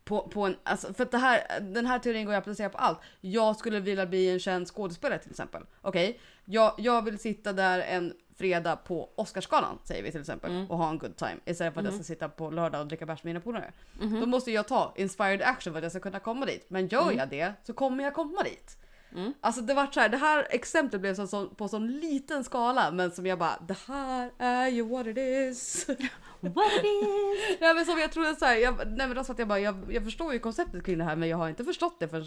[0.04, 2.68] på, på en, alltså för att det här, den här teorin går ju att applicera
[2.68, 2.98] på allt.
[3.20, 5.62] Jag skulle vilja bli en känd skådespelare till exempel.
[5.80, 10.70] Okej, jag, jag vill sitta där en fredag på Oscarsgalan säger vi till exempel Mm.
[10.70, 13.06] och ha en good time istället för att jag ska sitta på lördag och dricka
[13.06, 13.72] bärs med mina polare.
[14.00, 14.20] Mhm.
[14.20, 16.66] Då måste jag ta inspired action för att jag ska kunna komma dit.
[16.68, 17.16] Men gör Mm.
[17.18, 18.76] jag det så kommer jag komma dit.
[19.14, 19.32] Mm.
[19.40, 22.90] Alltså det var så här, det här exemplet blev så, så, på sån liten skala
[22.90, 25.86] men som jag bara, det här är ju what it is.
[26.40, 27.56] What it is!
[27.60, 29.76] ja, men som jag trodde så här, jag, nej men alltså att jag bara, jag,
[29.92, 32.26] jag förstår ju konceptet kring det här men jag har inte förstått det förrän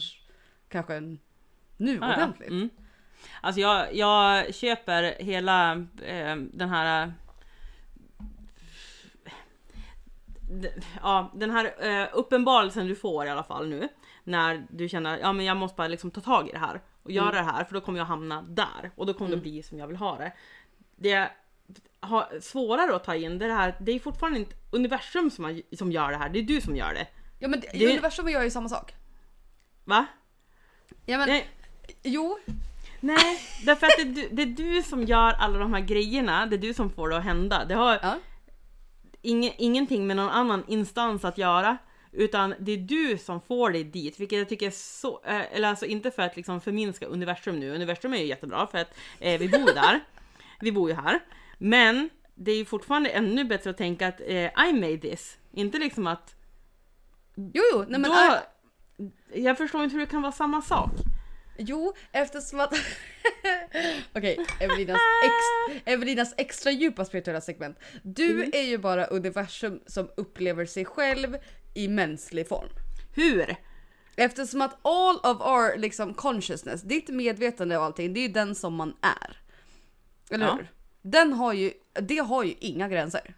[0.70, 0.99] kanske
[1.78, 2.14] nu Ah, ja.
[2.16, 2.49] ordentligt.
[2.49, 2.70] Mm.
[3.41, 5.71] Alltså jag, jag köper hela
[6.05, 7.13] eh, den här...
[10.51, 10.71] d-
[11.01, 13.88] Ja, den här eh, uppenbarelsen du får i alla fall nu.
[14.24, 17.11] När du känner ja men jag måste bara liksom ta tag i det här och
[17.11, 17.45] göra Mm.
[17.45, 19.39] det här för då kommer jag hamna där och då kommer Mm.
[19.39, 20.34] det bli som jag vill ha det.
[20.95, 21.32] Det
[21.99, 25.43] har svårare att ta in det är det här, det är fortfarande inte universum som,
[25.45, 27.07] har, som gör det här, det är du som gör det.
[27.39, 28.93] Ja men det, Det- universum är ju samma sak.
[29.84, 30.05] Va?
[31.05, 31.47] Ja men Nej,
[32.03, 32.39] jo,
[33.04, 36.45] Nej, därför att det, är du- det är du som gör alla de här grejerna,
[36.45, 37.66] det är du som får det att hända.
[37.66, 38.20] Det har ja.
[39.22, 41.78] ing, ingenting med någon annan instans att göra.
[42.12, 45.70] Utan det är du som får dig dit, vilket jag tycker är så, eh, eller
[45.70, 49.39] alltså inte för att liksom förminska universum nu, universum är ju jättebra för att eh,
[49.39, 49.99] vi bor där,
[50.60, 51.20] vi bor ju här.
[51.58, 55.78] Men det är ju fortfarande ännu bättre att tänka att eh, I made this, inte
[55.80, 56.36] liksom att
[57.36, 58.38] Jo jo, nej men då,
[59.34, 60.91] jag förstår inte hur det kan vara samma sak.
[61.58, 62.74] Jo, eftersom att...
[64.16, 67.80] Okej, Evelinas, ex, Evelinas extra djupa spirituella segment.
[68.04, 68.51] Du Mm.
[68.54, 71.38] är ju bara universum som upplever sig själv
[71.74, 72.70] i mänsklig form.
[73.16, 73.56] Hur?
[74.16, 78.56] Eftersom att all of our liksom consciousness, ditt medvetande och allting, det är ju den
[78.56, 79.38] som man är.
[80.36, 80.54] Eller Ja.
[80.54, 80.72] hur?
[81.01, 83.36] Den har ju, det har ju inga gränser.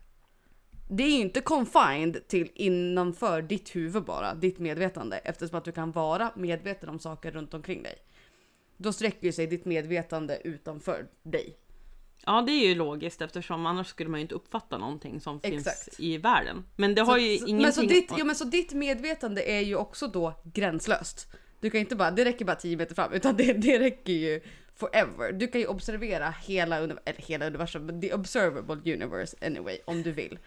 [0.87, 5.71] Det är ju inte confined till innanför ditt huvud bara, ditt medvetande, eftersom att du
[5.71, 7.95] kan vara medveten om saker runt omkring dig.
[8.77, 11.57] Då sträcker ju sig ditt medvetande utanför dig.
[12.25, 15.83] Ja det är ju logiskt eftersom annars skulle man ju inte uppfatta någonting som Exakt.
[15.83, 16.65] finns i världen.
[16.75, 17.61] Men det har ju så, ingenting...
[17.61, 21.27] men, så ditt, ja, men så ditt medvetande är ju också då gränslöst.
[21.59, 24.41] Du kan inte bara, det räcker bara 10 meter fram, utan det, det räcker ju
[24.75, 25.31] forever.
[25.31, 30.11] Du kan ju observera hela, eller hela universum, men the observable universe anyway, om du
[30.11, 30.39] vill.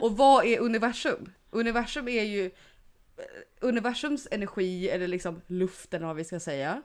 [0.00, 1.32] Och vad är universum?
[1.50, 3.22] Universum är ju eh,
[3.60, 6.82] universums energi, eller liksom luften vad vi ska säga,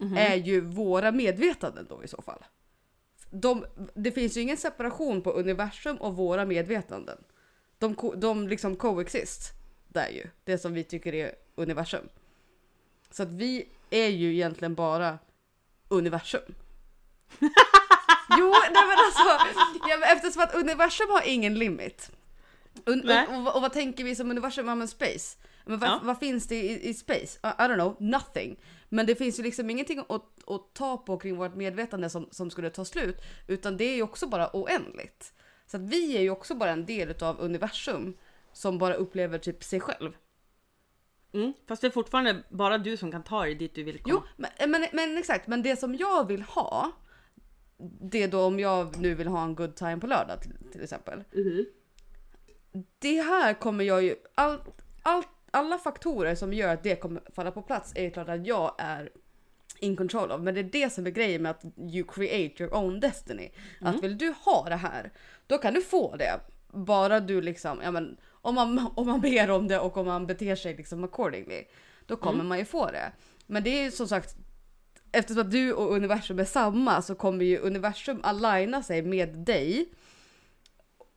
[0.00, 0.16] Mhm.
[0.16, 2.44] är ju våra medvetanden då i så fall.
[3.30, 7.18] De, det finns ju ingen separation på universum och våra medvetanden.
[7.78, 9.52] De, de liksom coexist
[9.88, 12.08] där ju, det som vi tycker är universum.
[13.10, 15.18] Så att vi är ju egentligen bara
[15.88, 16.54] universum.
[18.38, 19.54] jo, nej men alltså,
[19.88, 22.10] ja, men eftersom att universum har ingen limit.
[22.84, 24.68] Un- och, och, och vad tänker vi som universum?
[24.68, 25.38] Ja men space.
[25.64, 26.00] Men vad, Ja.
[26.02, 27.38] vad finns det i, i space?
[27.42, 28.56] I, I don't know, nothing.
[28.88, 32.50] Men det finns ju liksom ingenting att, att ta på kring vårt medvetande som, som
[32.50, 33.16] skulle ta slut.
[33.46, 35.32] Utan det är ju också bara oändligt.
[35.66, 38.16] Så att vi är ju också bara en del av universum
[38.52, 40.12] som bara upplever typ sig själv.
[41.32, 41.52] Mm.
[41.66, 44.22] Fast det är fortfarande bara du som kan ta dig dit du vill komma.
[44.36, 45.46] Jo, men, men, men exakt.
[45.46, 46.92] Men det som jag vill ha,
[48.00, 50.82] det är då om jag nu vill ha en good time på lördag till, till
[50.82, 51.24] exempel.
[51.32, 51.66] Mhm.
[52.98, 54.58] Det här kommer jag ju, all,
[55.02, 58.46] all, alla faktorer som gör att det kommer falla på plats är ju klart att
[58.46, 59.10] jag är
[59.78, 60.40] in control of.
[60.40, 63.50] Men det är det som är grejen med att you create your own destiny.
[63.80, 65.12] Att vill du ha det här,
[65.46, 66.40] då kan du få det.
[66.68, 68.16] Bara du liksom, ja men
[68.48, 71.64] om man, om man ber om det och om man beter sig liksom accordingly.
[72.06, 73.12] Då kommer man ju få det.
[73.46, 74.36] Men det är ju som sagt,
[75.12, 79.92] eftersom att du och universum är samma så kommer ju universum aligna sig med dig.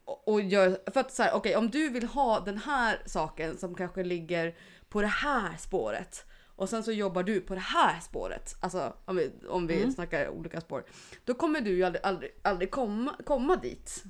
[0.06, 3.76] Och gör, för att så här, okej om du vill ha den här saken som
[3.76, 4.56] kanske ligger
[4.90, 6.26] på det här spåret.
[6.56, 8.56] Och sen så jobbar du på det här spåret.
[8.60, 9.92] Alltså om vi, om vi Mm.
[9.92, 10.84] snackar olika spår.
[11.26, 14.04] Då kommer du ju aldrig, aldrig, aldrig komma, komma dit.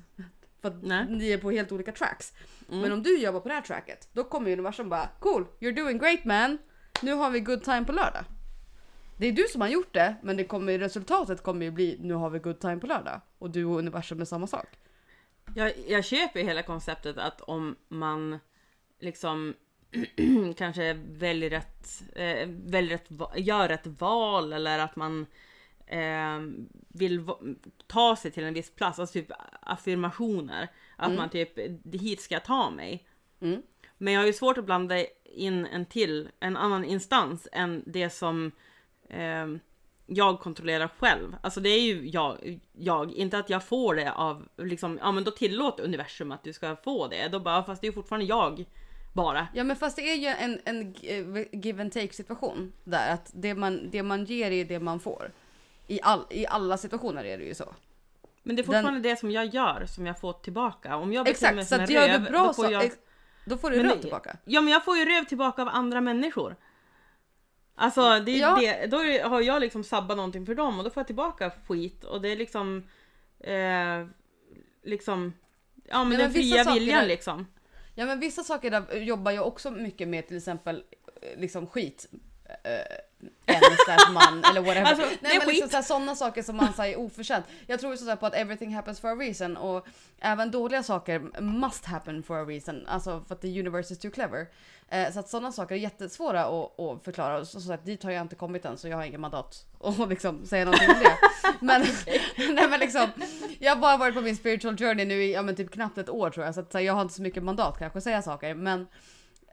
[0.62, 1.06] För att Nej.
[1.08, 2.32] ni är på helt olika tracks.
[2.68, 2.80] Mm.
[2.80, 5.98] Men om du jobbar på det här tracket, då kommer universum bara cool, you're doing
[5.98, 6.58] great man.
[7.02, 8.24] Nu har vi good time på lördag.
[9.18, 12.14] Det är du som har gjort det, men det kommer, resultatet kommer ju bli nu
[12.14, 13.20] har vi good time på lördag.
[13.38, 14.66] Och du och universum är samma sak.
[15.54, 18.38] Jag, jag köper hela konceptet att om man
[19.00, 19.54] liksom
[20.56, 25.26] kanske väljer rätt, eh, väljer rätt, gör rätt val eller att man
[25.92, 26.40] eh,
[26.88, 27.26] vill
[27.86, 30.68] ta sig till en viss plats, alltså typ affirmationer.
[30.96, 31.58] Att man typ,
[31.94, 33.06] hit ska jag ta mig.
[33.40, 33.62] Mm.
[33.98, 38.10] Men jag har ju svårt att blanda in en till, en annan instans än det
[38.10, 38.52] som
[39.08, 39.60] ehm,
[40.06, 41.36] jag kontrollerar själv.
[41.42, 45.24] Alltså det är ju jag, jag, inte att jag får det av, liksom, ja men
[45.24, 47.28] då tillåt universum att du ska få det.
[47.28, 48.64] Då bara, fast det är ju fortfarande jag
[49.12, 49.48] bara.
[49.54, 53.30] Ja men fast det är ju en, en g- give and take situation där att
[53.34, 55.32] det man, det man ger är det man får.
[55.86, 57.74] I, all, I alla situationer är det ju så.
[58.42, 60.96] Men det är fortfarande det som jag gör som jag får tillbaka.
[60.96, 62.84] Om jag beter mig som så en röv, du bra då får så, jag...
[62.84, 62.96] ex,
[63.46, 64.36] då får du Men röv tillbaka.
[64.44, 66.56] Ja men jag får ju röv tillbaka av andra människor.
[67.74, 68.56] Alltså det är Ja.
[68.60, 71.50] det, då är- har jag liksom sabbat någonting för dem och då får jag tillbaka
[71.68, 72.88] skit och det är liksom
[73.40, 74.06] eh,
[74.82, 75.32] liksom
[75.84, 77.46] ja men men den vissa fria viljan är- liksom.
[77.94, 80.84] Ja men vissa saker där jobbar jag också mycket med till exempel
[81.22, 82.06] eh, liksom skit.
[82.64, 82.96] Eh,
[83.46, 84.86] en slash man eller whatever.
[84.86, 85.70] Alltså, Nej men liksom skit.
[85.70, 87.44] såhär, sådana saker som man säger oförtjänt.
[87.66, 89.86] Jag tror ju såhär på att everything happens for a reason och
[90.20, 92.86] även dåliga saker must happen for a reason.
[92.86, 94.46] Alltså för att the universe is too clever.
[94.88, 97.38] Eh, så att sådana saker är jättesvåra att, att förklara.
[97.38, 99.66] Och så, så att dit har jag inte kommit än så jag har ingen mandat
[99.80, 101.16] att liksom säga någonting om det.
[101.60, 101.80] Men,
[102.54, 103.08] nej, men liksom,
[103.58, 106.08] jag har bara varit på min spiritual journey nu i ja, men typ knappt ett
[106.08, 106.54] år tror jag.
[106.54, 108.54] Så att så här, jag har inte så mycket mandat kanske att säga saker.
[108.54, 108.86] Men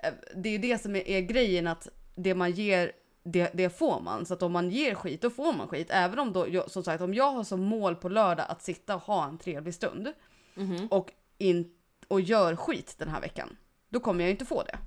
[0.04, 2.92] eh, det är det som är, är grejen att det man ger
[3.24, 4.26] det, det får man.
[4.26, 5.88] Så att om man ger skit, då får man skit.
[5.90, 9.02] Även om då, som sagt, om jag har som mål på lördag att sitta och
[9.02, 10.14] ha en trevlig stund
[10.54, 10.88] Mhm.
[10.92, 11.74] och, in,
[12.08, 13.58] och gör skit den här veckan,
[13.90, 14.78] då kommer jag inte få det.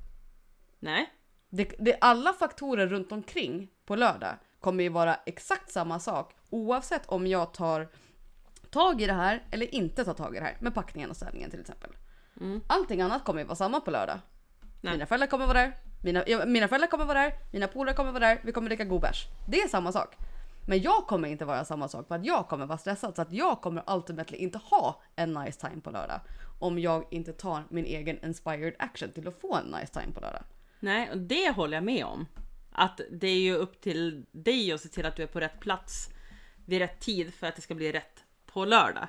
[0.78, 1.12] Nej.
[1.48, 1.96] Det, det.
[2.00, 7.54] Alla faktorer runt omkring på lördag kommer ju vara exakt samma sak oavsett om jag
[7.54, 7.88] tar
[8.70, 11.50] tag i det här eller inte tar tag i det här med packningen och städningen
[11.50, 11.90] till exempel.
[12.40, 12.60] Mm.
[12.66, 14.18] Allting annat kommer ju vara samma på lördag.
[14.80, 14.92] Nej.
[14.92, 15.72] Mina föräldrar kommer vara där,
[16.02, 19.00] mina, mina föräldrar kommer vara där, mina polare kommer vara där, vi kommer dricka god
[19.00, 19.26] bärs.
[19.48, 20.16] Det är samma sak.
[20.66, 23.32] Men jag kommer inte vara samma sak för att jag kommer vara stressad så att
[23.32, 26.20] jag kommer ultimately inte ha en nice time på lördag.
[26.58, 30.20] Om jag inte tar min egen inspired action till att få en nice time på
[30.20, 30.42] lördag.
[30.80, 32.26] Nej, och det håller jag med om.
[32.72, 35.60] Att det är ju upp till dig att se till att du är på rätt
[35.60, 36.08] plats
[36.66, 39.08] vid rätt tid för att det ska bli rätt på lördag.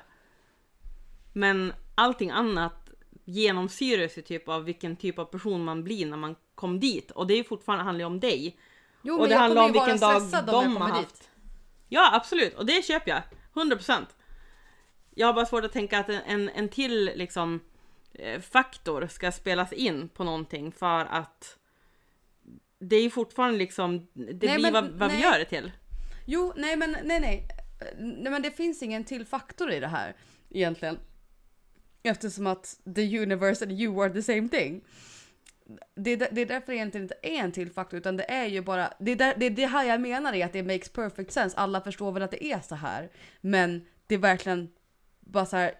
[1.32, 2.90] Men allting annat
[3.24, 7.10] genomsyras ju typ av vilken typ av person man blir när man kom dit.
[7.10, 8.56] Och det är fortfarande handlar ju om dig.
[9.02, 11.08] Jo, och men det handlar om vilken dag de har haft.
[11.08, 11.30] dit.
[11.88, 13.22] Ja absolut, och det köper jag.
[13.54, 14.06] 100%.
[15.14, 17.60] Jag har bara svårt att tänka att en, en, till liksom
[18.14, 21.58] eh, faktor ska spelas in på någonting för att
[22.78, 25.72] det är ju fortfarande liksom, det Nej, blir men vad, vad vi gör det till.
[26.26, 27.48] Jo, nej men nej, nej.
[27.98, 30.16] Nej men det finns ingen till faktor i det här
[30.50, 30.98] egentligen.
[32.02, 34.84] Eftersom att the universe and you are the same thing.
[35.94, 38.46] Det är, det är därför det egentligen inte är en till faktor utan det är
[38.46, 40.88] ju bara, det är, där, det är det här jag menar är att det makes
[40.88, 41.56] perfect sense.
[41.56, 43.10] Alla förstår väl att det är så här.
[43.40, 44.70] Men det är verkligen
[45.20, 45.74] bara så här.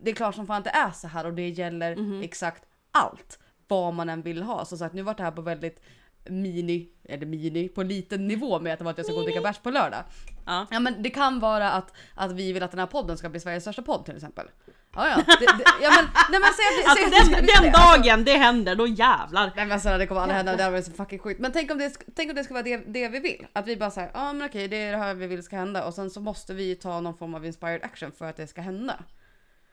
[0.00, 3.38] Det är klart som fan att det är så här och det gäller exakt allt.
[3.68, 4.64] Vad man än vill ha.
[4.64, 5.80] Som sagt nu var det här på väldigt
[6.28, 9.24] mini, eller mini, på liten nivå med att det var att jag ska gå och
[9.24, 10.04] dricka bärs på lördag.
[10.46, 10.66] Ja.
[10.70, 13.40] Ja men det kan vara att, att vi vill att den här podden ska bli
[13.40, 14.46] Sveriges största podd till exempel.
[14.94, 15.16] Ja ja.
[15.16, 18.02] Det, det, ja men, nej men säg säg Alltså den, den det, alltså.
[18.02, 19.52] dagen det händer, då jävlar.
[19.56, 21.40] Nej men sådär, det kommer aldrig hända, det varit så fucking sjukt.
[21.40, 23.46] Men tänk om det, tänk om det ska vara det, det vi vill.
[23.52, 25.84] Att vi bara säger, ja men okej det är det här vi vill ska hända
[25.84, 28.60] och sen så måste vi ta någon form av inspired action för att det ska
[28.60, 29.04] hända.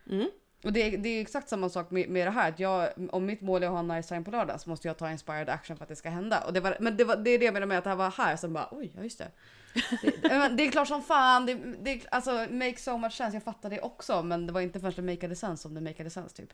[0.10, 0.28] Mm.
[0.64, 2.50] Och det, är- det är exakt samma sak med, med det här.
[2.50, 4.88] Att jag, om mitt mål är att ha en nice time på lördag så måste
[4.88, 6.40] jag ta inspired action för att det ska hända.
[6.44, 7.98] Och det var, men det, var, det är det jag menar med att det här
[7.98, 9.32] var här som bara oj, ja just det.
[10.22, 13.36] Det, det är klart som fan, det, det alltså make so much sense.
[13.36, 16.10] Jag fattar det också men det var inte först det makade sense som det makade
[16.10, 16.50] sense typ.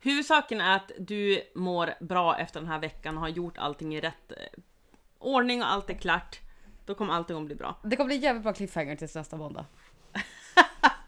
[0.00, 4.00] Huvudsaken är att du mår bra efter den här veckan och har gjort allting i
[4.00, 4.36] rätt eh,
[5.18, 6.38] ordning och allt är klart.
[6.86, 7.76] Då kommer allting att bli bra.
[7.82, 9.64] Det kommer bli jävligt bra cliffhanger tills nästa måndag.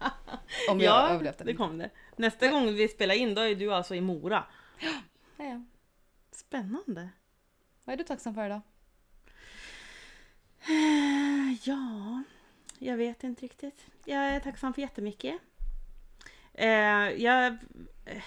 [0.69, 1.53] Om jag har överlevt det det.
[1.55, 1.89] kommer det.
[2.15, 4.43] Nästa gång vi spelar in då är du alltså i Mora.
[5.37, 5.63] Ja, ja.
[6.31, 7.09] Spännande.
[7.83, 8.61] Vad är du tacksam för idag?
[10.67, 11.33] Eh,
[11.63, 12.23] Ja,
[12.79, 13.85] jag vet inte riktigt.
[14.05, 15.39] Jag är tacksam för jättemycket.
[16.53, 16.67] Eh,
[17.09, 17.45] jag,
[18.05, 18.23] eh,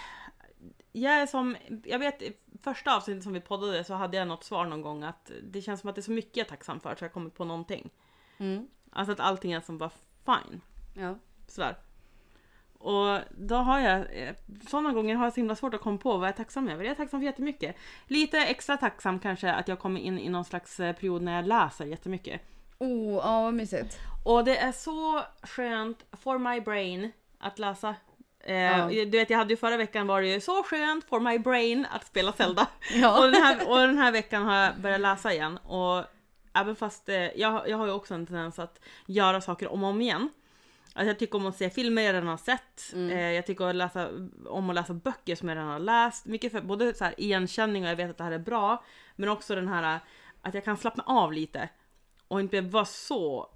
[0.91, 2.21] jag är som, jag vet
[2.61, 5.81] första avsnittet som vi poddade så hade jag något svar någon gång att det känns
[5.81, 7.45] som att det är så mycket jag är tacksam för så jag har kommit på
[7.45, 7.89] någonting.
[8.37, 8.67] Mm.
[8.91, 9.91] Alltså att allting är som bara
[10.25, 10.61] fine.
[10.93, 11.15] Ja.
[11.47, 11.75] Sådär.
[12.87, 14.35] Och då har jag, eh,
[14.69, 16.83] sådana gånger har jag så himla svårt att komma på vad jag är tacksam över.
[16.83, 17.75] Jag är tacksam för jättemycket.
[18.07, 21.47] Lite extra tacksam kanske att jag kommer in i någon slags eh, period när jag
[21.47, 22.41] läser jättemycket.
[22.77, 23.97] Oh, ja vad mysigt.
[24.25, 27.95] Och det är så skönt for my brain att läsa.
[28.39, 28.87] Eh, Ja.
[28.87, 31.87] Du vet jag hade ju förra veckan var det ju så skönt for my brain
[31.91, 32.67] att spela Zelda.
[32.93, 33.19] Ja.
[33.19, 36.05] och, den här, och den här veckan har jag börjat läsa igen och
[36.53, 39.89] Även fast eh, jag, jag har ju också en tendens att göra saker om och
[39.89, 40.29] om igen.
[40.97, 42.93] Alltså jag tycker om att se filmer jag redan har sett.
[42.93, 43.09] Mm.
[43.17, 44.09] Eh, jag tycker att läsa,
[44.45, 46.25] om att läsa böcker som jag redan har läst.
[46.25, 48.83] Mycket för både så här igenkänning och jag vet att det här är bra.
[49.15, 49.99] Men också den här
[50.41, 51.69] att jag kan slappna av lite.
[52.27, 53.49] Och inte vara så...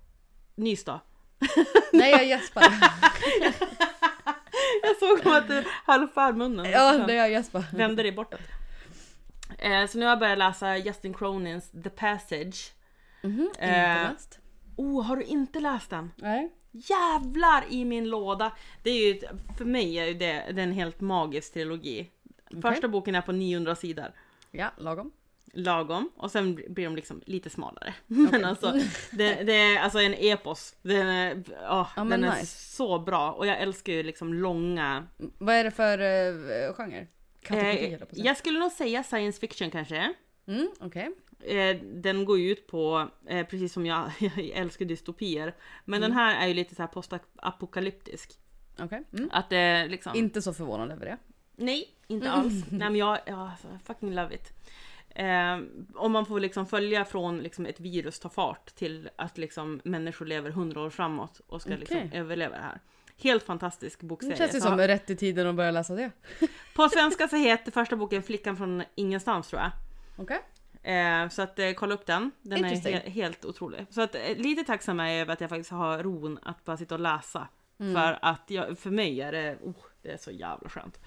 [0.56, 1.00] Nys då.
[1.94, 2.64] Nej jag gäspar.
[4.84, 6.66] Jag såg att du höll för munnen.
[6.72, 7.64] ja det jag gäspar.
[7.74, 8.40] Vände dig bortåt.
[9.58, 12.72] Eh, så nu har jag börjat läsa Justin Cronins The Passage.
[13.22, 14.40] Mhm, inte Eh, läst.
[14.76, 16.12] Oh, har du inte läst den?
[16.16, 16.52] Nej.
[16.72, 18.52] Jävlar i min låda!
[18.84, 19.20] Det är ju,
[19.58, 22.10] för mig är ju det, det är en helt magisk trilogi.
[22.62, 24.12] Första boken är på 900 sidor.
[24.52, 25.12] Ja, lagom.
[25.54, 26.10] Lagom.
[26.16, 27.94] Och sen blir de liksom lite smalare.
[28.08, 28.74] Men alltså,
[29.12, 30.76] det, det är alltså en epos.
[30.82, 32.76] Den är, åh, Ja, den är nice.
[32.76, 33.32] så bra.
[33.32, 35.08] Och jag älskar ju liksom långa...
[35.38, 37.08] Vad är det för uh, genre?
[37.42, 40.14] Kategori Eh, jag skulle nog säga science fiction kanske.
[40.48, 41.12] Mm, okej.
[41.44, 45.56] Eh, den går ju ut på, eh, precis som jag, jag älskar dystopier.
[45.86, 48.32] Men den här är ju lite så här postapokalyptisk.
[48.80, 49.04] Okej.
[49.14, 49.30] Mm.
[49.34, 50.16] Att det liksom...
[50.16, 51.18] Inte så förvånad över det.
[51.56, 52.54] Nej, inte alls.
[52.70, 54.54] Nej men jag, ja, alltså, fucking love it.
[55.16, 55.60] Eh,
[55.96, 60.26] om man får liksom följa från liksom ett virus tar fart till att liksom människor
[60.26, 62.20] lever hundra år framåt och ska liksom Okej.
[62.20, 62.80] överleva det här.
[63.18, 64.38] Helt fantastisk Det bokserie.
[64.38, 66.12] känns ju som rätt i tiden att börja läsa det.
[66.76, 69.72] På svenska så heter första boken Flickan från ingenstans tror jag.
[70.18, 70.40] Okej.
[70.84, 72.32] Eh, så att eh, kolla upp den.
[72.42, 73.86] Den är he- helt otrolig.
[73.90, 76.78] Så att eh, lite tacksam är jag över att jag faktiskt har ron att bara
[76.78, 77.48] sitta och läsa.
[77.80, 77.94] Mm.
[77.96, 81.00] För att jag, för mig är det, oh, det är så jävla skönt.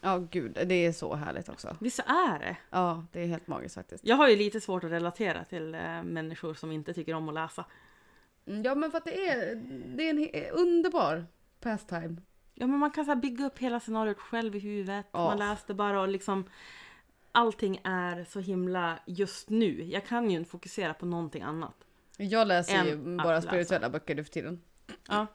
[0.00, 1.76] Ja gud, det är så härligt också.
[1.80, 2.56] Visst är det?
[2.70, 4.04] Ja, det är helt magiskt faktiskt.
[4.06, 7.34] Jag har ju lite svårt att relatera till eh, människor som inte tycker om att
[7.34, 7.64] läsa.
[8.46, 9.54] Mm, Ja men för att det är,
[9.96, 11.26] det är en underbar
[11.60, 12.16] pastime.
[12.54, 15.06] Ja men man kan så här bygga upp hela scenariot själv i huvudet.
[15.12, 15.24] Ja.
[15.24, 16.44] Man läste bara och liksom
[17.32, 19.82] Allting är så himla just nu.
[19.82, 21.74] Jag kan ju inte fokusera på någonting annat.
[22.16, 24.60] Jag läser ju bara spirituella böcker nu för tiden.
[25.08, 25.26] Ja,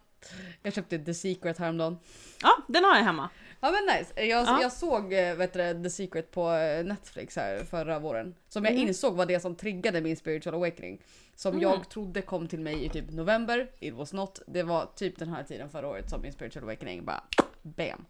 [0.62, 1.98] Jag köpte The Secret häromdagen.
[2.42, 3.30] ja den har jag hemma.
[3.60, 4.14] Ja men nice.
[4.26, 4.62] Jag, Ja.
[4.62, 8.36] jag såg eh, vet du, The Secret på eh, Netflix här förra våren.
[8.50, 8.88] Som jag Mm.
[8.88, 11.02] insåg var det som triggade min spiritual awakening.
[11.36, 11.62] Som Mm.
[11.62, 13.72] jag trodde kom till mig i typ november.
[13.80, 14.40] It was not.
[14.48, 17.24] Det var typ den här tiden förra året som min spiritual awakening bara
[17.62, 18.06] bam.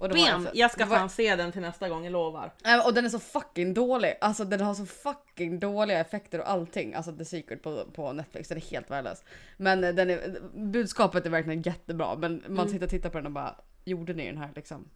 [0.00, 0.48] Och var Bam!
[0.54, 2.52] Jag ska var- fan se den till nästa gång, jag lovar.
[2.64, 4.14] Nej, Och den är så fucking dålig.
[4.20, 6.94] Alltså den har så fucking dåliga effekter och allting.
[6.94, 9.24] Alltså The Secret på, på Netflix, den är helt värdelös.
[9.56, 12.16] Men eh, den är, budskapet är verkligen jättebra.
[12.16, 12.68] Men man Mm.
[12.72, 13.54] sitter och tittar på den och bara,
[13.84, 14.88] gjorde ni den här liksom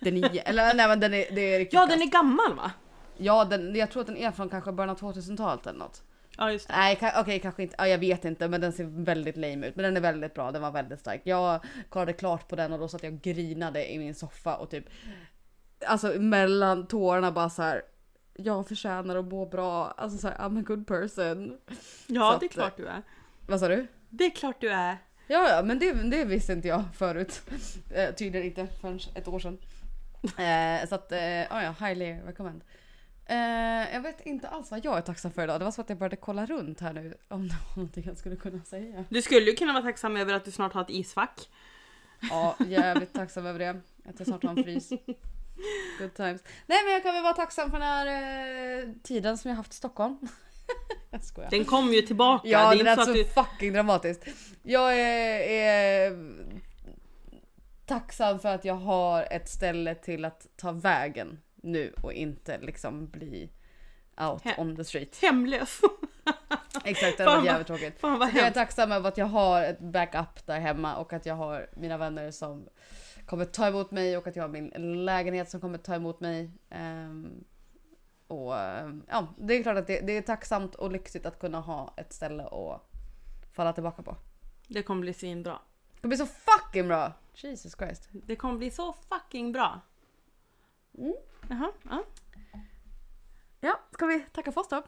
[0.00, 0.42] 89?
[0.44, 2.70] Eller nej men den är, det är riktigt Ja den är gammal va?
[3.16, 6.02] Ja den, jag tror att den är från kanske början av 2000-talet eller något.
[6.38, 6.74] Ja just det.
[6.76, 9.76] Nej okej kanske inte, ja, jag vet inte men den ser väldigt lame ut.
[9.76, 11.20] Men den är väldigt bra, den var väldigt stark.
[11.24, 14.70] Jag kollade klart på den och då satt jag och grinade i min soffa och
[14.70, 14.84] typ
[15.86, 17.82] Alltså mellan tårarna bara så här.
[18.36, 21.58] Jag förtjänar att må bra, alltså så här, I'm a good person.
[22.06, 23.02] Ja Så det är att- klart du är.
[23.46, 23.86] Vad sa du?
[24.10, 24.98] Det är klart du är.
[25.26, 27.42] Ja, ja, men det, det visste inte jag förut.
[27.94, 29.58] Eh, tydligen inte förrän ett år sedan.
[30.24, 32.64] Eh, så att, eh, ja, ja, highly recommend.
[33.26, 35.60] Eh, jag vet inte alls vad jag är tacksam för idag.
[35.60, 38.18] Det var så att jag började kolla runt här nu om det var någonting jag
[38.18, 39.04] skulle kunna säga.
[39.08, 41.48] Du skulle ju kunna vara tacksam över att du snart har ett isfack.
[42.30, 43.80] Ja, jävligt tacksam över det.
[44.08, 44.90] Att jag snart har en frys.
[45.98, 46.42] Good times.
[46.66, 49.72] Nej men jag kan väl vara tacksam för den här eh, tiden som jag haft
[49.72, 50.18] i Stockholm.
[51.10, 51.50] jag skojar.
[51.50, 52.48] Den kommer ju tillbaka.
[52.48, 53.24] Ja, det det är lät så så du...
[53.24, 54.26] fucking dramatiskt.
[54.62, 56.18] Jag är, är
[57.86, 63.08] tacksam för att jag har ett ställe till att ta vägen nu och inte liksom
[63.08, 63.50] bli
[64.16, 65.18] out He- on the street.
[65.22, 65.80] Hemlös.
[66.84, 68.00] Exakt, det var jävligt tråkigt.
[68.00, 71.26] Fan vad jag är tacksam över att jag har ett backup där hemma och att
[71.26, 72.68] jag har mina vänner som
[73.26, 76.50] kommer ta emot mig och att jag har min lägenhet som kommer ta emot mig.
[76.70, 77.44] Ehm,
[78.26, 81.60] och ehm, ja, det är klart att det, det är tacksamt och lyxigt att kunna
[81.60, 82.82] ha ett ställe att
[83.52, 84.16] falla tillbaka på.
[84.68, 85.58] Det kommer bli svinbra.
[86.00, 87.12] Det blir så fucking bra!
[87.34, 88.08] Jesus Christ.
[88.12, 89.80] Det kommer bli så fucking bra.
[90.98, 91.14] Mm.
[91.48, 92.04] Jaha, ja.
[93.60, 94.82] Ja, ska vi tacka för oss då?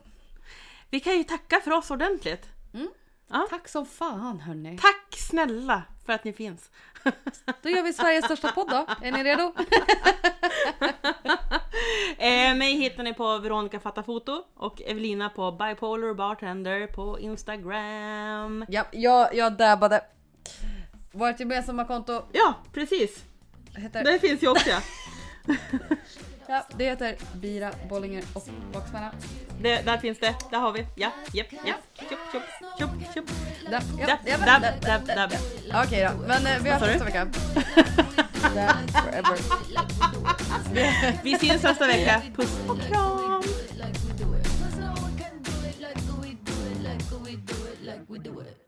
[0.91, 2.49] Vi kan ju tacka för oss ordentligt.
[3.51, 4.79] Tack som fan hörni.
[4.79, 6.71] Tack snälla för att ni finns.
[7.63, 8.87] Då gör vi Sveriges största podd då.
[9.03, 9.55] Är ni redo?
[12.19, 18.65] Eh, mig hittar ni på Veronica Fatta Foto och Evelina på Bipolar Bartender på Instagram.
[18.69, 20.05] Ja, jag, jag dabbade.
[21.13, 23.25] Vårt gemensamma konto Ja, precis.
[23.77, 24.81] heter, Det finns ju också ja.
[26.49, 28.43] ja, det heter Bira Bollinger och
[28.73, 29.13] Baksmälla.
[29.61, 30.35] Det, där finns det.
[30.51, 30.87] Där har vi.
[30.95, 31.81] Ja, japp, japp.
[31.99, 32.43] Tjup, tjup,
[32.79, 33.25] tjup, tjup.
[33.71, 35.31] Dabb, ja, Dabb, ja, dabb, dabb, dabb, dabb, dabb.
[35.31, 35.85] dabb.
[35.87, 37.27] Okej då, men eh, vi hörs nästa vecka.
[38.93, 39.39] Forever.
[41.23, 42.23] Vi syns nästa vecka.
[42.37, 43.43] Puss och kram!
[47.81, 48.66] Like we do it.